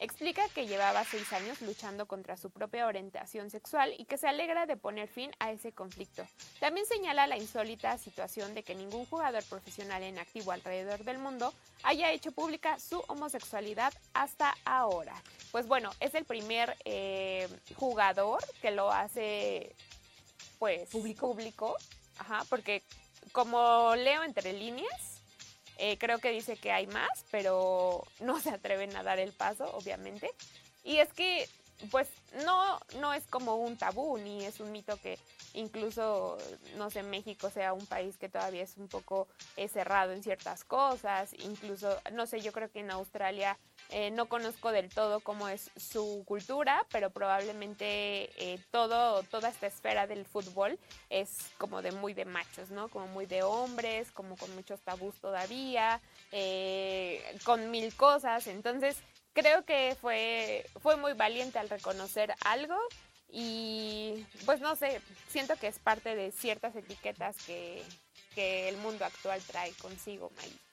[0.00, 4.64] Explica que llevaba seis años luchando contra su propia orientación sexual y que se alegra
[4.64, 6.24] de poner fin a ese conflicto.
[6.60, 11.52] También señala la insólita situación de que ningún jugador profesional en activo alrededor del mundo
[11.82, 15.20] haya hecho pública su homosexualidad hasta ahora.
[15.50, 19.74] Pues bueno, es el primer eh, jugador que lo hace
[20.58, 21.28] pues Público.
[21.28, 21.76] público
[22.18, 22.82] ajá, porque
[23.32, 25.20] como leo entre líneas,
[25.78, 29.70] eh, creo que dice que hay más, pero no se atreven a dar el paso,
[29.74, 30.30] obviamente.
[30.82, 31.48] Y es que,
[31.90, 32.08] pues,
[32.44, 35.18] no, no es como un tabú, ni es un mito que
[35.54, 36.36] incluso,
[36.76, 40.64] no sé, México sea un país que todavía es un poco eh, cerrado en ciertas
[40.64, 41.32] cosas.
[41.44, 43.56] Incluso, no sé, yo creo que en Australia
[43.90, 49.66] eh, no conozco del todo cómo es su cultura, pero probablemente eh, todo, toda esta
[49.66, 50.78] esfera del fútbol
[51.08, 52.88] es como de muy de machos, ¿no?
[52.88, 56.00] Como muy de hombres, como con muchos tabús todavía,
[56.32, 58.46] eh, con mil cosas.
[58.46, 58.98] Entonces,
[59.32, 62.76] creo que fue, fue muy valiente al reconocer algo
[63.30, 67.82] y pues no sé, siento que es parte de ciertas etiquetas que,
[68.34, 70.67] que el mundo actual trae consigo, May.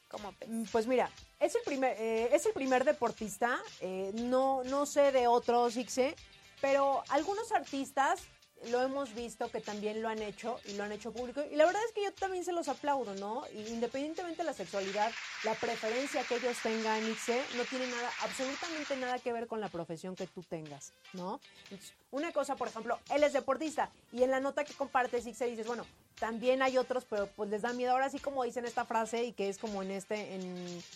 [0.47, 1.09] Mm, Pues mira,
[1.39, 6.15] es el primer, eh, es el primer deportista, eh, no, no sé de otros, Ixe,
[6.61, 8.21] pero algunos artistas
[8.69, 11.43] lo hemos visto que también lo han hecho y lo han hecho público.
[11.51, 13.43] Y la verdad es que yo también se los aplaudo, ¿no?
[13.69, 15.11] Independientemente de la sexualidad,
[15.43, 19.69] la preferencia que ellos tengan, Ixe, no tiene nada, absolutamente nada que ver con la
[19.69, 21.39] profesión que tú tengas, ¿no?
[21.65, 25.45] Entonces, una cosa, por ejemplo, él es deportista y en la nota que compartes, Ixe,
[25.45, 25.85] dices, bueno,
[26.19, 27.91] también hay otros, pero pues les da miedo.
[27.91, 30.41] Ahora sí, como dicen esta frase y que es como en este, en,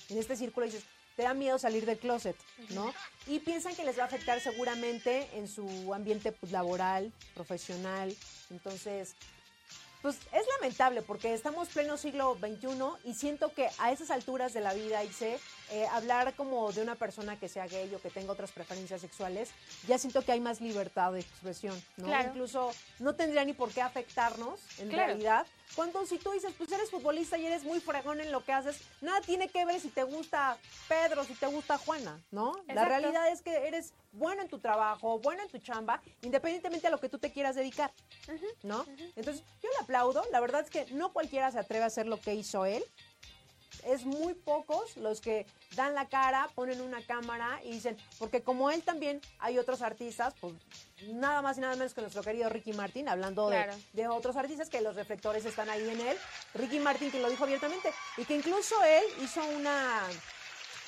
[0.10, 0.86] en este círculo, dices,
[1.20, 2.38] te da miedo salir del closet,
[2.70, 2.94] ¿no?
[3.28, 8.16] Y piensan que les va a afectar seguramente en su ambiente pues, laboral, profesional.
[8.50, 9.16] Entonces,
[10.02, 12.70] pues es lamentable porque estamos pleno siglo XXI
[13.04, 15.42] y siento que a esas alturas de la vida, Ixe,
[15.72, 19.50] eh, hablar como de una persona que sea gay o que tenga otras preferencias sexuales,
[19.88, 22.06] ya siento que hay más libertad de expresión, ¿no?
[22.08, 22.30] Claro.
[22.30, 25.08] Incluso no tendría ni por qué afectarnos en Claro.
[25.08, 25.46] realidad.
[25.76, 28.82] Cuando si tú dices, pues eres futbolista y eres muy fregón en lo que haces,
[29.02, 30.58] nada tiene que ver si te gusta
[30.88, 32.54] Pedro, si te gusta Juana, ¿no?
[32.68, 32.90] La Exacto.
[32.90, 37.00] realidad es que eres bueno en tu trabajo, bueno en tu chamba, independientemente a lo
[37.00, 37.92] que tú te quieras dedicar,
[38.64, 38.86] ¿no?
[39.16, 40.24] Entonces, yo le aplaudo.
[40.32, 42.84] La verdad es que no cualquiera se atreve a hacer lo que hizo él.
[43.86, 48.72] Es muy pocos los que dan la cara, ponen una cámara y dicen, porque como
[48.72, 50.54] él también hay otros artistas, pues
[51.08, 53.74] nada más y nada menos que nuestro querido Ricky Martin, hablando de- Claro.
[53.94, 56.18] de, otros artistas que los reflectores están ahí en él.
[56.54, 60.02] Ricky Martin que lo dijo abiertamente y que incluso él hizo una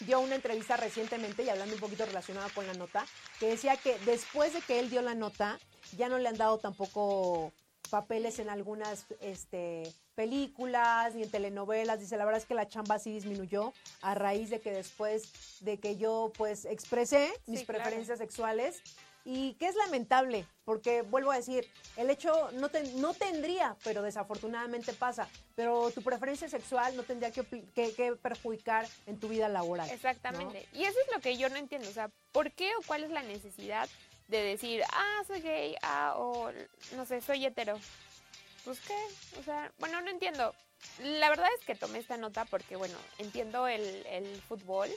[0.01, 3.05] dio una entrevista recientemente y hablando un poquito relacionado con la nota,
[3.39, 5.59] que decía que después de que él dio la nota,
[5.95, 7.53] ya no le han dado tampoco
[7.91, 11.99] papeles en algunas este, películas ni en telenovelas.
[11.99, 15.79] Dice, la verdad es que la chamba sí disminuyó a raíz de que después de
[15.79, 17.83] que yo pues expresé mis Sí, claro.
[17.83, 18.81] preferencias sexuales
[19.25, 21.67] y que es lamentable, porque vuelvo a decir,
[21.97, 27.29] el hecho no, ten- no tendría, pero desafortunadamente pasa, pero tu preferencia sexual no tendría
[27.31, 27.43] que,
[27.75, 29.87] que- que perjudicar en tu vida laboral.
[29.87, 29.93] ¿no?
[29.93, 30.67] Exactamente.
[30.73, 31.87] Y eso es lo que yo no entiendo.
[31.89, 33.87] O sea, ¿por qué o cuál es la necesidad
[34.27, 36.51] de decir, ah, soy gay, ah, o
[36.95, 37.79] no sé, soy hetero?
[38.63, 38.95] Pues qué,
[39.39, 40.53] o sea, bueno, no entiendo.
[40.99, 44.89] La verdad es que tomé esta nota porque, bueno, entiendo el, el fútbol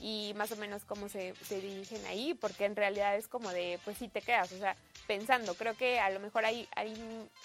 [0.00, 3.78] y más o menos cómo se, se dirigen ahí, porque en realidad es como de,
[3.84, 6.94] pues sí te quedas, o sea, pensando, creo que a lo mejor hay, hay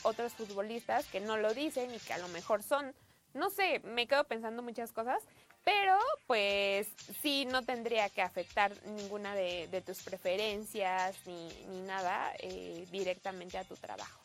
[0.02, 2.94] otros futbolistas que no lo dicen y que a lo mejor son,
[3.34, 5.22] no sé, me quedo pensando muchas cosas,
[5.64, 6.88] pero pues
[7.22, 13.58] sí, no tendría que afectar ninguna de, de tus preferencias ni, ni nada eh, directamente
[13.58, 14.20] a tu trabajo.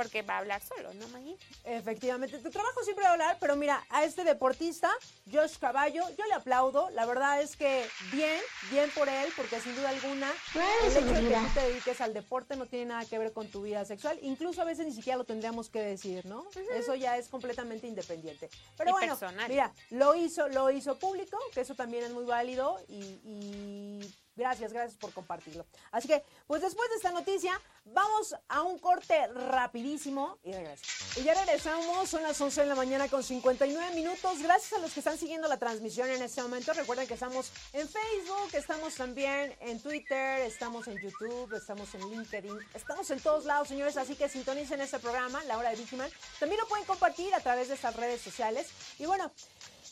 [0.00, 1.36] Porque va a hablar solo, ¿no, Maggie?
[1.62, 4.90] Efectivamente, tu trabajo siempre va a hablar, pero mira, a este deportista,
[5.30, 6.88] Josh Caballo, yo le aplaudo.
[6.94, 8.40] La verdad es que bien,
[8.70, 12.14] bien por él, porque sin duda alguna, el hecho de que tú te dediques al
[12.14, 14.18] deporte no tiene nada que ver con tu vida sexual.
[14.22, 16.46] Incluso a veces ni siquiera lo tendríamos que decir, ¿no?
[16.74, 18.48] Eso ya es completamente independiente.
[18.78, 19.50] Pero Y bueno, personal.
[19.50, 24.72] mira, lo hizo, lo hizo público, que eso también es muy válido y, y gracias,
[24.72, 25.66] gracias por compartirlo.
[25.92, 30.82] Así que, pues después de esta noticia, vamos a un corte rapidísimo y regreso.
[31.16, 34.42] Y ya regresamos, son las 11 de la mañana con 59 minutos.
[34.42, 36.72] Gracias a los que están siguiendo la transmisión en este momento.
[36.72, 42.58] Recuerden que estamos en Facebook, estamos también en Twitter, estamos en YouTube, estamos en LinkedIn,
[42.74, 43.96] estamos en todos lados, señores.
[43.96, 46.10] Así que sintonicen este programa, La Hora de Vigiman.
[46.38, 48.68] También lo pueden compartir a través de estas redes sociales.
[48.98, 49.30] Y bueno,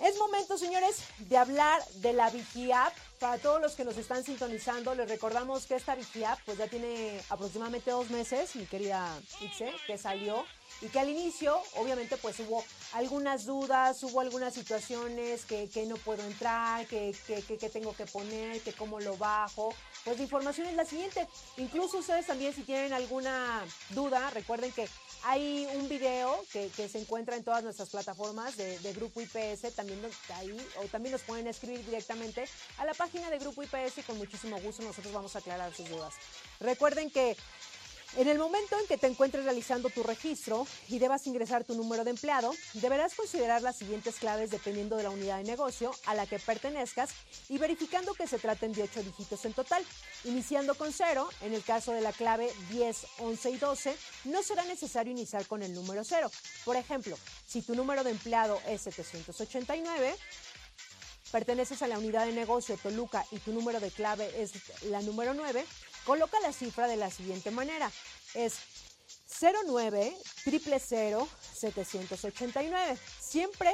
[0.01, 2.93] es momento, señores, de hablar de la VigiApp.
[3.19, 7.21] Para todos los que nos están sintonizando, les recordamos que esta VigiApp pues ya tiene
[7.29, 10.45] aproximadamente dos meses, mi querida Ixe, que salió
[10.81, 15.97] y que al inicio, obviamente, pues hubo algunas dudas, hubo algunas situaciones que, que no
[15.97, 19.75] puedo entrar, que, que, que- tengo que poner, que cómo lo bajo.
[20.05, 21.27] Pues la información es la siguiente.
[21.59, 24.89] Incluso ustedes también si tienen alguna duda, recuerden que
[25.25, 30.01] hay un video que, se encuentra en todas nuestras plataformas de, de Grupo IPS, también
[30.35, 32.45] ahí, o también nos pueden escribir directamente
[32.79, 35.89] a la página de Grupo IPS y con muchísimo gusto nosotros vamos a aclarar sus
[35.91, 36.15] dudas.
[36.61, 37.37] Recuerden que
[38.19, 42.03] en el momento en que te encuentres realizando tu registro y debas ingresar tu número
[42.03, 46.27] de empleado, deberás considerar las siguientes claves dependiendo de la unidad de negocio a la
[46.27, 47.11] que pertenezcas
[47.49, 49.85] y verificando que se traten de 8 dígitos en total.
[50.25, 54.65] Iniciando con 0, en el caso de la clave 10, 11 y 12, no será
[54.65, 56.29] necesario iniciar con el número 0.
[56.65, 57.17] Por ejemplo,
[57.47, 60.17] si tu número de empleado es 789,
[61.31, 64.53] perteneces a la unidad de negocio Toluca y tu número de clave es
[64.87, 65.65] la número 9,
[66.09, 67.93] coloca la cifra de la siguiente manera.
[68.33, 68.55] Es
[69.67, 72.99] 09 000 789.
[73.21, 73.71] Siempre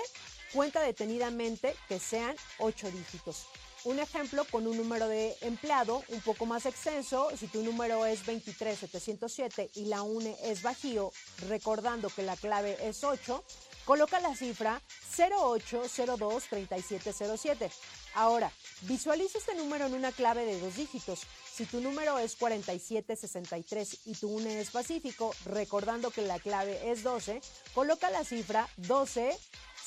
[0.53, 3.47] cuenta detenidamente que sean 8 dígitos.
[3.85, 8.25] Un ejemplo con un número de empleado un poco más extenso, si tu número es
[8.25, 11.13] 23707 y la UNE es Bajío,
[11.49, 13.45] recordando que la clave es 8,
[13.85, 14.83] coloca la cifra
[15.17, 17.71] 08023707.
[18.15, 18.51] Ahora,
[18.83, 21.21] visualiza este número en una clave de dos dígitos.
[21.55, 27.05] Si tu número es 4763 y tu UNE es Pacífico, recordando que la clave es
[27.05, 27.41] 12,
[27.75, 29.39] coloca la cifra 12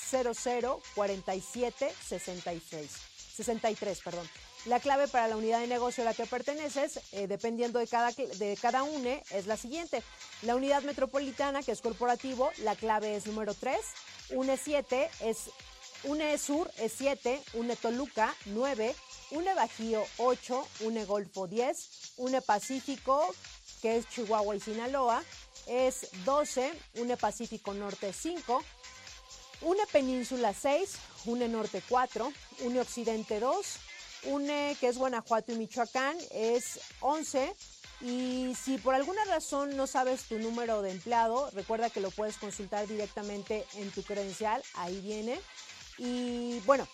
[0.09, 2.91] 004766.
[3.35, 4.25] 63, perdón.
[4.65, 8.11] La clave para la unidad de negocio a la que perteneces, eh, dependiendo de cada,
[8.11, 10.01] de cada UNE, es la siguiente.
[10.43, 13.77] La unidad metropolitana, que es corporativo, la clave es número 3.
[14.29, 15.49] UNE 7 es
[16.03, 18.95] UNE Sur es 7, UNE Toluca 9,
[19.31, 23.33] UNE Bajío 8, UNE Golfo 10, UNE Pacífico,
[23.81, 25.23] que es Chihuahua y Sinaloa,
[25.67, 28.63] es 12, UNE Pacífico Norte 5,
[29.61, 33.65] UNE Península 6, UNE Norte 4, UNE Occidente 2,
[34.23, 37.53] UNE que es Guanajuato y Michoacán es 11.
[38.01, 42.37] Y si por alguna razón no sabes tu número de empleado, recuerda que lo puedes
[42.37, 45.39] consultar directamente en tu credencial, ahí viene.
[45.97, 46.87] Y bueno,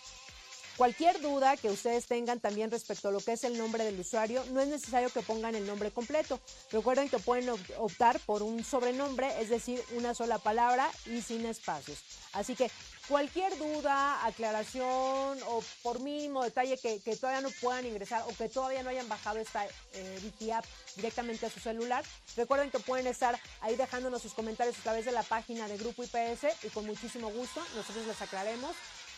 [0.76, 4.44] Cualquier duda que ustedes tengan también respecto a lo que es el nombre del usuario,
[4.50, 6.40] no es necesario que pongan el nombre completo.
[6.72, 11.46] Recuerden que pueden op- optar por un sobrenombre, es decir, una sola palabra y sin
[11.46, 12.00] espacios.
[12.32, 12.72] Así que
[13.08, 18.82] cualquier duda, aclaración o por mínimo detalle que, todavía no puedan ingresar o que todavía
[18.82, 20.64] no hayan bajado esta eh, App
[20.96, 22.04] directamente a su celular,
[22.36, 26.02] recuerden que pueden estar ahí dejándonos sus comentarios a través de la página de Grupo
[26.02, 28.74] IPS y con muchísimo gusto nosotros les aclaremos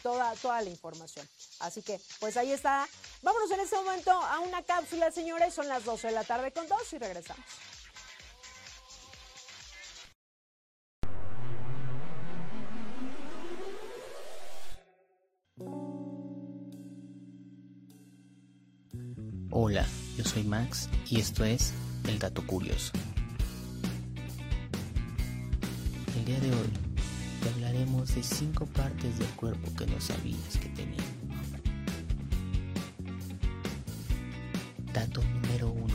[0.07, 1.28] toda, toda la información.
[1.59, 2.86] Así que, pues ahí está.
[3.22, 5.52] Vámonos en este momento a una cápsula, señores.
[5.52, 7.44] Son las 12 de la tarde con dos y regresamos.
[19.50, 19.86] Hola,
[20.16, 21.72] yo soy Max y esto es
[22.07, 22.92] El Dato Curioso.
[26.14, 26.86] El día de hoy
[27.49, 31.05] hablaremos de cinco partes del cuerpo que no sabías que tenían.
[34.92, 35.86] Dato número 1.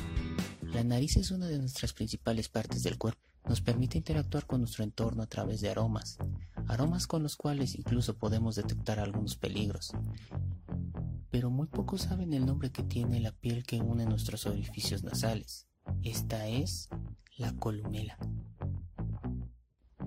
[0.74, 3.20] La nariz es una de nuestras principales partes del cuerpo.
[3.48, 6.18] Nos permite interactuar con nuestro entorno a través de aromas,
[6.68, 9.92] aromas con los cuales incluso podemos detectar algunos peligros.
[11.32, 15.68] Pero muy pocos saben el nombre que tiene la piel que une nuestros orificios nasales.
[16.04, 16.90] Esta es
[17.38, 18.18] la columela.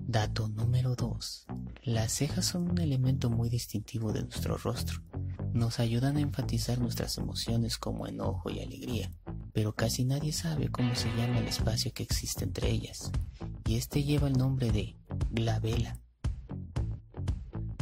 [0.07, 1.47] Dato número 2.
[1.83, 5.01] Las cejas son un elemento muy distintivo de nuestro rostro.
[5.51, 9.11] Nos ayudan a enfatizar nuestras emociones como enojo y alegría,
[9.51, 13.11] pero casi nadie sabe cómo se llama el espacio que existe entre ellas,
[13.65, 14.95] y este lleva el nombre de
[15.31, 15.99] glabela.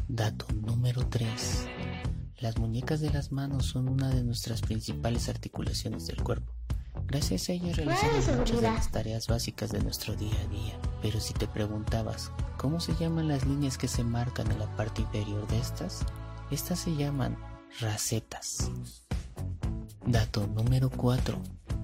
[0.07, 1.67] Dato número 3.
[2.37, 6.53] Las muñecas de las manos son una de nuestras principales articulaciones del cuerpo.
[7.05, 10.92] Gracias a ellas realizamos muchas de las tareas básicas de nuestro día a día.
[11.03, 15.01] Pero si te preguntabas, ¿cómo se llaman las líneas que se marcan en la parte
[15.01, 15.99] inferior de estas?
[16.49, 17.37] Estas se llaman
[17.81, 18.71] racetas.
[20.07, 21.37] Dato número 4.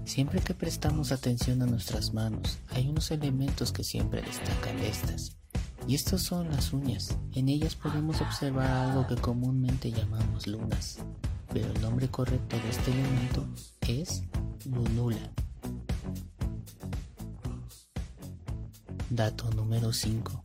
[0.05, 5.35] Siempre que prestamos atención a nuestras manos, hay unos elementos que siempre destacan de estas.
[5.85, 7.17] Y estos son las uñas.
[7.33, 10.99] En ellas podemos observar algo que comúnmente llamamos lunas.
[11.51, 13.45] Pero el nombre correcto de este elemento
[13.81, 14.23] es
[14.65, 15.29] lunula.
[19.09, 20.43] Dato número 5.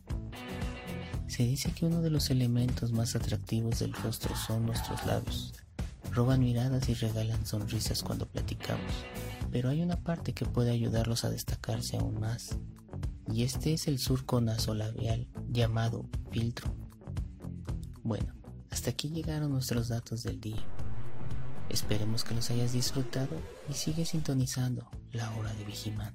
[1.26, 5.52] Se dice que uno de los elementos más atractivos del rostro son nuestros labios.
[6.12, 8.90] Roban miradas y regalan sonrisas cuando platicamos,
[9.52, 12.56] pero hay una parte que puede ayudarlos a destacarse aún más,
[13.30, 16.74] y este es el surco nasolabial llamado filtro.
[18.02, 18.32] Bueno,
[18.70, 20.64] hasta aquí llegaron nuestros datos del día.
[21.68, 23.36] Esperemos que los hayas disfrutado
[23.68, 26.14] y sigue sintonizando la hora de Vigiman.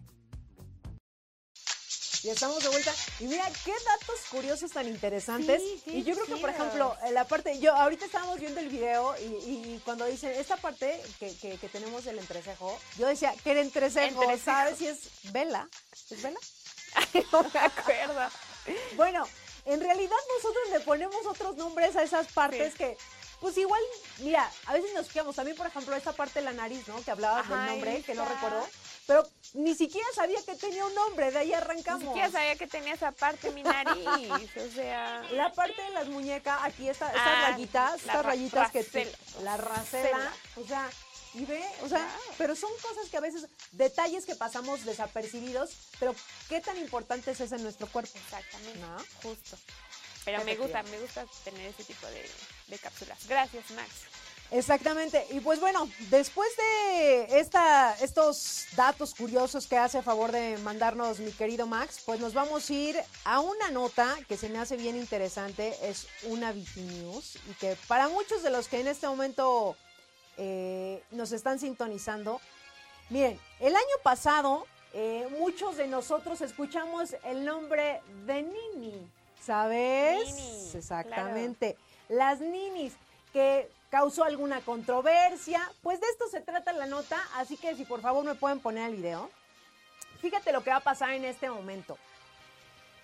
[2.24, 2.94] Ya estamos de vuelta.
[3.22, 5.62] Y mira, qué datos curiosos tan interesantes.
[5.62, 8.68] Sí, y yo creo que, por ejemplo, en la parte, yo ahorita estábamos viendo el
[8.68, 13.34] video y, y cuando dicen esta parte que, que- que tenemos del entrecejo, yo decía
[13.44, 14.46] que era entrecejo, Entrecejo.
[14.46, 15.00] ¿sabes si es
[15.32, 15.70] vela?
[16.10, 16.40] ¿Es vela?
[17.32, 18.30] no me acuerdo.
[18.98, 19.26] Bueno,
[19.66, 22.78] en realidad nosotros le ponemos otros nombres a esas partes Sí.
[22.80, 22.98] que,
[23.40, 23.82] pues igual,
[24.18, 27.02] mira, a veces nos fijamos también, por ejemplo, esta parte de la nariz, ¿no?
[27.02, 28.68] Que hablabas del nombre, que no recuerdo,
[29.10, 32.04] pero ni siquiera sabía que tenía un nombre, de ahí Ni arrancamos.
[32.04, 34.06] siquiera sabía que tenía esa parte mi nariz.
[34.56, 35.24] O sea.
[35.32, 39.12] La parte de las muñecas, aquí está, estas Ah, rayitas, estas ra- rayitas que te-
[39.42, 40.88] la racela, o sea,
[41.34, 42.08] y ve, o sea,
[42.38, 46.14] pero son cosas que a veces, detalles que pasamos desapercibidos, pero
[46.48, 48.12] qué tan importante es en nuestro cuerpo.
[48.16, 48.78] Exactamente.
[48.80, 48.98] ¿No?
[49.24, 49.58] Justo.
[50.26, 52.30] Pero me gusta, me gusta tener ese tipo de,
[52.68, 53.18] de cápsulas.
[53.28, 53.90] Gracias, Max.
[54.52, 55.26] Exactamente.
[55.32, 61.20] Y pues bueno, después de esta, estos datos curiosos que hace a favor de mandarnos
[61.20, 64.76] mi querido Max, pues nos vamos a ir a una nota que se me hace
[64.76, 65.76] bien interesante.
[65.84, 69.76] Es una News y que para muchos de los que en este momento
[70.38, 72.42] eh, nos están sintonizando,
[73.10, 80.34] miren, el año pasado eh, muchos de nosotros escuchamos el nombre de Nini, ¿sabes?
[80.34, 81.78] Nini, Exactamente.
[82.08, 82.94] Las ninis
[83.32, 85.62] que causó alguna controversia.
[85.82, 88.90] Pues de esto se trata la nota, así que si por favor me pueden poner
[88.90, 89.30] el video.
[90.22, 91.98] Fíjate lo que va a pasar en este momento.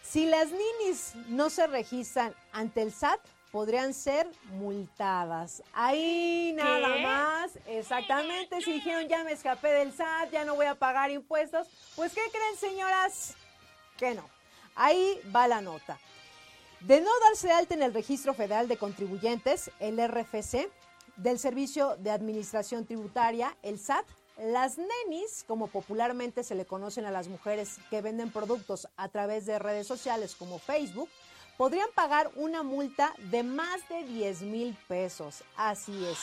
[0.03, 3.19] Si las ninis no se registran ante el SAT,
[3.51, 5.63] podrían ser multadas.
[5.73, 7.01] Ahí nada ¿Qué?
[7.01, 7.51] más.
[7.67, 8.61] Exactamente.
[8.61, 11.67] Si dijeron ya me escapé del SAT, ya no voy a pagar impuestos.
[11.95, 13.33] Pues ¿qué creen, señoras?
[13.97, 14.29] Que no.
[14.75, 15.97] Ahí va la nota.
[16.81, 20.69] De no darse alta en el Registro Federal de Contribuyentes, el RFC,
[21.17, 24.05] del Servicio de Administración Tributaria, el SAT,
[24.37, 29.45] las nenis, como popularmente se le conocen a las mujeres que venden productos a través
[29.45, 31.09] de redes sociales como Facebook,
[31.57, 35.43] podrían pagar una multa de más de 10 mil pesos.
[35.55, 36.17] Así es.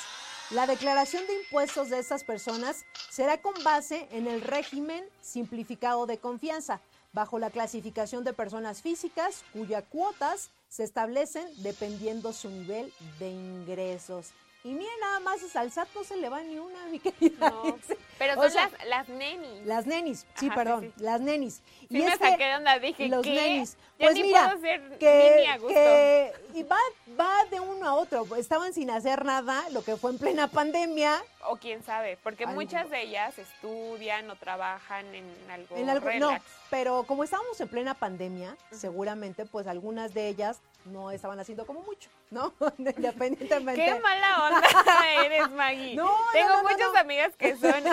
[0.50, 6.18] La declaración de impuestos de estas personas será con base en el régimen simplificado de
[6.18, 6.82] confianza,
[7.12, 14.30] bajo la clasificación de personas físicas cuyas cuotas se establecen dependiendo su nivel de ingresos.
[14.64, 17.50] Y miren, nada más al SAT no se le va ni una, mi querida.
[17.50, 17.76] No,
[18.16, 19.66] pero O son sea, las, las nenis.
[19.66, 21.02] Las nenis, sí, Ajá, perdón, sí.
[21.02, 21.54] las nenis.
[21.80, 23.34] Sí y me es que saqué de onda, dije, los ¿qué?
[23.34, 23.76] nenis.
[23.98, 25.74] Ya Pues ni mira, puedo ser nini que, a gusto.
[25.74, 26.78] que- y va,
[27.18, 28.36] va de uno a otro.
[28.36, 31.20] Estaban sin hacer nada, lo que fue en plena pandemia.
[31.48, 32.54] O quién sabe, porque Algo.
[32.54, 36.44] muchas de ellas estudian o trabajan en algo, En algo, no, relax.
[36.72, 41.82] Pero como estábamos en plena pandemia, seguramente pues algunas de ellas no estaban haciendo como
[41.82, 42.54] mucho, ¿no?
[42.78, 43.84] Independientemente.
[43.84, 44.62] Qué mala onda
[45.26, 45.94] eres, Maggie.
[45.94, 47.84] No, Tengo no, no, muchas amigas que son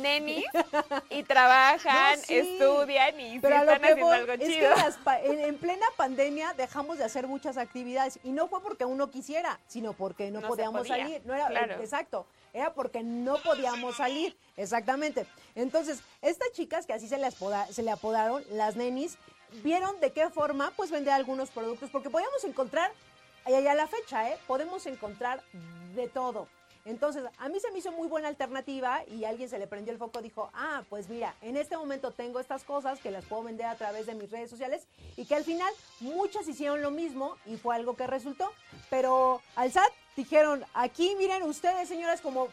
[0.00, 0.44] nenis
[1.10, 2.36] y trabajan, sí.
[2.36, 4.72] estudian y Pero están que haciendo voy algo es que chido.
[4.72, 8.62] en, las pa- en- en plena pandemia dejamos de hacer muchas actividades y no fue
[8.62, 11.22] porque uno quisiera, sino porque no, podíamos podía, salir.
[11.26, 11.74] No era, claro.
[11.80, 15.26] Exacto, era porque no podíamos salir, exactamente.
[15.54, 19.16] Entonces, estas chicas que así se, les apoda- se le apodaron, las nenis,
[19.62, 22.90] vieron de qué forma pues vender algunos productos, porque podíamos encontrar,
[23.46, 24.38] y a la fecha, ¿eh?
[24.46, 25.42] podemos encontrar
[25.94, 26.48] de todo.
[26.88, 29.98] Entonces, a mí se me hizo muy buena alternativa y alguien se le prendió el
[29.98, 33.66] foco, dijo, ah, pues mira, en este momento tengo estas cosas que las puedo vender
[33.66, 35.70] a través de mis redes sociales y que al final
[36.00, 38.50] muchas hicieron lo mismo y fue algo que resultó.
[38.88, 42.48] Pero al SAT dijeron, aquí miren ustedes, señoras, como,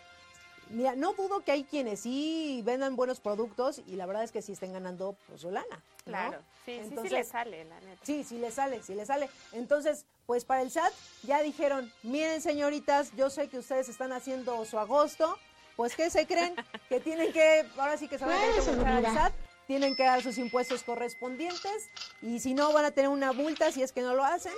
[0.69, 4.41] mira, no dudo que hay quienes sí vendan buenos productos y la verdad es que
[4.41, 5.81] sí estén ganando pues su lana.
[6.05, 6.11] ¿no?
[6.11, 8.01] Claro, sí, sí, sí Entonces, le sale, la neta.
[8.03, 9.29] Sí, sí le sale, sí le sale.
[9.53, 10.91] Entonces, pues para el SAT
[11.23, 15.37] ya dijeron, miren señoritas, yo sé que ustedes están haciendo su agosto,
[15.75, 16.55] pues ¿qué se creen?
[16.89, 18.63] que tienen que, ahora sí que se van a tener
[19.03, 19.33] que al SAT,
[19.67, 21.89] tienen que dar sus impuestos correspondientes
[22.21, 24.53] y si no van a tener una multa si es que no lo hacen,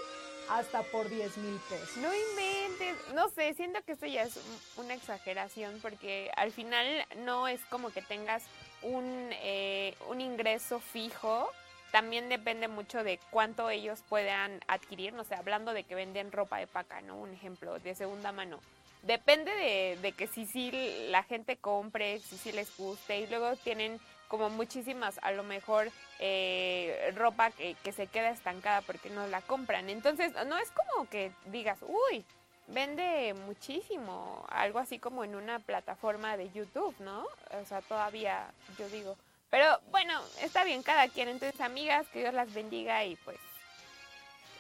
[0.50, 1.98] hasta por 10 mil pesos.
[1.98, 7.06] No inventes, no sé, siento que esto ya es un- una exageración porque al final
[7.26, 8.44] no es como que tengas
[8.82, 11.50] un, eh, un ingreso fijo,
[11.92, 16.58] también depende mucho de cuánto ellos puedan adquirir, no sé, hablando de que venden ropa
[16.58, 17.16] de paca, ¿no?
[17.16, 18.60] Un ejemplo, de segunda mano.
[19.04, 20.72] Depende de, de que si sí
[21.10, 25.90] la gente compre, si sí les guste y luego tienen como muchísimas, a lo mejor,
[26.20, 29.90] eh, ropa que, que se queda estancada porque no la compran.
[29.90, 32.26] Entonces, no es como que digas, uy,
[32.68, 37.26] vende muchísimo, algo así como en una plataforma de YouTube, ¿no?
[37.62, 39.16] O sea, todavía yo digo.
[39.50, 41.30] Pero bueno, está bien cada quien.
[41.30, 43.38] Entonces, amigas, que Dios las bendiga y pues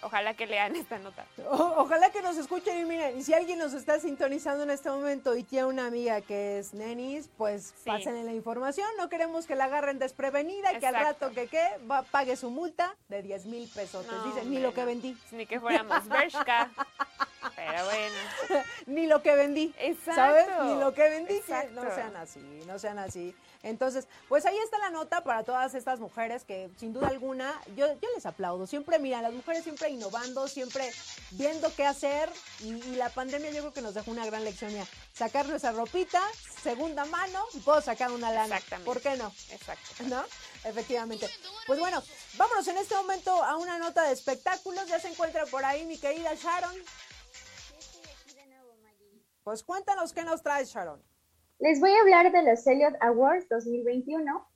[0.01, 1.25] ojalá que lean esta nota.
[1.49, 4.89] O- ojalá que nos escuchen y miren, y si alguien nos está sintonizando en este
[4.89, 7.89] momento y tiene una amiga que es nenis, pues Sí.
[7.89, 8.88] pásenle la información.
[8.97, 11.25] No queremos que la agarren desprevenida, que al Exacto.
[11.27, 14.05] rato que qué, va, pague su multa de 10 mil pesos.
[14.07, 16.69] No, Dicen, ni lo que vendí, Ni que fuéramos Bershka.
[17.55, 18.63] Pero bueno.
[18.85, 19.73] ni lo que vendí.
[19.79, 20.15] Exacto.
[20.15, 20.47] ¿Sabes?
[20.63, 21.33] Ni lo que vendí.
[21.33, 21.83] que Exacto.
[21.83, 23.35] no sean así, no sean así.
[23.64, 27.88] Entonces, pues ahí está la nota para todas estas mujeres que sin duda alguna, yo,
[28.01, 28.68] yo les aplaudo.
[28.68, 30.91] Siempre, mira, las mujeres siempre innovando, siempre
[31.32, 32.30] viendo qué hacer
[32.62, 34.72] y, y la pandemia yo creo que nos dejó una gran lección.
[34.72, 36.22] Mira, sacar nuestra ropita,
[36.62, 38.58] segunda mano y puedo sacar una lana.
[38.58, 38.86] Exactamente.
[38.86, 39.32] ¿Por qué no?
[39.49, 40.03] Exacto.
[40.05, 40.24] ¿No?
[40.64, 41.30] Efectivamente.
[41.66, 42.03] Pues bueno,
[42.38, 44.88] vámonos en este momento a una nota de espectáculos.
[44.88, 46.76] Ya se encuentra por ahí mi querida Sharon.
[49.43, 51.01] Pues cuéntanos qué nos traes, Sharon.
[51.60, 54.47] Les voy a hablar de los Elliot Awards 2021.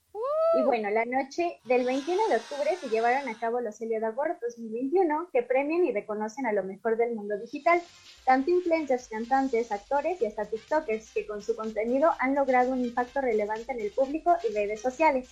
[0.59, 4.39] Y bueno, la noche del 21 de octubre se llevaron a cabo los Elliot Awards
[4.41, 7.81] 2021, que premian y reconocen a lo mejor del mundo digital,
[8.23, 13.19] tanto influencers, cantantes, actores y hasta TikTokers, que con su contenido han logrado un impacto
[13.19, 15.27] relevante en el público y redes sociales.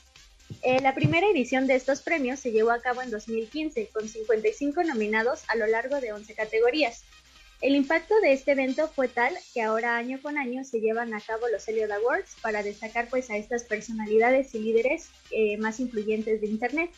[0.63, 4.83] Eh, la primera edición de estos premios se llevó a cabo en 2015, con 55
[4.85, 7.03] nominados a lo largo de 11 categorías.
[7.61, 11.19] El impacto de este evento fue tal que ahora año con año se llevan a
[11.19, 16.39] cabo los Elliot Awards para destacar pues a estas personalidades y líderes eh, más influyentes
[16.39, 16.89] de Internet.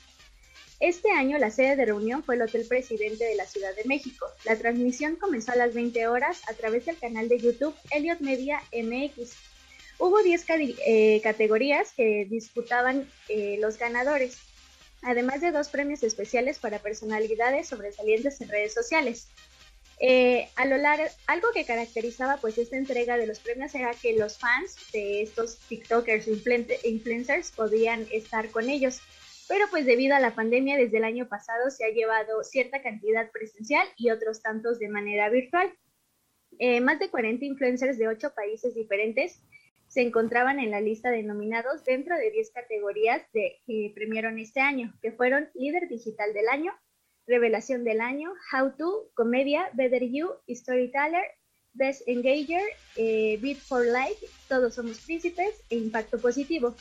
[0.79, 4.27] Este año la sede de reunión fue el Hotel Presidente de la Ciudad de México.
[4.45, 8.61] La transmisión comenzó a las 20 horas a través del canal de YouTube Elliot Media
[8.71, 9.33] MX.
[9.97, 14.37] Hubo 10 cadi- eh, categorías que disputaban eh, los ganadores,
[15.03, 19.27] además de dos premios especiales para personalidades sobresalientes en redes sociales.
[20.03, 24.13] Eh, a lo largo, algo que caracterizaba pues esta entrega de los premios era que
[24.17, 28.99] los fans de estos TikTokers influen- influencers podían estar con ellos.
[29.47, 33.29] Pero pues debido a la pandemia desde el año pasado se ha llevado cierta cantidad
[33.31, 35.71] presencial y otros tantos de manera virtual.
[36.57, 39.39] Eh, más de 40 influencers de 8 países diferentes
[39.87, 44.61] se encontraban en la lista de nominados dentro de 10 categorías de, que premiaron este
[44.61, 46.73] año, que fueron Líder Digital del Año,
[47.27, 51.23] Revelación del Año, How To, Comedia, Better You, Storyteller,
[51.73, 52.63] Best Engager,
[52.95, 56.75] eh, Beat for Life, Todos Somos Príncipes e Impacto Positivo.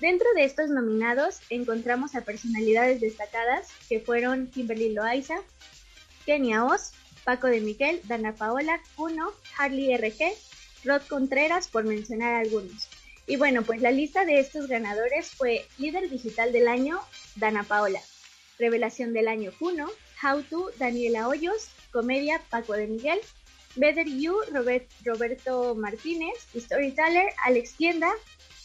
[0.00, 5.36] Dentro de estos nominados encontramos a personalidades destacadas que fueron Kimberly Loaiza,
[6.24, 6.92] Kenia Oz,
[7.24, 10.32] Paco de Miguel, Dana Paola, Kuno, Harley RG,
[10.84, 12.88] Rod Contreras, por mencionar algunos.
[13.26, 17.00] Y bueno, pues la lista de estos ganadores fue Líder Digital del Año,
[17.36, 18.00] Dana Paola,
[18.58, 19.88] Revelación del Año, Kuno,
[20.22, 23.18] How To, Daniela Hoyos, Comedia, Paco de Miguel,
[23.76, 24.36] Better You,
[25.04, 28.10] Roberto Martínez, Storyteller, Alex Tienda,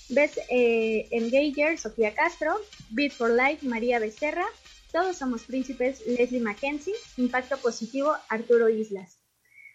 [0.09, 4.45] Best eh, Engager, Sofía Castro, Beat for Life, María Becerra,
[4.91, 9.19] Todos Somos Príncipes, Leslie Mackenzie, Impacto Positivo, Arturo Islas.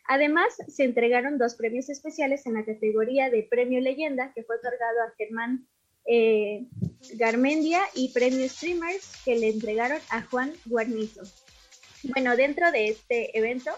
[0.07, 5.03] Además, se entregaron dos premios especiales en la categoría de Premio Leyenda, que fue otorgado
[5.03, 5.69] a Germán
[6.09, 6.67] eh,
[7.15, 11.23] Garmendia, y Premio Streamers, que le entregaron a Juan Guarnizo.
[12.03, 13.71] Bueno, dentro de este evento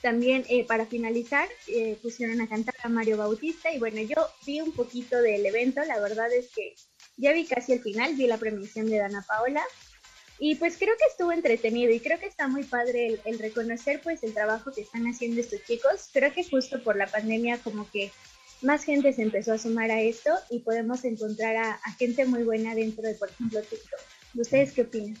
[0.00, 4.16] también eh, para finalizar eh, pusieron a cantar a Mario Bautista y bueno, yo
[4.46, 6.74] vi un poquito del evento, la verdad es que
[7.16, 9.62] ya vi casi el final, vi la premiación de Dana Paola
[10.38, 14.22] y pues creo que estuvo entretenido y creo que está muy padre el, reconocer pues
[14.22, 16.10] el trabajo que están haciendo estos chicos.
[16.12, 18.12] Creo que justo por la pandemia como que
[18.62, 22.42] más gente se empezó a sumar a esto y podemos encontrar a, a gente muy
[22.42, 24.00] buena dentro de, por ejemplo, TikTok.
[24.34, 25.18] ¿Ustedes qué opinan?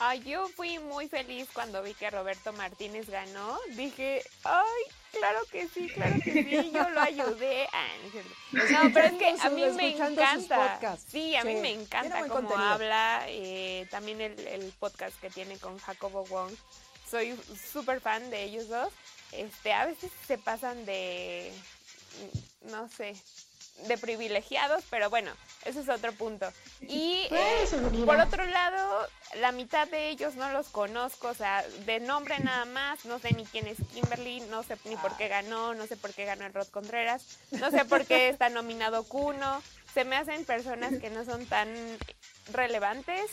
[0.00, 3.58] Ay, yo fui muy feliz cuando vi que Roberto Martínez ganó.
[3.70, 7.68] Dije, ay, claro que sí, claro que sí, yo lo ayudé.
[8.50, 10.96] Ah, no, pero es que a mí me encanta.
[11.06, 13.24] Sí, a mí me encanta cómo habla.
[13.26, 16.52] Eh, también el, el, podcast que tiene con Jacobo Wong.
[17.10, 17.38] Soy
[17.70, 18.92] súper fan de ellos dos.
[19.32, 21.52] Este, a veces se pasan de,
[22.62, 23.14] no sé,
[23.86, 25.30] de privilegiados, pero bueno,
[25.64, 26.46] eso es otro punto.
[26.80, 29.06] Y eh, por otro lado,
[29.36, 33.32] la mitad de ellos no los conozco, o sea, de nombre nada más, no sé
[33.32, 36.46] ni quién es Kimberly, no sé ni por qué ganó, no sé por qué ganó
[36.46, 39.62] el Rod Contreras, no sé por qué está nominado Kuno,
[39.94, 41.68] se me hacen personas que no son tan
[42.52, 43.30] relevantes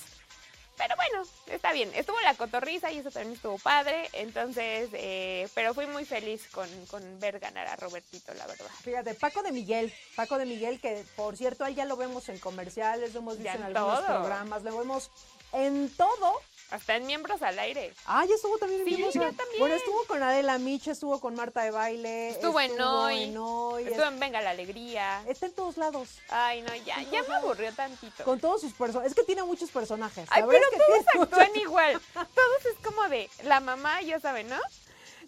[0.78, 1.92] pero bueno, está bien.
[1.96, 4.10] Estuvo la cotorriza y eso también estuvo padre.
[4.14, 8.70] Entonces, eh, pero fui muy feliz con, con, ver ganar a Robertito, la verdad.
[8.84, 9.94] Fíjate, Paco de Miguel.
[10.16, 13.58] Paco de Miguel, que por cierto, ahí ya lo vemos en comerciales, lo hemos visto
[13.58, 15.12] en, algunos programas, lo vemos
[15.54, 16.42] en todo.
[16.72, 17.94] Hasta en Miembros al Aire.
[18.06, 19.60] Ah, ya estuvo también en Miembros también.
[19.60, 22.30] Bueno, estuvo con Adela Micha, estuvo con Marta de Baile.
[22.30, 23.84] Estuvo, en Hoy.
[23.88, 25.24] Estuvo en Venga la Alegría.
[25.28, 26.18] Está en todos lados.
[26.30, 28.24] Ay, no, ya, ya me aburrió tantito.
[28.24, 29.12] Con todos sus personajes.
[29.12, 30.28] Es que tiene muchos personajes.
[30.32, 32.02] Ay, pero todos actúan igual.
[32.14, 34.60] Todos es como de la mamá, ya saben, ¿no?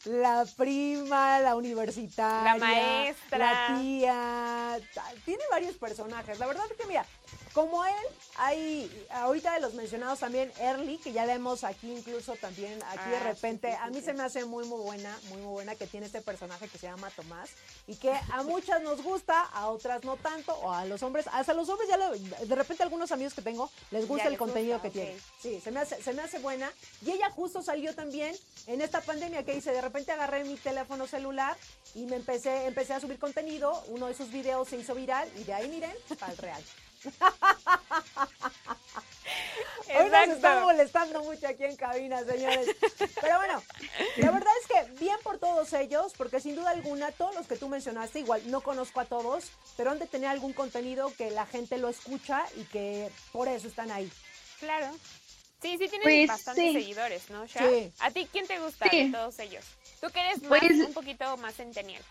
[0.06, 4.80] la prima, la universitaria, la maestra, la tía.
[5.26, 6.40] Tiene varios personajes.
[6.40, 7.06] La verdad es que, mira,
[7.58, 8.06] como él,
[8.36, 13.18] hay ahorita de los mencionados también Early, que ya vemos aquí incluso también, aquí de
[13.18, 16.06] ah, repente, a mí se me hace muy muy buena, muy muy buena que tiene
[16.06, 17.50] este personaje que se llama Tomás
[17.88, 21.56] y que a muchas nos gusta, a otras no tanto, o a los hombres, hasta
[21.56, 25.18] los hombres ya de repente algunos amigos que tengo les gusta el contenido que tiene.
[25.42, 26.72] Sí, se me, hace, se me hace buena.
[27.04, 28.36] Y ella justo salió también
[28.68, 31.58] en esta pandemia que hice, de repente agarré mi teléfono celular
[31.96, 35.44] y me empecé, empecé a subir contenido, uno de sus videos se hizo viral y
[35.44, 36.64] de ahí miren, para el real.
[39.96, 42.76] Hoy nos están molestando mucho aquí en cabina, señores.
[43.22, 43.64] Pero bueno,
[44.18, 47.58] la verdad es que bien por todos ellos, porque sin duda alguna, todos los que
[47.58, 51.46] tú mencionaste, igual no conozco a todos, pero han de tener algún contenido que la
[51.46, 54.12] gente lo escucha y que por eso están ahí.
[54.60, 54.92] Claro.
[55.62, 57.92] Sí, sí tienen pues, bastantes seguidores, ¿no, Sí.
[58.00, 59.66] ¿A ti quién te gusta de todos ellos?
[60.00, 62.04] Tú que eres pues un poquito más centenial.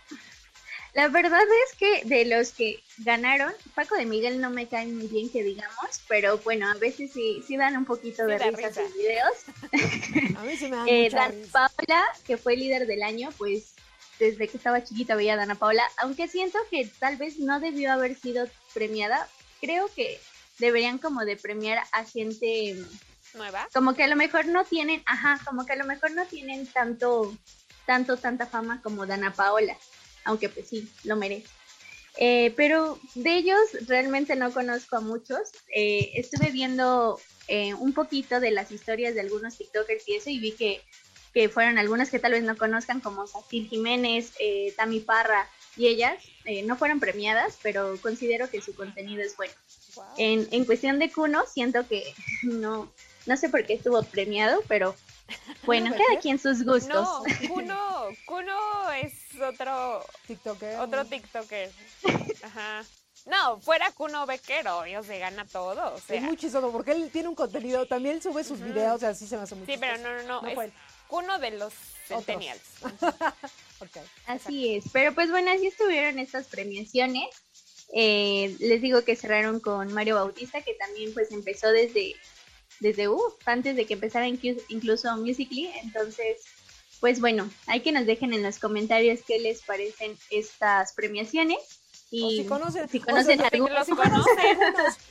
[0.96, 5.06] La verdad es que de los que ganaron, Paco de Miguel no me cae muy
[5.08, 8.94] bien que digamos, pero bueno, a veces sí, sí dan un poquito de risa, sus
[8.94, 9.44] videos.
[10.38, 13.74] A mí sí me dan eh, Dan Paula, que fue líder del año, pues
[14.18, 17.92] desde que estaba chiquita veía a Dana Paula, aunque siento que tal vez no debió
[17.92, 19.28] haber sido premiada,
[19.60, 20.18] creo que
[20.58, 22.74] deberían como de premiar a gente
[23.34, 23.68] nueva.
[23.74, 26.66] Como que a lo mejor no tienen, ajá, como que a lo mejor no tienen
[26.66, 27.36] tanto,
[27.84, 29.76] tanto, tanta fama como Dana Paola
[30.26, 31.48] aunque pues sí, lo merece.
[32.18, 35.50] Eh, pero de ellos realmente no conozco a muchos.
[35.74, 40.38] Eh, estuve viendo eh, un poquito de las historias de algunos TikTokers y eso y
[40.38, 40.82] vi que,
[41.32, 44.32] que fueron algunas que tal vez no conozcan como Satil Jiménez,
[44.76, 46.22] Tami Parra y ellas.
[46.64, 49.52] no fueron premiadas, pero considero que su contenido es bueno.
[50.18, 52.90] En, en cuestión de Kuno, siento que no,
[53.26, 54.96] no sé por qué estuvo premiado, pero
[55.64, 56.88] bueno, cada quien sus gustos.
[56.88, 60.80] No, Kuno, Kuno es otro TikToker.
[60.80, 61.70] Otro TikToker.
[62.42, 62.84] Ajá.
[63.26, 65.96] No, fuera Kuno Bequero, Dios se gana todo.
[66.08, 69.42] Es muy chistoso porque él tiene un contenido, también sube sus videos, así se me
[69.42, 70.72] hace muy Sí, pero no, no, no, es
[71.08, 71.72] Kuno de los
[72.06, 72.62] Centennials.
[73.80, 74.02] okay.
[74.26, 77.26] Así es, pero pues bueno, así estuvieron estas premiaciones.
[77.92, 82.14] Eh, les digo que cerraron con Mario Bautista, que también pues empezó desde,
[82.80, 86.42] desde uh, antes de que empezara incluso Musically, entonces
[87.00, 91.58] pues bueno, hay que nos dejen en los comentarios qué les parecen estas premiaciones.
[92.10, 93.86] Y si conocen, si conocen o algunos.
[93.86, 94.58] si conocen.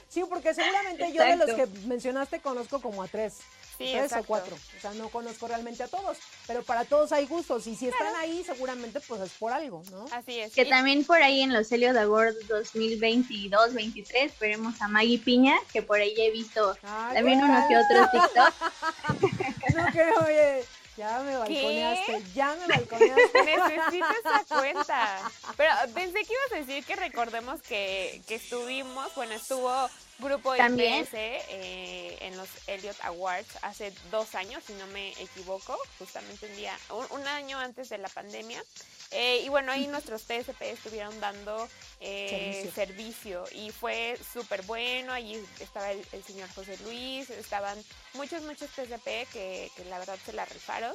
[0.07, 3.39] Sí, porque seguramente yo de los que mencionaste conozco como a tres.
[3.77, 4.23] Sí, tres exacto.
[4.23, 4.55] o cuatro.
[4.55, 6.17] O sea, no conozco realmente a todos.
[6.47, 7.67] Pero para todos hay gustos.
[7.67, 10.05] Y si están ahí, seguramente pues es por algo, ¿no?
[10.11, 10.53] Así es.
[10.53, 15.81] Que Y- también por ahí en los Helios Award 2022-23 veremos a Maggie Piña, que
[15.81, 18.53] por ahí he visto Ay, también uno que otro TikTok.
[19.75, 20.63] No creo, oye.
[20.97, 23.43] Ya me balconeaste, ya me balconeaste.
[23.43, 25.31] Necesito esa cuenta.
[25.57, 29.89] Pero pensé que ibas a decir que recordemos que, que estuvimos, bueno, estuvo
[30.19, 31.07] Grupo También.
[31.13, 36.77] Eh, en los Elliot Awards hace dos años, si no me equivoco, justamente un día,
[36.89, 38.63] un, un año antes de la pandemia.
[39.11, 41.67] Eh, y bueno, ahí nuestros TSP estuvieron dando
[41.99, 43.43] eh, servicio.
[43.51, 45.11] y fue súper bueno.
[45.13, 47.77] Allí estaba el, el señor José Luis, estaban
[48.13, 50.93] muchos, muchos TSP que, que la verdad se la rifaron.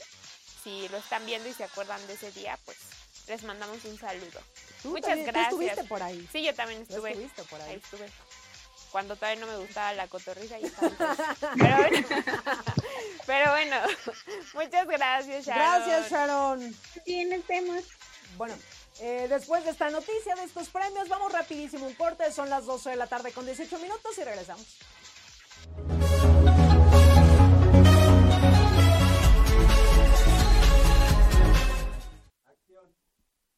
[0.64, 2.78] Si lo están viendo y se acuerdan de ese día, pues
[3.28, 4.40] les mandamos un saludo.
[4.82, 5.52] Tú Muchas también- tú gracias.
[5.52, 6.28] estuviste por ahí.
[6.32, 7.44] Sí, yo también Tú estuve.
[7.48, 7.70] por ahí.
[7.70, 8.06] Ahí estuve.
[8.90, 10.62] Cuando todavía no me gustaba la cotorriza y.
[11.58, 12.08] Pero bueno,
[13.26, 13.76] pero bueno,
[14.54, 15.86] muchas gracias, Sharon.
[15.86, 16.76] Gracias, Sharon.
[17.04, 17.84] Sí, nos vemos.
[18.36, 18.54] Bueno,
[19.00, 22.32] eh, después de esta noticia, de estos premios, vamos rapidísimo un corte.
[22.32, 24.66] Son las 12 de la tarde con 18 minutos y regresamos.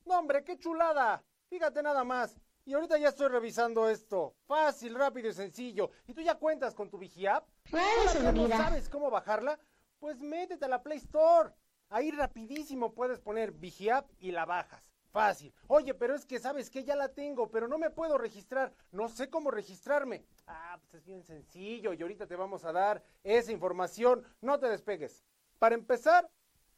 [0.05, 1.25] No, hombre, qué chulada.
[1.49, 2.37] Fíjate nada más.
[2.65, 4.37] Y ahorita ya estoy revisando esto.
[4.47, 5.91] Fácil, rápido y sencillo.
[6.07, 7.49] ¿Y tú ya cuentas con tu VigiApp?
[7.69, 9.59] ¿Todavía no sabes cómo bajarla?
[9.99, 11.53] Pues métete a la Play Store.
[11.89, 14.83] Ahí rapidísimo puedes poner VigiApp y la bajas.
[15.11, 15.53] Fácil.
[15.67, 18.73] Oye, pero es que sabes que ya la tengo, pero no me puedo registrar.
[18.93, 20.25] No sé cómo registrarme.
[20.47, 24.25] Ah, pues es bien sencillo y ahorita te vamos a dar esa información.
[24.41, 25.25] No te despegues.
[25.59, 26.31] Para empezar,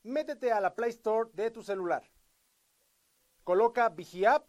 [0.02, 2.02] métete a la Play Store de tu celular.
[3.44, 4.48] Coloca VigiApp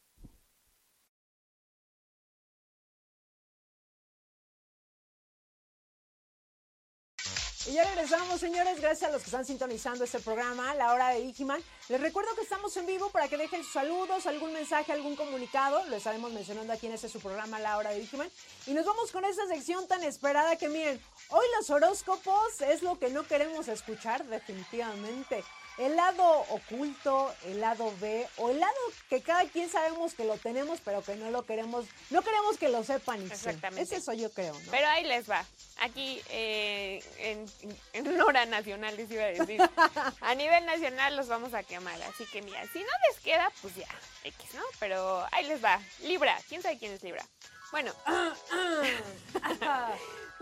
[7.71, 8.81] Y ya regresamos, señores.
[8.81, 11.63] Gracias a los que están sintonizando este programa, La Hora de Digiman.
[11.87, 15.81] Les recuerdo que estamos en vivo para que dejen sus saludos, algún mensaje, algún comunicado.
[15.85, 18.29] Lo estaremos mencionando aquí en este su programa, La Hora de Digiman.
[18.67, 22.99] Y nos vamos con esta sección tan esperada que miren, hoy los horóscopos es lo
[22.99, 25.41] que no queremos escuchar definitivamente
[25.81, 28.73] el lado oculto, el lado B o el lado
[29.09, 32.69] que cada quien sabemos que lo tenemos, pero que no lo queremos, no queremos que
[32.69, 33.19] lo sepan.
[33.31, 33.81] Exactamente.
[33.81, 34.71] Es eso yo creo, ¿no?
[34.71, 35.43] Pero ahí les va.
[35.79, 37.45] Aquí eh, en,
[37.93, 39.59] en hora nacional les iba a decir.
[40.21, 41.99] a nivel nacional los vamos a quemar.
[42.03, 43.87] Así que mira, si no les queda, pues ya,
[44.23, 44.63] X, ¿no?
[44.79, 45.81] Pero ahí les va.
[46.01, 47.25] Libra, ¿quién sabe quién es Libra?
[47.71, 48.33] Bueno, no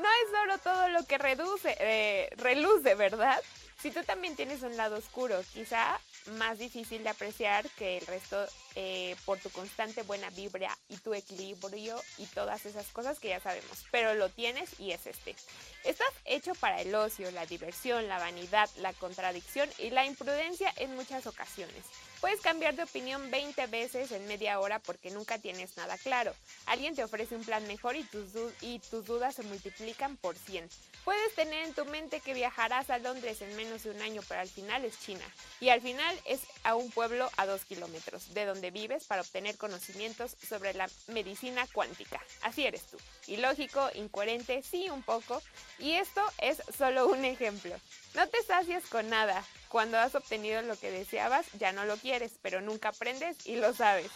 [0.09, 3.41] es solo todo lo que reduce, eh, reluce, ¿verdad?
[3.81, 5.99] Si tú también tienes un lado oscuro, quizá
[6.37, 8.45] más difícil de apreciar que el resto
[8.75, 13.39] eh, por tu constante buena vibra y tu equilibrio y todas esas cosas que ya
[13.39, 15.35] sabemos, pero lo tienes y es este.
[15.83, 20.95] Estás hecho para el ocio, la diversión, la vanidad, la contradicción y la imprudencia en
[20.95, 21.83] muchas ocasiones.
[22.21, 26.33] Puedes cambiar de opinión 20 veces en media hora porque nunca tienes nada claro.
[26.65, 28.31] Alguien te ofrece un plan mejor y tus,
[28.61, 30.67] y tus dudas se multiplican por 100.
[31.05, 34.41] Puedes tener en tu mente que viajarás a Londres en menos de un año, pero
[34.41, 35.23] al final es China.
[35.61, 39.57] Y al final es a un pueblo a dos kilómetros de donde vives para obtener
[39.57, 42.21] conocimientos sobre la medicina cuántica.
[42.41, 42.97] Así eres tú.
[43.27, 45.41] Ilógico, incoherente, sí un poco.
[45.77, 47.75] Y esto es solo un ejemplo.
[48.13, 49.43] No te sacias con nada.
[49.69, 53.73] Cuando has obtenido lo que deseabas, ya no lo quieres, pero nunca aprendes y lo
[53.73, 54.11] sabes.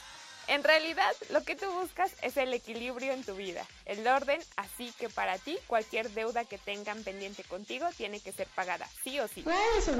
[0.47, 4.91] En realidad, lo que tú buscas es el equilibrio en tu vida, el orden, así
[4.99, 9.27] que para ti cualquier deuda que tengan pendiente contigo tiene que ser pagada, sí o
[9.27, 9.45] sí.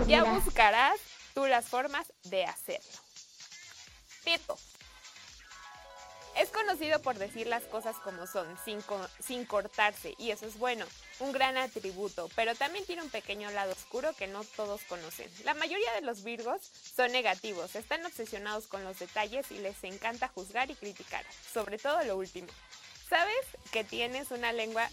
[0.08, 1.00] Ya buscarás
[1.34, 3.00] tú las formas de hacerlo.
[6.36, 8.80] Es conocido por decir las cosas como son, sin,
[9.20, 10.86] sin cortarse, y eso es bueno,
[11.20, 15.30] un gran atributo, pero también tiene un pequeño lado oscuro que no todos conocen.
[15.44, 16.60] La mayoría de los virgos
[16.96, 21.24] son negativos, están obsesionados con los detalles y les encanta juzgar y criticar,
[21.54, 22.48] sobre todo lo último.
[23.08, 24.90] Sabes que tienes una lengua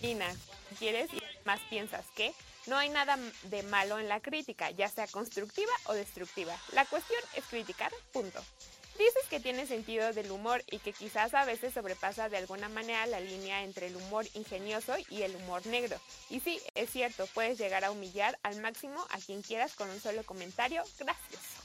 [0.00, 0.32] divina,
[0.78, 2.32] quieres y más piensas que
[2.66, 6.56] no hay nada de malo en la crítica, ya sea constructiva o destructiva.
[6.72, 8.42] La cuestión es criticar, punto.
[8.98, 13.06] Dices que tiene sentido del humor y que quizás a veces sobrepasa de alguna manera
[13.06, 15.98] la línea entre el humor ingenioso y el humor negro.
[16.28, 20.00] Y sí, es cierto, puedes llegar a humillar al máximo a quien quieras con un
[20.00, 21.61] solo comentario gracioso.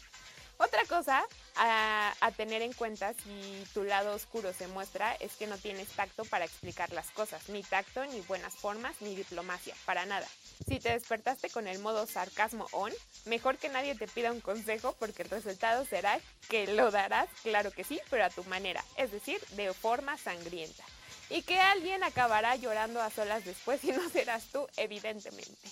[0.57, 1.23] Otra cosa
[1.55, 6.25] a, tener en cuenta si tu lado oscuro se muestra es que no tienes tacto
[6.25, 10.27] para explicar las cosas, ni tacto, ni buenas formas, ni diplomacia, para nada.
[10.67, 12.91] Si te despertaste con el modo sarcasmo on,
[13.25, 16.19] mejor que nadie te pida un consejo porque el resultado será
[16.49, 20.84] que lo darás, claro que sí, pero a tu manera, es decir, de forma sangrienta.
[21.29, 25.69] Y que alguien acabará llorando a solas después y no serás tú, evidentemente.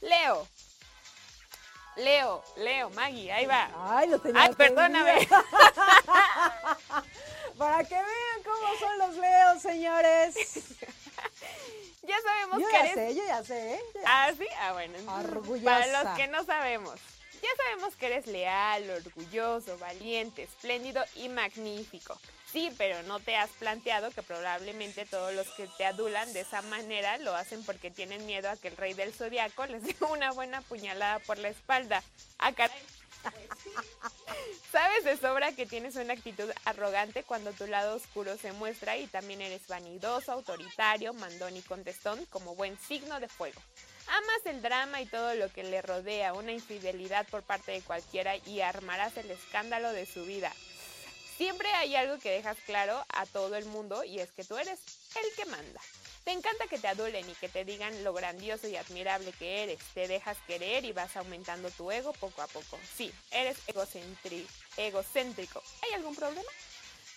[0.00, 0.46] Leo,
[1.98, 3.70] Leo, Leo, Maggie, ahí va.
[3.76, 5.28] Ay, lo tenía Ay, perdóname.
[7.58, 10.34] Para que vean cómo son los Leos, señores.
[12.02, 12.94] ya sabemos yo que ya eres...
[12.94, 13.74] sé, yo ya sé.
[13.74, 13.82] ¿eh?
[14.06, 14.98] Ah, sí, ah, bueno.
[15.12, 15.64] Orgullosa.
[15.64, 17.00] Para los que no sabemos.
[17.42, 22.18] Ya sabemos que eres leal, orgulloso, valiente, espléndido y magnífico.
[22.52, 26.62] Sí, pero no te has planteado que probablemente todos los que te adulan de esa
[26.62, 30.32] manera lo hacen porque tienen miedo a que el rey del zodiaco les dé una
[30.32, 32.02] buena puñalada por la espalda.
[32.38, 32.70] Acá.
[34.72, 39.06] Sabes de sobra que tienes una actitud arrogante cuando tu lado oscuro se muestra y
[39.08, 43.60] también eres vanidoso, autoritario, mandón y contestón como buen signo de fuego.
[44.06, 48.36] Amas el drama y todo lo que le rodea, una infidelidad por parte de cualquiera
[48.36, 50.52] y armarás el escándalo de su vida.
[51.38, 54.80] Siempre hay algo que dejas claro a todo el mundo y es que tú eres
[55.14, 55.80] el que manda.
[56.24, 59.78] Te encanta que te adulen y que te digan lo grandioso y admirable que eres.
[59.94, 62.76] Te dejas querer y vas aumentando tu ego poco a poco.
[62.96, 65.62] Sí, eres egocéntrico.
[65.82, 66.50] ¿Hay algún problema?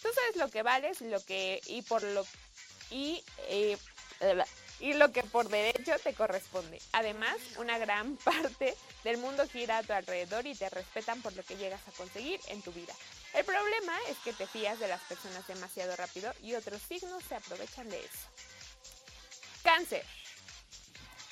[0.03, 2.23] Tú sabes lo que vales lo que, y por lo
[2.91, 3.75] y, eh,
[4.79, 6.79] y lo que por derecho te corresponde.
[6.91, 11.41] Además, una gran parte del mundo gira a tu alrededor y te respetan por lo
[11.41, 12.93] que llegas a conseguir en tu vida.
[13.33, 17.35] El problema es que te fías de las personas demasiado rápido y otros signos se
[17.35, 18.27] aprovechan de eso.
[19.63, 20.05] Cáncer.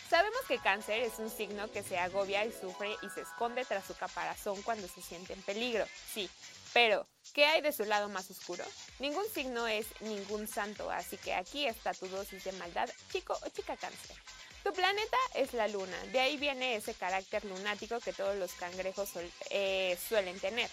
[0.10, 3.86] Sabemos que cáncer es un signo que se agobia y sufre y se esconde tras
[3.86, 5.86] su caparazón cuando se siente en peligro.
[6.12, 6.28] Sí,
[6.74, 8.64] pero ¿qué hay de su lado más oscuro?
[8.98, 13.50] Ningún signo es ningún santo, así que aquí está tu dosis de maldad, chico o
[13.50, 14.16] chica cáncer.
[14.64, 19.12] Tu planeta es la luna, de ahí viene ese carácter lunático que todos los cangrejos
[19.52, 20.70] eh, suelen tener.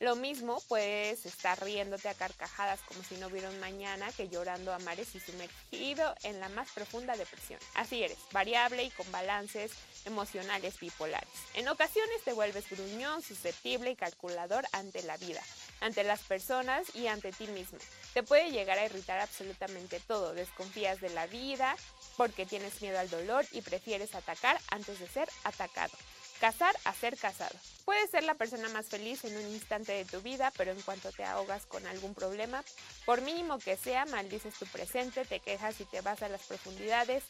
[0.00, 4.78] Lo mismo puedes estar riéndote a carcajadas como si no hubiera mañana que llorando a
[4.78, 7.60] mares y sumergido en la más profunda depresión.
[7.74, 9.72] Así eres, variable y con balances
[10.06, 11.28] emocionales bipolares.
[11.52, 15.42] En ocasiones te vuelves gruñón, susceptible y calculador ante la vida,
[15.82, 17.78] ante las personas y ante ti mismo.
[18.14, 21.76] Te puede llegar a irritar absolutamente todo, desconfías de la vida
[22.16, 25.92] porque tienes miedo al dolor y prefieres atacar antes de ser atacado.
[26.40, 27.54] Casar a ser casado.
[27.84, 31.12] Puedes ser la persona más feliz en un instante de tu vida, pero en cuanto
[31.12, 32.64] te ahogas con algún problema,
[33.04, 37.24] por mínimo que sea, maldices tu presente, te quejas y te vas a las profundidades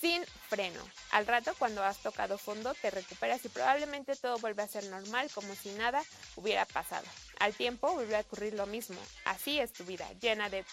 [0.00, 0.80] sin freno.
[1.10, 5.28] Al rato, cuando has tocado fondo, te recuperas y probablemente todo vuelve a ser normal,
[5.34, 6.02] como si nada
[6.36, 7.06] hubiera pasado.
[7.40, 9.00] Al tiempo, vuelve a ocurrir lo mismo.
[9.24, 10.64] Así es tu vida, llena de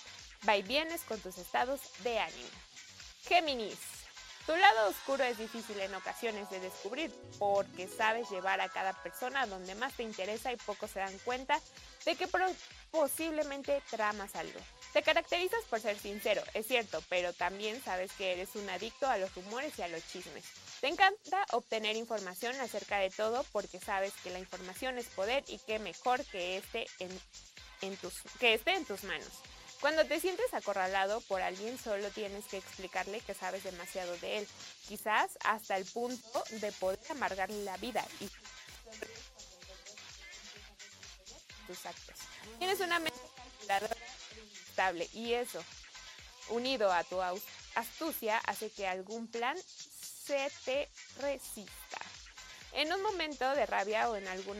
[0.44, 2.50] vaivienes con tus estados de ánimo.
[3.24, 3.99] Géminis.
[4.50, 9.46] Tu lado oscuro es difícil en ocasiones de descubrir porque sabes llevar a cada persona
[9.46, 11.62] donde más te interesa y pocos se dan cuenta
[12.04, 12.28] de que
[12.90, 14.60] posiblemente tramas algo.
[14.92, 19.20] Te caracterizas por ser sincero, es cierto, pero también sabes que eres un adicto a
[19.20, 20.46] los rumores y a los chismes.
[20.82, 25.60] Te encanta obtener información acerca de todo porque sabes que la información es poder y
[25.60, 26.88] que mejor que esté
[27.82, 29.30] en, tus, que esté en tus manos.
[29.82, 34.48] Cuando te sientes acorralado por alguien, solo tienes que explicarle que sabes demasiado de él,
[34.88, 38.30] quizás hasta el punto de poder amargarle la vida y
[41.66, 42.16] tus actos.
[42.58, 43.20] Tienes una mente
[44.70, 45.64] estable y eso,
[46.50, 47.22] unido a tu
[47.76, 49.58] astucia, hace que algún plan
[50.26, 50.90] se te
[51.20, 51.99] resista.
[52.74, 54.60] En un momento de rabia o en algún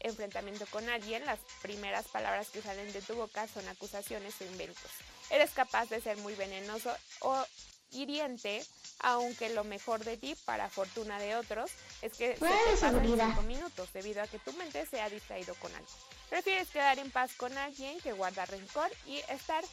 [0.00, 4.90] enfrentamiento con alguien, las primeras palabras que salen de tu boca son acusaciones o inventos.
[5.30, 7.44] Eres capaz de ser muy venenoso o
[7.90, 8.64] hiriente,
[9.00, 11.70] aunque lo mejor de ti, para fortuna de otros,
[12.02, 15.54] es que se te pasan cinco minutos debido a que tu mente se ha distraído
[15.56, 15.88] con algo.
[16.28, 19.64] Prefieres quedar en paz con alguien que guarda rencor y estar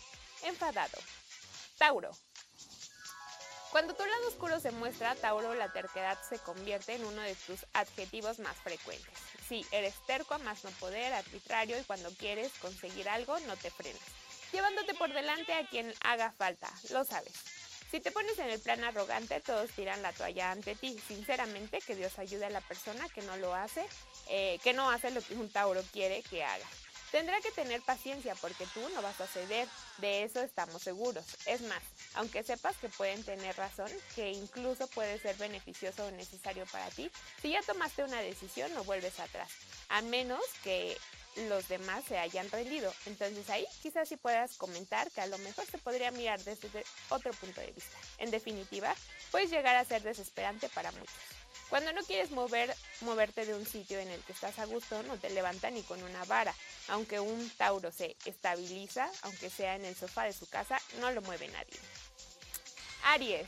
[0.44, 0.98] enfadado.
[1.78, 2.12] Tauro.
[3.76, 7.66] Cuando tu lado oscuro se muestra, Tauro, la terquedad se convierte en uno de tus
[7.74, 9.14] adjetivos más frecuentes.
[9.50, 13.70] Sí, eres terco a más no poder, arbitrario y cuando quieres conseguir algo no te
[13.70, 14.00] frenas,
[14.54, 17.34] llevándote por delante a quien haga falta, lo sabes.
[17.92, 20.98] Si te pones en el plan arrogante, todos tiran la toalla ante ti.
[21.06, 23.86] Sinceramente, que Dios ayude a la persona que no lo hace,
[24.30, 26.66] eh, que no hace lo que un Tauro quiere que haga.
[27.12, 29.68] Tendrá que tener paciencia porque tú no vas a ceder,
[30.00, 31.26] de eso estamos seguros.
[31.46, 31.82] Es más,
[32.16, 37.10] aunque sepas que pueden tener razón, que incluso puede ser beneficioso o necesario para ti,
[37.42, 39.50] si ya tomaste una decisión no vuelves atrás,
[39.90, 40.98] a menos que
[41.50, 42.94] los demás se hayan rendido.
[43.06, 47.32] Entonces ahí quizás sí puedas comentar que a lo mejor se podría mirar desde otro
[47.34, 47.98] punto de vista.
[48.18, 48.96] En definitiva,
[49.32, 51.14] puedes llegar a ser desesperante para muchos.
[51.70, 55.18] Cuando no quieres mover, moverte de un sitio en el que estás a gusto, no
[55.18, 56.54] te levanta ni con una vara.
[56.90, 61.22] Aunque un Tauro se estabiliza, aunque sea en el sofá de su casa, no lo
[61.24, 61.80] mueve nadie.
[63.04, 63.48] Aries.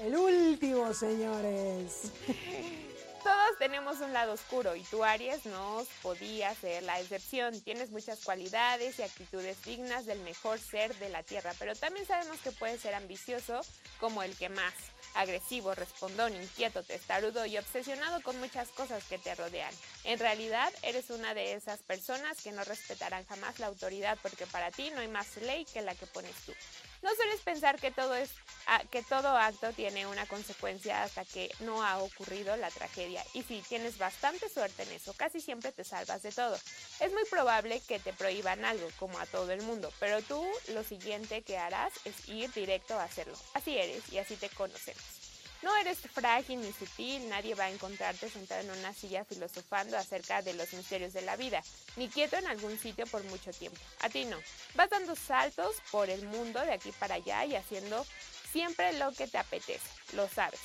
[0.00, 2.12] El último, señores.
[3.22, 7.60] Todos tenemos un lado oscuro y tú, Aries, no podía ser la excepción.
[7.60, 12.38] Tienes muchas cualidades y actitudes dignas del mejor ser de la Tierra, pero también sabemos
[12.40, 13.60] que puedes ser ambicioso
[13.98, 14.72] como el que más
[15.18, 19.74] agresivo, respondón, inquieto, testarudo y obsesionado con muchas cosas que te rodean.
[20.04, 24.70] En realidad, eres una de esas personas que no respetarán jamás la autoridad porque para
[24.70, 26.52] ti no hay más ley que la que pones tú.
[27.02, 28.30] No sueles pensar que todo, es,
[28.90, 33.24] que todo acto tiene una consecuencia hasta que no ha ocurrido la tragedia.
[33.34, 36.56] Y si tienes bastante suerte en eso, casi siempre te salvas de todo.
[37.00, 40.84] Es muy probable que te prohíban algo, como a todo el mundo, pero tú lo
[40.84, 43.36] siguiente que harás es ir directo a hacerlo.
[43.54, 45.02] Así eres y así te conocemos.
[45.60, 50.40] No eres frágil ni sutil, nadie va a encontrarte sentado en una silla filosofando acerca
[50.40, 51.64] de los misterios de la vida,
[51.96, 53.80] ni quieto en algún sitio por mucho tiempo.
[54.00, 54.38] A ti no.
[54.76, 58.06] Vas dando saltos por el mundo de aquí para allá y haciendo
[58.52, 60.60] siempre lo que te apetece, lo sabes.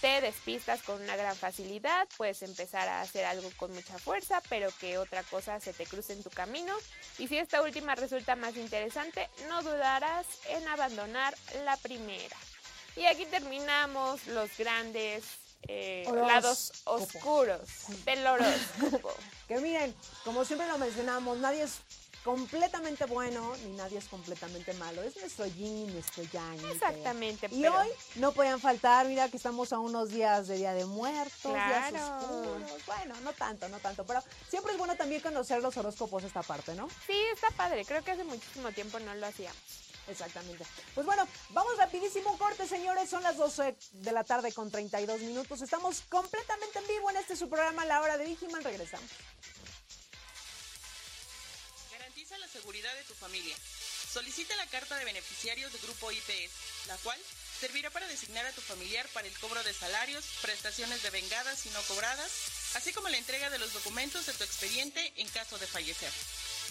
[0.00, 4.68] Te despistas con una gran facilidad, puedes empezar a hacer algo con mucha fuerza, pero
[4.80, 6.74] que otra cosa se te cruce en tu camino.
[7.18, 12.36] Y si esta última resulta más interesante, no dudarás en abandonar la primera.
[12.96, 15.24] Y aquí terminamos los grandes
[15.68, 17.60] eh, lados oscuros
[18.04, 19.14] del horóscopo.
[19.48, 19.94] que miren,
[20.24, 21.78] como siempre lo mencionamos, nadie es
[22.24, 25.02] completamente bueno ni nadie es completamente malo.
[25.02, 26.64] Es nuestro yin y nuestro yang.
[26.70, 27.48] Exactamente.
[27.50, 31.52] Y hoy no podían faltar, mira que estamos a unos días de Día de Muertos,
[31.52, 32.86] días oscuros.
[32.86, 36.74] Bueno, no tanto, no tanto, pero siempre es bueno también conocer los horóscopos esta parte,
[36.74, 36.88] ¿no?
[37.06, 37.84] Sí, está padre.
[37.84, 39.82] Creo que hace muchísimo tiempo no lo hacíamos.
[40.08, 40.64] Exactamente.
[40.94, 43.08] Pues bueno, vamos rapidísimo corte, señores.
[43.08, 45.62] Son las 12 de la tarde con 32 minutos.
[45.62, 48.64] Estamos completamente en vivo en este su programa La Hora de Vigiman.
[48.64, 49.08] Regresamos.
[52.62, 53.56] Seguridad de tu familia.
[54.12, 57.18] Solicita la carta de beneficiarios de Grupo IPS, la cual
[57.58, 61.70] servirá para designar a tu familiar para el cobro de salarios, prestaciones de vengadas y
[61.70, 62.30] no cobradas,
[62.74, 66.12] así como la entrega de los documentos de tu expediente en caso de fallecer.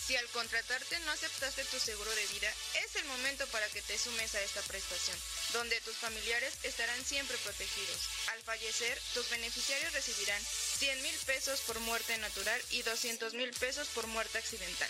[0.08, 2.54] Si al contratarte no aceptaste tu seguro de vida,
[2.86, 5.18] es el momento para que te sumes a esta prestación,
[5.52, 8.00] donde tus familiares estarán siempre protegidos.
[8.28, 10.42] Al fallecer, tus beneficiarios recibirán
[10.80, 14.90] 100 mil pesos por muerte natural y 200 mil pesos por muerte accidental.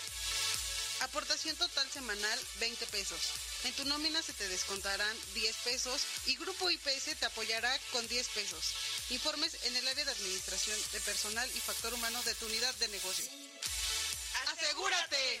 [1.02, 3.18] Aportación total semanal 20 pesos.
[3.64, 8.28] En tu nómina se te descontarán 10 pesos y Grupo IPS te apoyará con 10
[8.28, 8.74] pesos.
[9.10, 12.86] Informes en el área de administración de personal y factor humano de tu unidad de
[12.86, 13.26] negocio.
[14.52, 15.40] ¡Asegúrate!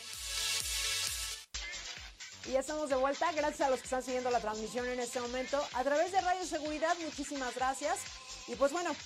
[2.46, 3.30] Y ya estamos de vuelta.
[3.30, 6.44] Gracias a los que están siguiendo la transmisión en este momento a través de Radio
[6.44, 6.96] Seguridad.
[6.98, 8.00] Muchísimas gracias.
[8.48, 8.96] Y pues bueno,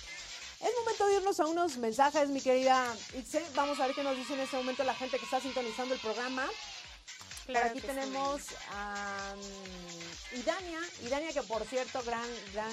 [0.59, 3.43] es momento de irnos a unos mensajes, mi querida Ixe.
[3.55, 5.99] Vamos a ver qué nos dice en este momento la gente que está sintonizando el
[5.99, 6.47] programa.
[7.45, 12.71] Por aquí tenemos a um, Idania, Idania que por cierto, gran, gran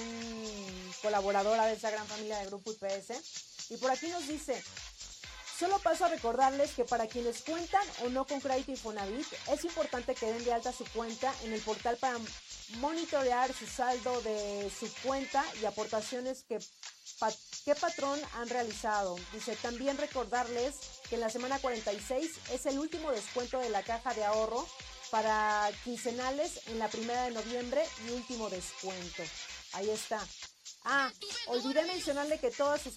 [1.01, 3.71] colaboradora de esa gran familia de Grupo IPS.
[3.71, 4.61] Y por aquí nos dice,
[5.57, 10.13] Solo paso a recordarles que para quienes cuentan o no con crédito Infonavit, es importante
[10.13, 12.17] que den de alta su cuenta en el portal para
[12.79, 16.59] monitorear su saldo de su cuenta y aportaciones que,
[17.63, 19.15] qué patrón han realizado.
[19.33, 20.75] Dice, también recordarles
[21.09, 24.65] que en la semana 46 es el último descuento de la caja de ahorro
[25.11, 29.23] para quincenales en la primera de noviembre y último descuento.
[29.73, 30.19] Ahí está.
[30.83, 31.11] Ah,
[31.47, 32.93] olvidé mencionarle que todos sus,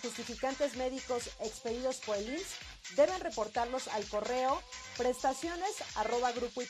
[0.00, 2.46] justificantes médicos expedidos por el INS
[2.96, 4.62] deben reportarlos al correo
[4.96, 6.62] prestaciones arroba grupo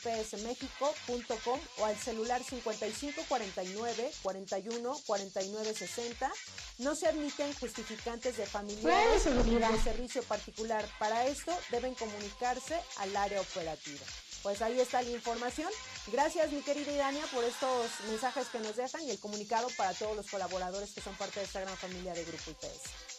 [1.77, 6.31] o al celular 5549 41 49 60.
[6.79, 10.87] No se admiten justificantes de familiares de servicio particular.
[10.99, 14.05] Para esto deben comunicarse al área operativa.
[14.41, 15.71] Pues ahí está la información.
[16.11, 20.17] Gracias, mi querida Idania, por estos mensajes que nos dejan y el comunicado para todos
[20.17, 23.12] los colaboradores que son parte de esta gran familia de Grupo IPS.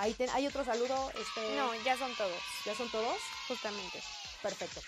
[0.00, 1.10] Ahí ¿Hay otro saludo?
[1.10, 1.56] Este...
[1.56, 2.40] No, ya son todos.
[2.64, 3.18] ¿Ya son todos?
[3.48, 4.02] Justamente.
[4.42, 4.80] Perfecto.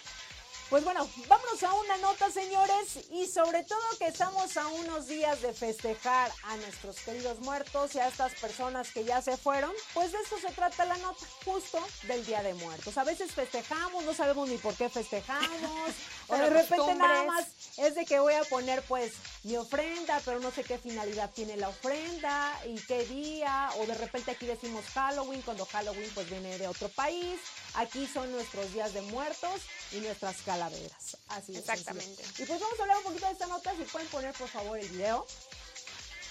[0.72, 5.42] Pues bueno, vámonos a una nota, señores, y sobre todo que estamos a unos días
[5.42, 9.70] de festejar a nuestros queridos muertos y a estas personas que ya se fueron.
[9.92, 12.96] Pues de esto se trata la nota, justo del Día de Muertos.
[12.96, 15.92] A veces festejamos, no sabemos ni por qué festejamos,
[16.28, 19.12] o de repente nada más es de que voy a poner pues
[19.42, 23.92] mi ofrenda, pero no sé qué finalidad tiene la ofrenda y qué día, o de
[23.92, 27.38] repente aquí decimos Halloween, cuando Halloween pues viene de otro país.
[27.74, 29.62] Aquí son nuestros días de muertos
[29.92, 31.16] y nuestras calaveras.
[31.28, 31.60] Así es.
[31.60, 32.22] Exactamente.
[32.38, 33.74] Y pues vamos a hablar un poquito de esta nota.
[33.76, 35.26] Si pueden poner por favor el video.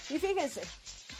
[0.08, 0.62] Y fíjense,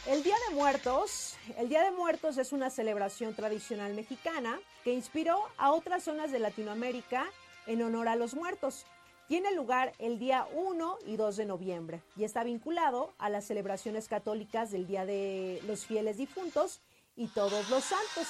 [0.07, 5.41] el Día de Muertos, el Día de Muertos es una celebración tradicional mexicana que inspiró
[5.57, 7.31] a otras zonas de Latinoamérica
[7.67, 8.85] en honor a los muertos.
[9.29, 14.09] Tiene lugar el día 1 y 2 de noviembre y está vinculado a las celebraciones
[14.09, 16.81] católicas del Día de los Fieles Difuntos
[17.17, 18.27] y Todos los Santos.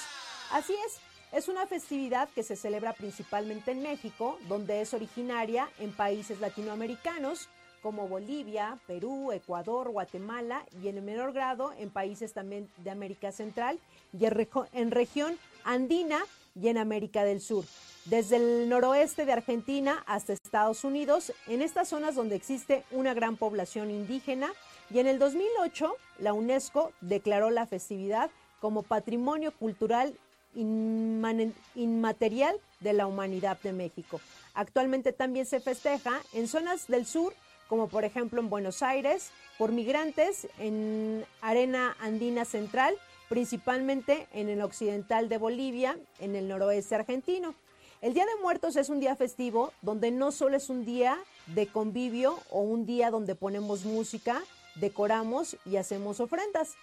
[0.51, 0.99] Así es,
[1.33, 7.49] es una festividad que se celebra principalmente en México, donde es originaria en países latinoamericanos
[7.81, 13.79] como Bolivia, Perú, Ecuador, Guatemala y en menor grado en países también de América Central
[14.17, 16.19] y en, región andina
[16.55, 17.65] y en América del Sur.
[18.05, 23.37] Desde el noroeste de Argentina hasta Estados Unidos, en estas zonas donde existe una gran
[23.37, 24.51] población indígena,
[24.89, 28.29] y en el 2008 la UNESCO declaró la festividad
[28.61, 30.17] como Patrimonio Cultural
[30.55, 34.19] inmaterial de la humanidad de México.
[34.53, 37.33] Actualmente también se festeja en zonas del sur,
[37.67, 42.95] como por ejemplo en Buenos Aires, por migrantes en Arena Andina Central,
[43.29, 47.55] principalmente en el occidental de Bolivia, en el noroeste argentino.
[48.01, 51.17] El Día de Muertos es un día festivo donde no solo es un día
[51.47, 54.43] de convivio o un día donde ponemos música,
[54.75, 56.75] decoramos y hacemos ofrendas.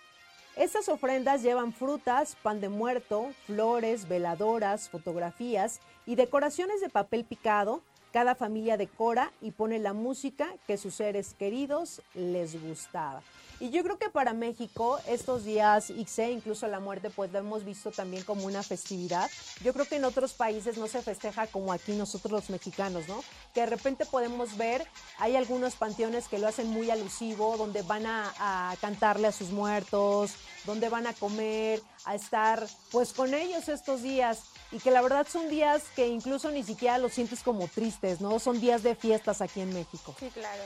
[0.60, 7.80] Estas ofrendas llevan frutas, pan de muerto, flores, veladoras, fotografías y decoraciones de papel picado.
[8.12, 13.22] Cada familia decora y pone la música que sus seres queridos les gustaba.
[13.60, 17.62] Y yo creo que para México estos días XE, incluso la muerte, pues lo hemos
[17.62, 19.30] visto también como una festividad.
[19.62, 23.22] Yo creo que en otros países no se festeja como aquí nosotros los mexicanos, ¿no?
[23.52, 24.86] Que de repente podemos ver,
[25.18, 29.50] hay algunos panteones que lo hacen muy alusivo, donde van a, a cantarle a sus
[29.50, 30.32] muertos,
[30.64, 34.40] donde van a comer, a estar pues con ellos estos días
[34.72, 38.38] y que la verdad son días que incluso ni siquiera los sientes como tristes, ¿no?
[38.38, 40.14] Son días de fiestas aquí en México.
[40.18, 40.62] Sí, claro.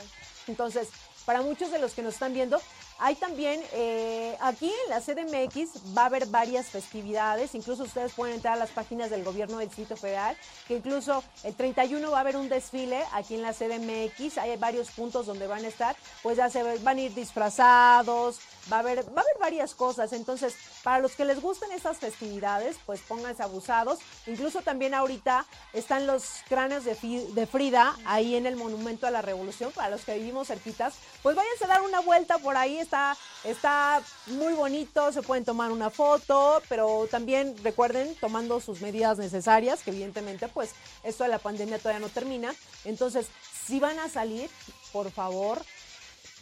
[0.47, 0.89] Entonces,
[1.25, 2.61] para muchos de los que nos están viendo,
[2.97, 8.35] hay también, eh, aquí en la CDMX va a haber varias festividades, incluso ustedes pueden
[8.35, 12.21] entrar a las páginas del gobierno del Distrito Federal, que incluso el 31 va a
[12.21, 16.37] haber un desfile aquí en la CDMX, hay varios puntos donde van a estar, pues
[16.37, 18.39] ya se van a ir disfrazados,
[18.71, 21.97] va a haber, va a haber varias cosas, entonces para los que les gusten estas
[21.97, 28.45] festividades, pues pónganse abusados, incluso también ahorita están los cráneos de, de Frida ahí en
[28.45, 31.99] el Monumento a la Revolución, para los que vivimos cerquitas, pues váyanse a dar una
[31.99, 38.15] vuelta por ahí, está, está muy bonito, se pueden tomar una foto, pero también recuerden
[38.15, 40.71] tomando sus medidas necesarias, que evidentemente pues
[41.03, 42.53] esto de la pandemia todavía no termina.
[42.83, 43.27] Entonces,
[43.65, 44.49] si van a salir,
[44.91, 45.61] por favor,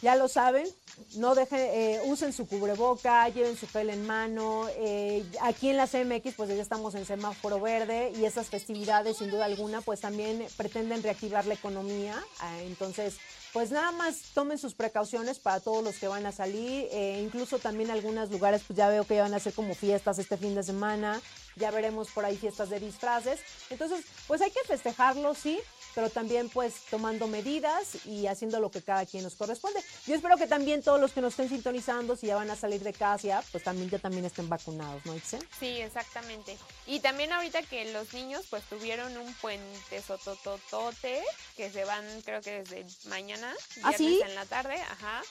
[0.04, 0.68] ya lo saben,
[1.16, 4.66] no dejen, eh, usen su cubreboca, lleven su gel en mano.
[4.76, 9.30] Eh, aquí en la CMX, pues ya estamos en semáforo verde y esas festividades, sin
[9.30, 12.22] duda alguna, pues también pretenden reactivar la economía.
[12.38, 13.16] Ah, entonces,
[13.54, 16.88] pues nada más tomen sus precauciones para todos los que van a salir.
[16.92, 20.36] Eh, incluso también algunos lugares, pues ya veo que van a hacer como fiestas este
[20.36, 21.22] fin de semana.
[21.56, 23.40] Ya veremos por ahí fiestas de disfraces.
[23.70, 25.60] Entonces, pues hay que festejarlo, sí,
[25.94, 29.80] pero también pues tomando medidas y haciendo lo que cada quien nos corresponde.
[30.06, 32.82] Yo espero que también todos los que nos estén sintonizando, si ya van a salir
[32.82, 35.38] de casa, pues también ya también estén vacunados, ¿no, Itze?
[35.58, 36.56] Sí, exactamente.
[36.86, 41.22] Y también ahorita que los niños pues tuvieron un puente sotototote
[41.56, 43.52] que se van creo que desde mañana,
[43.82, 45.22] ¿Ah, viernes en la tarde, ajá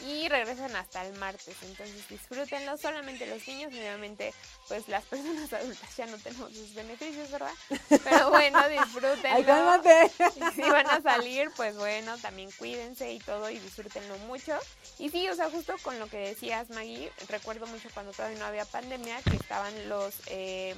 [0.00, 1.56] y regresan hasta el martes.
[1.62, 4.34] Entonces disfrútenlo, solamente los niños, obviamente
[4.68, 7.52] pues las personas adultas ya no tenemos sus beneficios, ¿verdad?
[7.88, 9.38] Pero bueno, disfrútenlo.
[9.38, 14.58] y si van a salir, pues bueno, también cuídense y todo y disfrútenlo mucho.
[14.98, 18.46] Y sí, o sea, justo con lo que decías, Maggie, recuerdo mucho cuando todavía no
[18.46, 20.14] había pandemia, que estaban los...
[20.26, 20.74] Eh,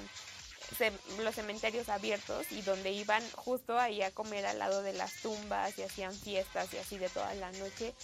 [1.22, 5.78] los cementerios abiertos y donde iban justo ahí a comer al lado de las tumbas
[5.78, 7.94] y hacían fiestas y así de toda la noche.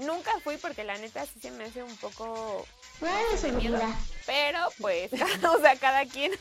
[0.00, 2.66] Nunca fui porque la neta sí se me hace un poco
[3.00, 3.80] miedo,
[4.26, 5.10] pero pues,
[5.44, 6.32] o sea, cada quien,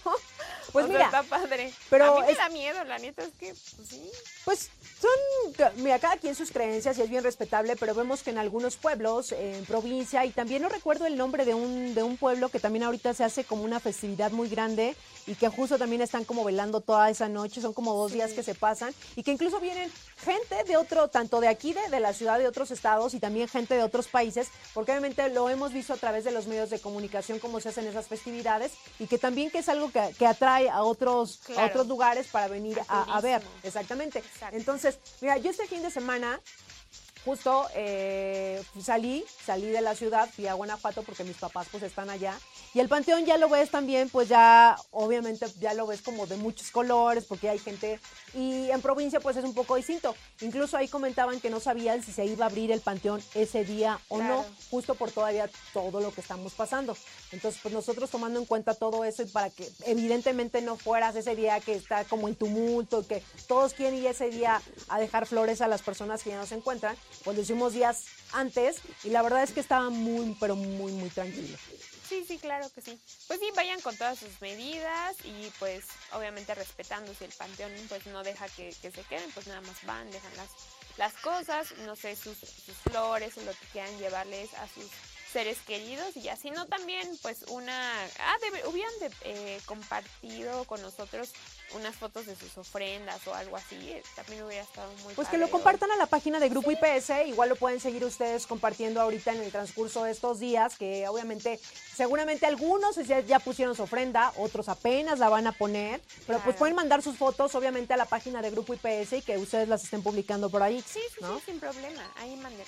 [0.71, 1.73] Pues mira, está padre.
[1.89, 4.11] Pero a mí me da miedo, la neta es que, pues sí.
[4.45, 4.69] Pues
[4.99, 8.75] son, mira, cada quien sus creencias y es bien respetable, pero vemos que en algunos
[8.75, 12.59] pueblos, en provincia, y también no recuerdo el nombre de un, de un pueblo que
[12.59, 14.95] también ahorita se hace como una festividad muy grande
[15.27, 18.41] y que justo también están como velando toda esa noche, son como dos días que
[18.41, 22.13] se pasan y que incluso vienen gente de otro, tanto de aquí, de, de la
[22.13, 25.93] ciudad, de otros estados y también gente de otros países, porque obviamente lo hemos visto
[25.93, 29.51] a través de los medios de comunicación cómo se hacen esas festividades y que también
[29.51, 34.23] que es algo que, atrae a otros, a otros lugares para venir a, ver, exactamente.
[34.51, 36.39] Entonces, mira, yo este fin de semana
[37.27, 42.09] justo eh, salí, salí de la ciudad, fui a Guanajuato porque mis papás pues están
[42.09, 42.37] allá.
[42.73, 46.37] Y el panteón ya lo ves también, pues ya obviamente ya lo ves como de
[46.37, 47.99] muchos colores porque hay gente
[48.33, 50.15] y en provincia pues es un poco distinto.
[50.41, 53.99] Incluso ahí comentaban que no sabían si se iba a abrir el panteón ese día
[54.09, 56.95] o no, justo por todavía todo lo que estamos pasando.
[57.31, 61.35] Entonces pues nosotros tomando en cuenta todo eso y para que evidentemente no fueras ese
[61.35, 65.61] día que está como en tumulto, que todos quieren ir ese día a dejar flores
[65.61, 68.03] a las personas que ya no se encuentran, pues lo hicimos días
[68.33, 71.57] antes y la verdad es que estaba muy, pero muy, muy tranquilo.
[72.17, 72.99] Sí, sí, claro que sí.
[73.27, 78.07] Pues sí, vayan con todas sus medidas y pues obviamente respetando si el panteón pues
[78.07, 80.49] no deja que, se queden, pues nada más van, dejan las,
[80.97, 84.89] las cosas, no sé, sus, sus flores o lo que quieran llevarles a sus
[85.31, 91.33] seres queridos y ya, no también pues una, ah, hubieran eh, compartido con nosotros
[91.75, 95.37] unas fotos de sus ofrendas o algo así, eh, también hubiera estado muy Pues que
[95.37, 99.33] lo compartan a la página de Grupo IPS, igual lo pueden seguir ustedes compartiendo ahorita
[99.33, 101.59] en el transcurso de estos días, que obviamente,
[101.95, 106.75] seguramente algunos ya, pusieron su ofrenda, otros apenas la van a poner, pero pues pueden
[106.75, 110.03] mandar sus fotos obviamente a la página de Grupo IPS y que ustedes las estén
[110.03, 110.83] publicando por ahí.
[110.87, 112.65] Sí, sí, sí sin problema, ahí manden.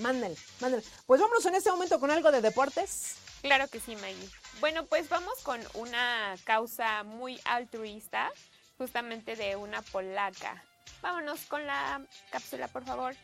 [0.00, 0.82] Mándale, mándale.
[1.06, 3.14] Pues vámonos en este momento con algo de deportes.
[3.42, 4.43] Claro que sí, Maggie.
[4.60, 8.30] Bueno, pues vamos con una causa muy altruista,
[8.78, 10.62] justamente de una polaca.
[11.02, 12.00] Vámonos con la
[12.30, 13.14] cápsula, por favor.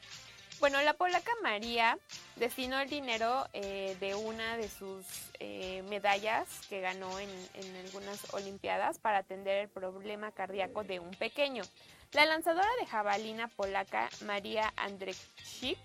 [0.59, 1.98] Bueno, la polaca María
[2.36, 5.07] destinó el dinero eh, de una de sus
[5.39, 11.12] eh, medallas que ganó en, en, algunas Olimpiadas para atender el problema cardíaco de un
[11.12, 11.62] pequeño.
[12.12, 15.78] La lanzadora de jabalina polaca María Andrzejczyk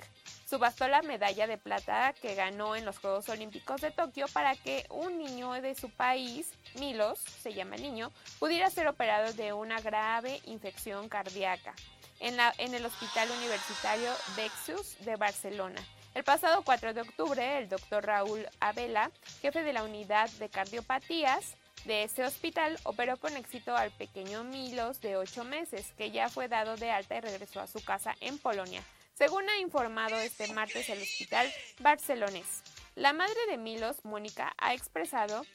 [0.49, 4.87] subastó la medalla de plata que ganó en los Juegos Olímpicos de Tokio para que
[4.89, 9.79] un niño de su país, Milos, se llama el niño, pudiera ser operado de una
[9.81, 11.75] grave infección cardíaca
[12.19, 15.81] en, el Hospital Universitario Dexus de Barcelona.
[16.15, 19.11] El pasado 4 de octubre, el doctor Raúl Abela,
[19.41, 21.55] jefe de la unidad de cardiopatías,
[21.85, 26.47] de ese hospital operó con éxito al pequeño Milos de 8 meses, que ya fue
[26.47, 28.83] dado de alta y regresó a su casa en Polonia
[29.15, 32.63] según ha informado este martes el hospital barcelonés.
[32.95, 35.45] La madre de Milos, Mónica, ha expresado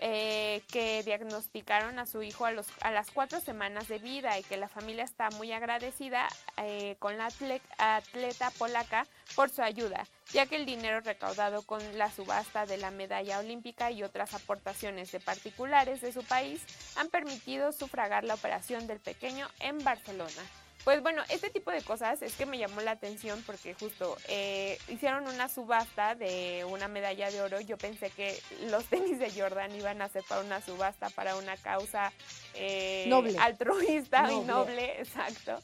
[0.00, 4.44] eh, que diagnosticaron a su hijo a, los, a las cuatro semanas de vida y
[4.44, 10.46] que la familia está muy agradecida eh, con la atleta, polaca por su ayuda, ya
[10.46, 15.20] que el dinero recaudado con la subasta de la medalla olímpica y otras aportaciones de
[15.20, 16.62] particulares de su país
[16.96, 20.42] han permitido sufragar la operación del pequeño en Barcelona.
[20.88, 24.78] Pues bueno, este tipo de cosas es que me llamó la atención porque justo eh,
[24.88, 27.60] hicieron una subasta de una medalla de oro.
[27.60, 28.34] Yo pensé que
[28.70, 32.10] los tenis de Jordan iban a ser para una subasta, para una causa
[32.54, 33.36] eh, noble.
[33.38, 35.60] altruista y noble, exacto.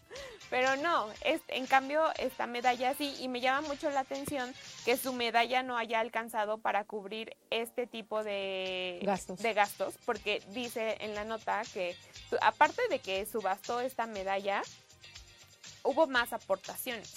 [0.50, 4.52] Pero no, es, en cambio esta medalla sí, y me llama mucho la atención
[4.84, 10.42] que su medalla no haya alcanzado para cubrir este tipo de gastos, de gastos porque
[10.50, 11.96] dice en la nota que
[12.42, 14.62] aparte de que subastó esta medalla,
[15.84, 17.12] hubo más aportaciones.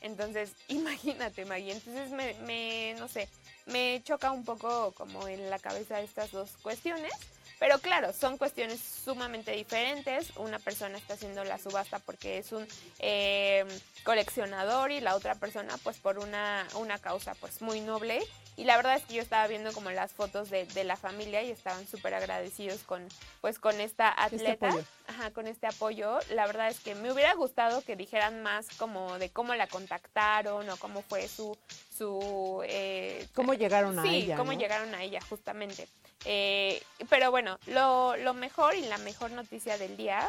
[0.00, 1.72] Entonces, imagínate, Maggie.
[1.72, 3.28] Entonces, me, me, no sé,
[3.66, 7.12] me choca un poco como en la cabeza estas dos cuestiones.
[7.58, 10.34] Pero claro, son cuestiones sumamente diferentes.
[10.36, 12.66] Una persona está haciendo la subasta porque es un
[13.00, 13.66] eh,
[14.02, 18.22] coleccionador y la otra persona pues por una, una causa pues muy noble
[18.60, 21.42] y la verdad es que yo estaba viendo como las fotos de, de la familia
[21.42, 23.08] y estaban súper agradecidos con,
[23.40, 24.76] pues, con esta este atleta,
[25.06, 26.18] ajá, con este apoyo.
[26.34, 30.68] La verdad es que me hubiera gustado que dijeran más como de cómo la contactaron
[30.68, 31.56] o cómo fue su,
[31.96, 34.34] su eh, cómo llegaron a ella.
[34.34, 35.88] Sí, cómo llegaron a ella, justamente.
[36.26, 40.28] Eh, pero bueno, lo, lo, mejor y la mejor noticia del día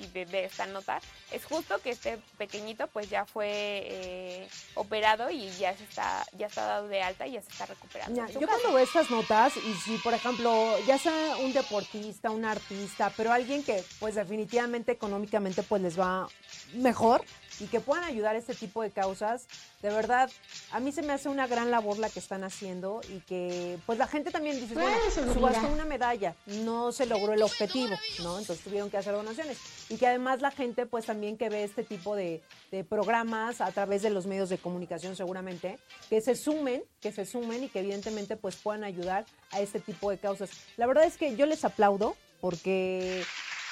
[0.00, 1.00] y, de, esta nota
[1.32, 6.46] es justo que este pequeñito pues ya fue eh, operado y ya se está ya
[6.46, 8.26] está dado de alta y ya se está recuperando.
[8.28, 13.12] yo cuando veo estas notas y si por ejemplo ya sea un deportista, un artista,
[13.16, 16.28] pero alguien que pues definitivamente económicamente pues les va
[16.74, 17.24] mejor,
[17.62, 19.46] y que puedan ayudar a este tipo de causas,
[19.82, 20.28] de verdad,
[20.72, 23.98] a mí se me hace una gran labor la que están haciendo y que pues
[23.98, 24.98] la gente también dice, bueno,
[25.32, 28.38] subastó una medalla, no se logró el objetivo, ¿no?
[28.38, 29.58] Entonces tuvieron que hacer donaciones.
[29.88, 33.70] Y que además la gente pues también que ve este tipo de, de programas a
[33.70, 35.78] través de los medios de comunicación seguramente,
[36.10, 40.10] que se sumen, que se sumen y que evidentemente pues puedan ayudar a este tipo
[40.10, 40.50] de causas.
[40.76, 43.22] La verdad es que yo les aplaudo porque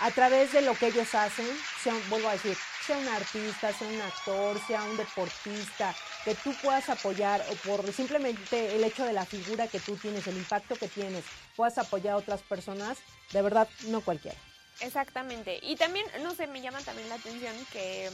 [0.01, 1.47] a través de lo que ellos hacen,
[2.09, 5.94] vuelvo a decir, sea un artista, sea un actor, sea un deportista,
[6.24, 10.36] que tú puedas apoyar por simplemente el hecho de la figura que tú tienes, el
[10.36, 11.24] impacto que tienes,
[11.57, 12.98] puedas apoyar a otras personas,
[13.32, 14.39] de verdad, no cualquiera.
[14.81, 15.61] Exactamente.
[15.62, 18.11] Y también, no sé, me llama también la atención que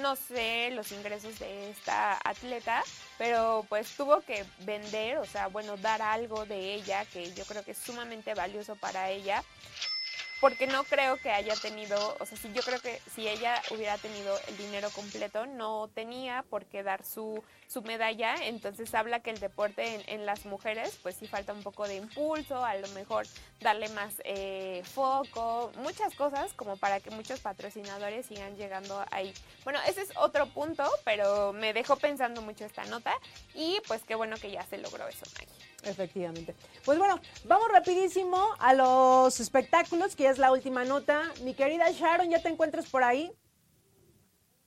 [0.00, 2.82] no sé los ingresos de esta atleta,
[3.18, 7.64] pero pues tuvo que vender, o sea, bueno, dar algo de ella que yo creo
[7.64, 9.44] que es sumamente valioso para ella
[10.40, 13.96] porque no creo que haya tenido, o sea, si yo creo que si ella hubiera
[13.98, 19.30] tenido el dinero completo, no tenía por qué dar su, su medalla, entonces habla que
[19.30, 23.26] el deporte en, las mujeres, pues sí falta un poco de impulso, a lo mejor
[23.60, 29.32] darle más eh, foco, muchas cosas como para que muchos patrocinadores sigan llegando ahí.
[29.64, 33.14] Bueno, ese es otro punto, pero me dejó pensando mucho esta nota
[33.54, 35.66] y pues qué bueno que ya se logró eso, Maggie.
[35.84, 36.54] Efectivamente.
[36.84, 41.22] Pues bueno, vamos rapidísimo a los espectáculos, que es la última nota.
[41.44, 43.30] Mi querida Sharon, ¿ya te encuentras por ahí?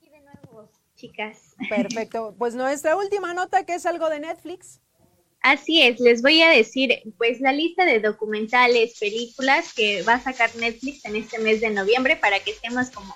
[0.01, 1.55] Y de nuevo, chicas.
[1.69, 2.35] Perfecto.
[2.39, 4.79] Pues nuestra última nota, que es algo de Netflix.
[5.41, 10.21] Así es, les voy a decir pues la lista de documentales, películas que va a
[10.21, 13.15] sacar Netflix en este mes de noviembre para que estemos como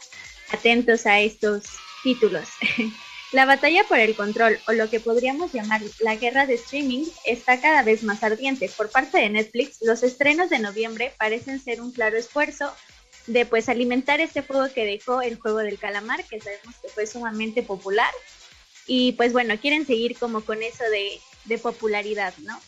[0.52, 1.66] atentos a estos
[2.02, 2.48] títulos.
[3.34, 7.60] La batalla por el control, o lo que podríamos llamar la guerra de streaming, está
[7.60, 8.70] cada vez más ardiente.
[8.70, 12.72] Por parte de Netflix, los estrenos de noviembre parecen ser un claro esfuerzo
[13.26, 17.08] de pues alimentar este fuego que dejó el juego del calamar, que sabemos que fue
[17.08, 18.12] sumamente popular.
[18.86, 22.62] Y pues bueno, quieren seguir como con eso de, popularidad, ¿no?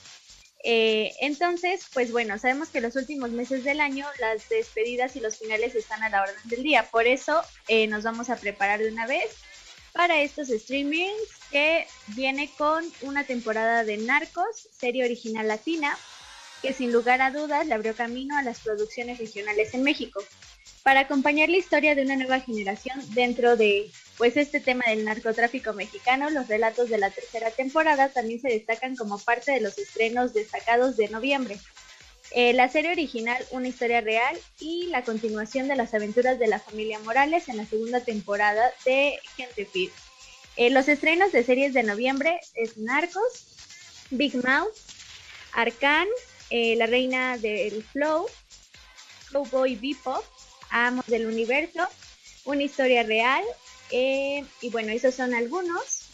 [0.63, 5.37] Eh, entonces, pues bueno, sabemos que los últimos meses del año las despedidas y los
[5.37, 6.89] finales están a la orden del día.
[6.89, 9.29] Por eso eh, nos vamos a preparar de una vez
[9.95, 11.15] para estos streamings
[11.51, 15.97] que viene con una temporada de Narcos, serie original latina,
[16.61, 20.21] que sin lugar a dudas le abrió camino a las producciones regionales en México.
[20.83, 25.71] Para acompañar la historia de una nueva generación dentro de pues este tema del narcotráfico
[25.73, 30.33] mexicano, los relatos de la tercera temporada también se destacan como parte de los estrenos
[30.33, 31.57] destacados de noviembre.
[32.37, 36.59] Eh, la serie original, una historia real y la continuación de las aventuras de la
[36.59, 39.89] familia Morales en la segunda temporada de Gente Feed.
[40.57, 43.55] Eh, los estrenos de series de noviembre es Narcos,
[44.09, 44.75] Big Mouth,
[45.53, 46.07] Arcan,
[46.49, 48.25] eh, La Reina del Flow,
[49.31, 50.25] Cowboy Bebop,
[50.71, 51.87] Amos del Universo,
[52.43, 53.45] Una Historia Real,
[53.91, 56.04] y bueno, esos son algunos.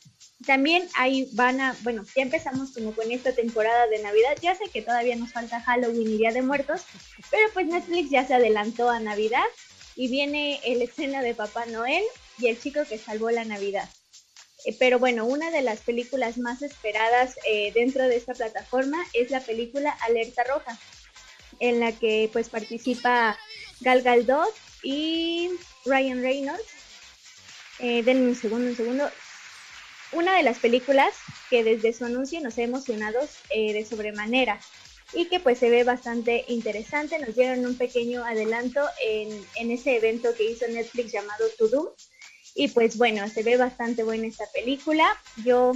[0.45, 4.37] También ahí van a, bueno, ya empezamos como con esta temporada de Navidad.
[4.41, 6.81] Ya sé que todavía nos falta Halloween y Día de Muertos,
[7.29, 9.45] pero pues Netflix ya se adelantó a Navidad
[9.95, 12.03] y viene el escena de Papá Noel
[12.39, 13.87] y el chico que salvó la Navidad.
[14.65, 19.31] Eh, pero bueno, una de las películas más esperadas eh, dentro de esta plataforma es
[19.31, 20.77] la película Alerta Roja,
[21.59, 23.37] en la que pues participa
[23.81, 24.53] Gal Gadot
[24.83, 25.49] y
[25.85, 26.63] Ryan Reynolds.
[27.79, 29.09] Eh, denme un segundo, un segundo.
[30.13, 31.13] Una de las películas
[31.49, 33.19] que desde su anuncio nos ha emocionado
[33.49, 34.59] eh, de sobremanera
[35.13, 37.19] y que pues se ve bastante interesante.
[37.19, 41.95] Nos dieron un pequeño adelanto en, en ese evento que hizo Netflix llamado To Do.
[42.55, 45.17] Y pues bueno, se ve bastante buena esta película.
[45.45, 45.73] Yo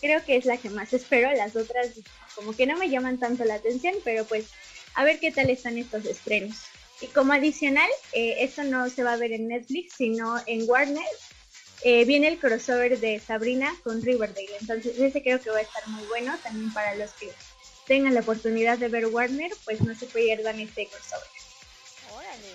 [0.00, 1.32] creo que es la que más espero.
[1.32, 1.90] Las otras
[2.34, 4.46] como que no me llaman tanto la atención, pero pues
[4.94, 6.56] a ver qué tal están estos estrenos.
[7.00, 11.04] Y como adicional, eh, esto no se va a ver en Netflix, sino en Warner.
[11.88, 14.56] Eh, viene el crossover de Sabrina con Riverdale.
[14.60, 17.32] Entonces, ese creo que va a estar muy bueno también para los que
[17.86, 21.28] tengan la oportunidad de ver Warner, pues no se pierdan este crossover.
[22.12, 22.54] Órale.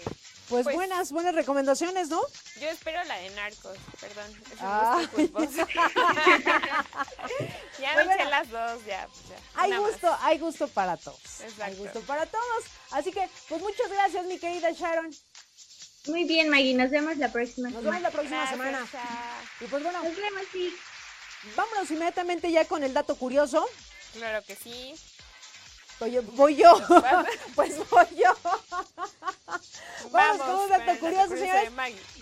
[0.49, 2.21] Pues, Pues- buenas, buenas recomendaciones, ¿no?
[2.59, 4.25] Yo espero la de Narcos, perdón.
[4.51, 5.01] Es Ah.
[5.15, 5.27] ya
[7.93, 8.29] Pues me eché bueno.
[8.29, 9.07] las dos, ya.
[9.07, 9.37] pues ya.
[9.61, 9.91] Hay Una más.
[9.91, 11.21] gusto, hay gusto para todos.
[11.39, 11.77] Hay Exacto.
[11.77, 12.65] gusto para todos.
[12.91, 15.09] Así que, pues muchas gracias, mi querida Sharon.
[16.07, 17.97] Muy bien, Maggie, nos vemos la próxima Nos semana.
[17.97, 18.87] vemos la próxima Gracias, semana.
[19.59, 20.75] Y pues bueno, Nos vemos, sí.
[21.55, 23.67] vámonos inmediatamente ya con el dato curioso.
[24.13, 24.95] Claro que sí.
[25.99, 26.23] Voy yo.
[26.23, 26.73] Voy yo.
[27.55, 28.35] pues voy yo.
[30.11, 31.71] Vamos, con un dato curioso, de señores.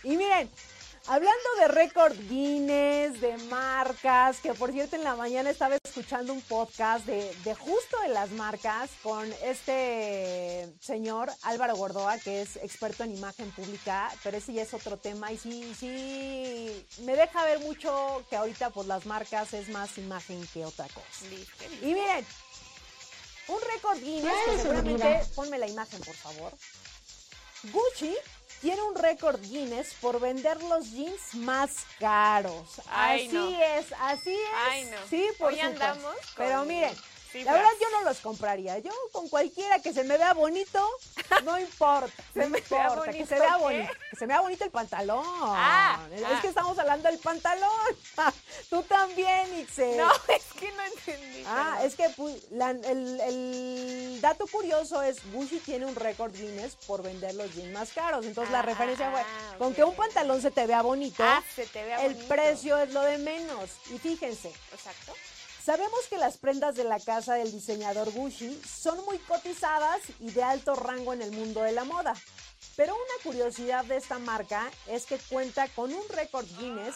[0.03, 0.49] Y miren,
[1.09, 6.41] hablando de récord Guinness, de marcas, que por cierto en la mañana estaba escuchando un
[6.41, 13.03] podcast de, de justo de las marcas con este señor Álvaro Gordoa, que es experto
[13.03, 17.59] en imagen pública, pero ese ya es otro tema y sí, sí, me deja ver
[17.59, 21.25] mucho que ahorita pues las marcas es más imagen que otra cosa.
[21.81, 22.23] Y miren,
[23.47, 26.53] un récord Guinness, que seguramente, ponme la imagen por favor.
[27.73, 28.15] Gucci
[28.61, 32.81] tiene un récord Guinness por vender los jeans más caros.
[32.89, 33.49] Ay, así no.
[33.49, 34.49] es, así es.
[34.69, 34.97] Ay, no.
[35.09, 35.83] Sí, por Hoy supuesto.
[35.83, 36.95] andamos Pero miren.
[37.33, 38.77] La verdad yo no los compraría.
[38.79, 40.85] Yo con cualquiera que se me vea bonito,
[41.43, 42.11] no importa.
[42.33, 43.93] Se no me vea importa, que se vea bonito.
[44.11, 45.23] Que se me vea bonito el pantalón.
[45.25, 46.39] Ah, es ah.
[46.41, 47.69] que estamos hablando del pantalón.
[48.69, 49.97] Tú también, Ixel.
[49.97, 51.43] No, es que no entendí.
[51.47, 56.75] Ah, es que pu- la- el, el dato curioso es Gucci tiene un récord Guinness
[56.87, 58.25] por vender los jeans más caros.
[58.25, 59.23] Entonces la Ah, referencia fue,
[59.57, 61.23] con que un pantalón se te vea bonito,
[61.55, 62.27] se te vea el bonito.
[62.33, 63.69] precio es lo de menos.
[63.91, 65.13] Y fíjense, Exacto.
[65.69, 70.41] Sabemos que las prendas de la casa del diseñador Gucci son muy cotizadas y de
[70.41, 72.15] alto rango en el mundo de la moda.
[72.75, 76.95] Pero una curiosidad de esta marca es que cuenta con un récord Guinness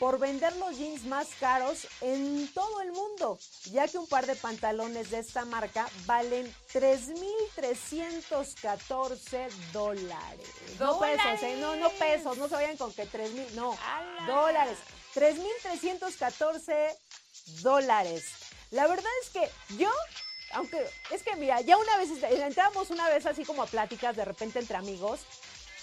[0.00, 3.38] por vender los jeans más caros en todo el mundo,
[3.70, 10.48] ya que un par de pantalones de esta marca valen 3.314 dólares.
[10.80, 11.56] No pesos, ¿eh?
[11.60, 13.78] no, no pesos, no se vayan con que 3.000, no,
[14.26, 14.76] dólares.
[15.14, 16.96] 3.314
[17.62, 18.24] dólares.
[18.70, 19.90] La verdad es que yo,
[20.52, 24.16] aunque es que mira, ya una vez est- entramos una vez así como a pláticas
[24.16, 25.20] de repente entre amigos.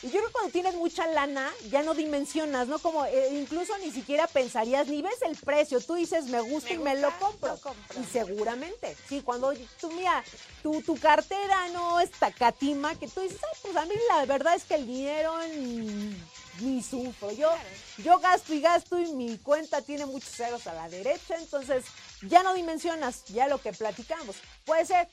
[0.02, 2.78] Y yo creo que cuando tienes mucha lana, ya no dimensionas, ¿no?
[2.80, 5.80] Como eh, incluso ni siquiera pensarías, ni ves el precio.
[5.80, 7.54] Tú dices, me gusta Me y me lo compro.
[7.56, 8.02] lo compro.
[8.02, 10.24] Y seguramente, sí, cuando tú, mira,
[10.62, 14.54] tu, tu cartera no es tacatima, que tú dices, "Ay, pues a mí la verdad
[14.56, 16.16] es que el dinero ni,
[16.60, 17.32] ni sufro.
[17.32, 17.52] Yo,
[17.98, 21.86] yo gasto y gasto y mi cuenta tiene muchos ceros a la derecha, entonces
[22.22, 24.36] ya no dimensionas ya lo que platicamos.
[24.66, 25.08] Puede ser,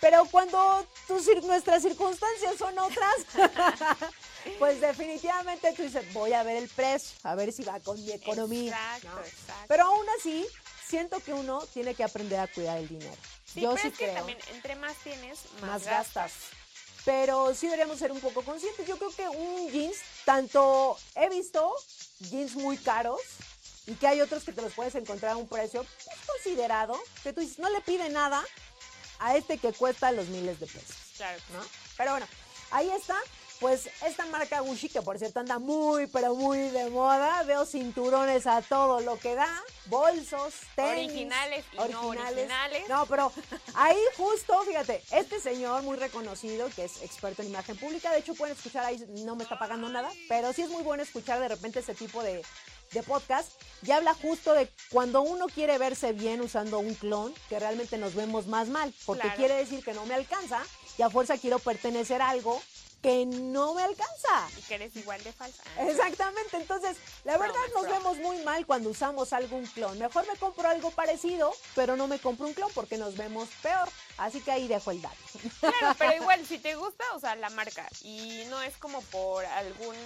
[0.00, 3.14] pero cuando tus, nuestras circunstancias son otras,
[4.58, 8.12] pues definitivamente tú dices, voy a ver el precio, a ver si va con mi
[8.12, 8.72] economía.
[8.96, 9.20] Exacto, ¿no?
[9.24, 9.64] exacto.
[9.68, 10.46] Pero aún así,
[10.86, 13.14] siento que uno tiene que aprender a cuidar el dinero.
[13.44, 14.14] Sí, Yo pero sí es que creo.
[14.16, 16.14] también entre más tienes, más, más gastas.
[16.32, 16.32] gastas.
[17.04, 18.86] Pero sí deberíamos ser un poco conscientes.
[18.86, 19.96] Yo creo que un jeans,
[20.26, 21.72] tanto he visto
[22.18, 23.20] jeans muy caros
[23.86, 27.32] y que hay otros que te los puedes encontrar a un precio pues, considerado, que
[27.32, 28.44] tú dices, no le pide nada
[29.20, 30.96] a este que cuesta los miles de pesos.
[31.16, 31.40] Claro.
[31.52, 31.60] ¿no?
[31.96, 32.26] Pero bueno,
[32.72, 33.16] ahí está.
[33.60, 37.42] Pues esta marca Gucci, que por cierto anda muy, pero muy de moda.
[37.44, 39.48] Veo cinturones a todo lo que da,
[39.86, 41.06] bolsos, tenis.
[41.10, 42.88] Originales y no originales.
[42.88, 43.32] No, pero
[43.74, 48.34] ahí justo, fíjate, este señor muy reconocido, que es experto en imagen pública, de hecho
[48.34, 51.48] pueden escuchar ahí, no me está pagando nada, pero sí es muy bueno escuchar de
[51.48, 52.42] repente ese tipo de,
[52.92, 53.50] de podcast.
[53.82, 58.14] Y habla justo de cuando uno quiere verse bien usando un clon, que realmente nos
[58.14, 59.36] vemos más mal, porque Claro.
[59.36, 60.60] quiere decir que no me alcanza
[60.98, 62.60] y a fuerza quiero pertenecer a algo
[63.02, 64.48] que no me alcanza.
[64.58, 65.62] Y que eres igual de falsa.
[65.78, 69.98] Exactamente, entonces la verdad nos vemos muy mal cuando usamos algún clon.
[69.98, 73.88] Mejor me compro algo parecido, pero no me compro un clon porque nos vemos peor.
[74.18, 75.16] Así que ahí dejo el dato.
[75.60, 79.44] Claro, pero igual, si te gusta, o sea, la marca y no es como por
[79.44, 79.96] algún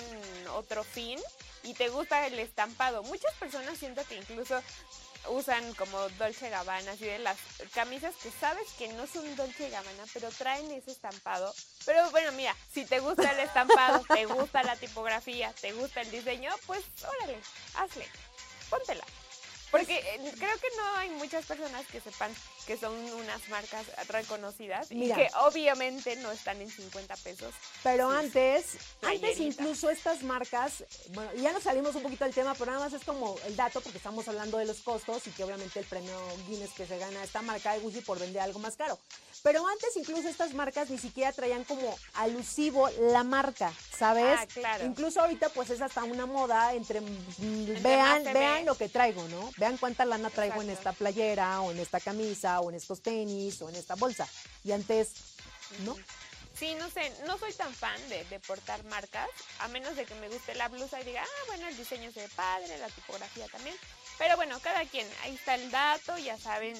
[0.55, 1.19] otro fin
[1.63, 3.03] y te gusta el estampado.
[3.05, 4.61] Muchas personas siento que incluso
[5.29, 7.39] usan como Dolce Gabbana, así de las
[7.75, 11.53] camisas que sabes que no son Dolce Gabbana, pero traen ese estampado.
[11.85, 16.11] Pero bueno, mira, si te gusta el estampado, te gusta la tipografía, te gusta el
[16.11, 17.39] diseño, pues órale,
[17.75, 18.07] hazle,
[18.69, 19.05] póntela.
[19.71, 22.35] Porque eh, creo que no hay muchas personas que sepan
[22.67, 27.55] que son unas marcas reconocidas y que obviamente no están en 50 pesos.
[27.83, 32.73] Pero antes, antes incluso estas marcas, bueno, ya nos salimos un poquito del tema, pero
[32.73, 35.79] nada más es como el dato porque estamos hablando de los costos y que obviamente
[35.79, 36.17] el premio
[36.49, 38.99] Guinness que se gana esta marca de Gucci por vender algo más caro.
[39.43, 44.39] Pero antes incluso estas marcas ni siquiera traían como alusivo la marca, ¿sabes?
[44.39, 44.85] Ah, claro.
[44.85, 49.51] Incluso ahorita pues es hasta una moda entre, mm, vean, vean lo que traigo, ¿no?
[49.57, 53.63] Vean cuánta lana traigo en esta playera o en esta camisa o en estos tenis
[53.63, 54.29] o en esta bolsa.
[54.63, 55.13] Y antes,
[55.85, 55.97] ¿no?
[56.55, 59.27] Sí, no sé, no soy tan fan de, de, portar marcas,
[59.61, 62.21] a menos de que me guste la blusa y diga, ah, bueno, el diseño se
[62.21, 63.75] ve padre, la tipografía también.
[64.19, 66.77] Pero bueno, cada quien, ahí está el dato, ya saben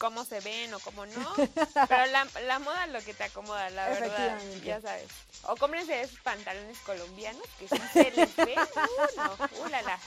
[0.00, 1.34] cómo se ven o cómo no.
[1.88, 5.08] Pero la, la moda es lo que te acomoda, la verdad, ya sabes.
[5.42, 8.56] O cómprense esos pantalones colombianos que sí se les ve.
[8.56, 9.98] Uh, no, uh, la, la,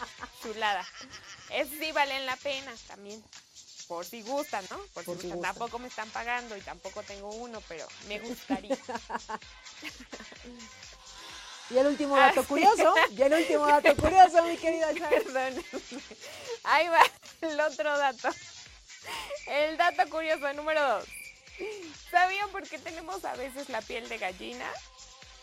[0.42, 0.84] chulada.
[1.52, 3.24] Esos sí valen la pena también
[3.88, 4.80] por si gustan, ¿no?
[4.94, 5.42] Por, si, gustan.
[5.42, 8.76] Tampoco me están pagando y tampoco tengo uno, pero me gustaría.
[11.70, 15.64] y el último dato ah, curioso, y el último dato curioso, mi querida Perdón.
[16.64, 17.04] Ahí va
[17.42, 18.30] el otro dato.
[19.48, 21.06] El dato curioso número dos.
[22.10, 24.70] ¿Sabían por qué tenemos a veces la piel de gallina?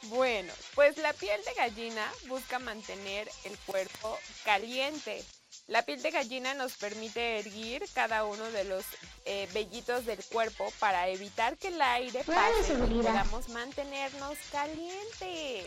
[0.05, 5.25] Bueno, pues la piel de gallina busca mantener el cuerpo caliente
[5.71, 8.85] la piel de gallina nos permite erguir cada uno de los
[9.25, 15.67] eh, vellitos del cuerpo para evitar que el aire pase y podamos mantenernos calientes.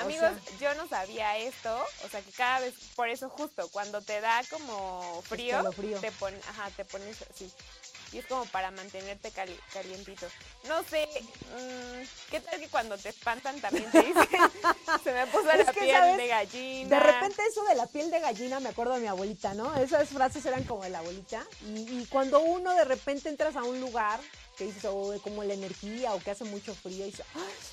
[0.00, 4.20] Amigos, yo no sabía esto, o sea que cada vez, por eso justo, cuando te
[4.20, 5.62] da como frío,
[6.00, 6.08] te,
[6.48, 7.52] ajá, te pones así
[8.12, 9.30] y es como para mantenerte
[9.72, 10.26] calientito.
[10.66, 14.26] No sé, mm, ¿qué tal que cuando te espantan también te dicen,
[15.04, 16.88] se me puso la piel de gallina?
[16.88, 19.74] De repente eso de la piel de gallina, me acuerdo de mi abuelita, ¿no?
[19.76, 21.44] Esas frases eran como de la abuelita.
[21.66, 24.20] Y, y cuando uno de repente entras a un lugar
[24.60, 27.24] que dices, o como la energía, o que hace mucho frío, y dices,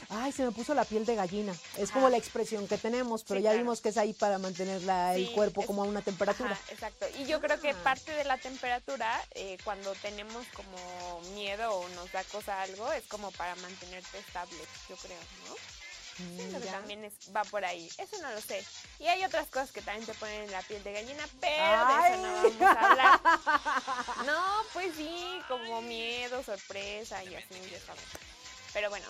[0.08, 1.54] ay, se me puso la piel de gallina.
[1.78, 4.82] Es como la expresión que tenemos, pero ya vimos que es ahí para mantener
[5.16, 6.58] el cuerpo como a una temperatura.
[6.72, 7.06] exacto.
[7.20, 12.10] Y yo creo que parte de la temperatura, eh, cuando tenemos como miedo o nos
[12.14, 14.58] da cosa algo, es como para mantenerte estable,
[14.88, 15.77] yo creo, ¿no?
[16.18, 17.90] Siento que también es, va por ahí.
[17.98, 18.64] Eso no lo sé.
[19.00, 22.08] Y hay otras cosas que también te ponen en la piel de gallina, pero de
[22.08, 23.22] eso no vamos a hablar.
[24.26, 28.04] No, pues sí, como miedo, sorpresa y así, ya sabes.
[28.74, 29.06] Pero bueno,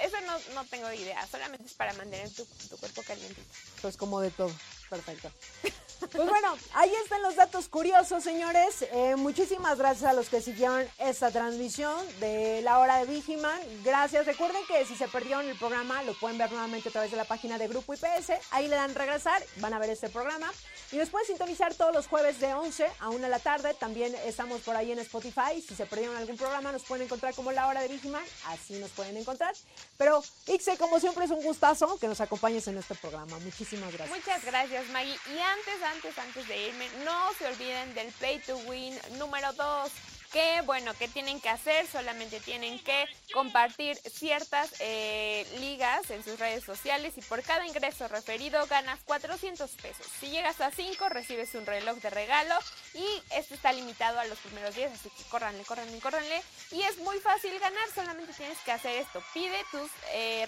[0.00, 1.26] eso no, no tengo idea.
[1.26, 3.42] Solamente es para mantener tu, tu cuerpo caliente.
[3.80, 4.52] Pues como de todo.
[4.88, 5.30] Perfecto.
[6.00, 8.82] Pues bueno, ahí están los datos curiosos, señores.
[8.92, 13.60] Eh, muchísimas gracias a los que siguieron esta transmisión de la hora de Vigiman.
[13.84, 14.24] Gracias.
[14.24, 17.24] Recuerden que si se perdieron el programa, lo pueden ver nuevamente a través de la
[17.24, 18.32] página de Grupo IPS.
[18.52, 20.50] Ahí le dan regresar, van a ver este programa.
[20.92, 23.74] Y nos pueden sintonizar todos los jueves de 11 a 1 de la tarde.
[23.74, 25.60] También estamos por ahí en Spotify.
[25.66, 28.24] Si se perdieron algún programa, nos pueden encontrar como la hora de Vigiman.
[28.46, 29.54] Así nos pueden encontrar.
[29.96, 33.38] Pero, Ixe, como siempre, es un gustazo que nos acompañes en este programa.
[33.40, 34.16] Muchísimas gracias.
[34.16, 34.88] Muchas gracias.
[34.88, 35.18] Maggie.
[35.34, 40.17] Y antes, antes, antes de irme, no se olviden del Play to Win número 2
[40.32, 41.86] que bueno, ¿qué tienen que hacer?
[41.86, 48.08] Solamente tienen que compartir ciertas eh, ligas en sus redes sociales y por cada ingreso
[48.08, 50.06] referido ganas 400 pesos.
[50.20, 52.54] Si llegas a 5 recibes un reloj de regalo
[52.94, 56.42] y este está limitado a los primeros días, así que córranle, córranle, córranle.
[56.70, 59.22] Y es muy fácil ganar, solamente tienes que hacer esto.
[59.32, 60.46] Pide, tus, eh,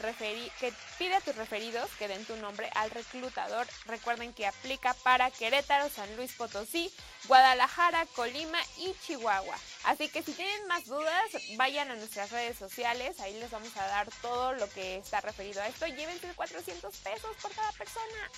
[0.59, 3.67] que pide a tus referidos que den tu nombre al reclutador.
[3.87, 6.93] Recuerden que aplica para Querétaro, San Luis Potosí,
[7.27, 9.57] Guadalajara, Colima y Chihuahua.
[9.85, 13.87] Así que si tienen más dudas, vayan a nuestras redes sociales, ahí les vamos a
[13.87, 15.87] dar todo lo que está referido a esto.
[15.87, 18.31] Llévense 400 pesos por cada persona.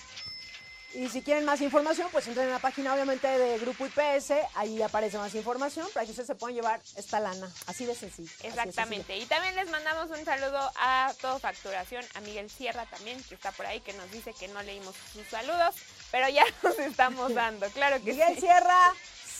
[0.95, 4.79] Y si quieren más información, pues entren en la página obviamente de Grupo IPS, ahí
[4.79, 8.31] aparece más información para que ustedes se puedan llevar esta lana, así de sencillo.
[8.43, 9.17] Exactamente.
[9.17, 13.51] Y también les mandamos un saludo a Todo Facturación, a Miguel Sierra también, que está
[13.53, 15.73] por ahí, que nos dice que no leímos sus saludos,
[16.11, 18.93] pero ya nos estamos dando, claro que Miguel Sierra,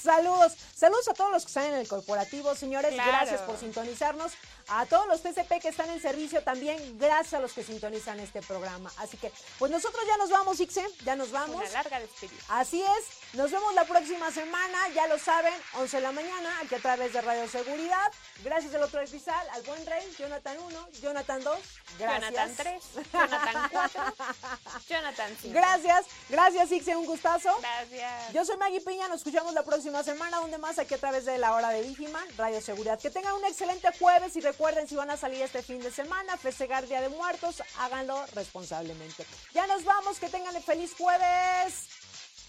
[0.03, 3.09] Saludos, saludos a todos los que están en el corporativo, señores, Claro.
[3.11, 4.33] gracias por sintonizarnos.
[4.67, 8.41] A todos los TCP que están en servicio también, gracias a los que sintonizan este
[8.41, 8.91] programa.
[8.97, 11.55] Así que, pues nosotros ya nos vamos, Ixe, ya nos vamos.
[11.55, 12.41] Una larga despedida.
[12.49, 16.75] Así es, nos vemos la próxima semana, ya lo saben, 11 de la mañana, aquí
[16.75, 18.11] a través de Radio Seguridad.
[18.43, 21.59] Gracias del otro cristal, al buen rey, Jonathan 1, Jonathan 2,
[21.97, 22.31] gracias.
[22.31, 24.03] Jonathan 3, Jonathan 4,
[24.87, 25.53] Jonathan 5.
[25.53, 27.57] Gracias, gracias Ixe, un gustazo.
[27.59, 28.33] Gracias.
[28.33, 31.37] Yo soy Maggie Piña, nos escuchamos la próxima semana, donde más aquí a través de
[31.39, 32.99] la hora de Digiman, Radio Seguridad.
[32.99, 36.37] Que tengan un excelente jueves y recuerden si van a salir este fin de semana,
[36.37, 39.25] festejar Día de Muertos, háganlo responsablemente.
[39.53, 42.02] Ya nos vamos, que tengan el feliz jueves.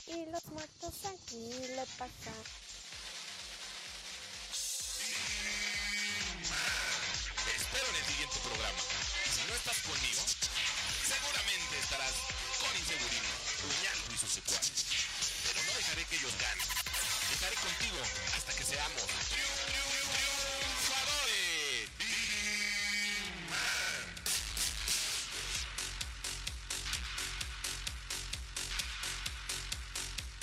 [0.07, 2.37] Y los muertos aquí le pasan.
[7.57, 8.81] Espero en el siguiente programa.
[9.33, 10.23] Si no estás conmigo,
[11.09, 12.13] seguramente estarás
[12.61, 13.33] con Insegurino,
[13.65, 14.85] Puñaldo y sus secuaces.
[15.45, 16.67] Pero no dejaré que ellos ganen.
[17.33, 17.99] Estaré contigo
[18.37, 19.94] hasta que seamos.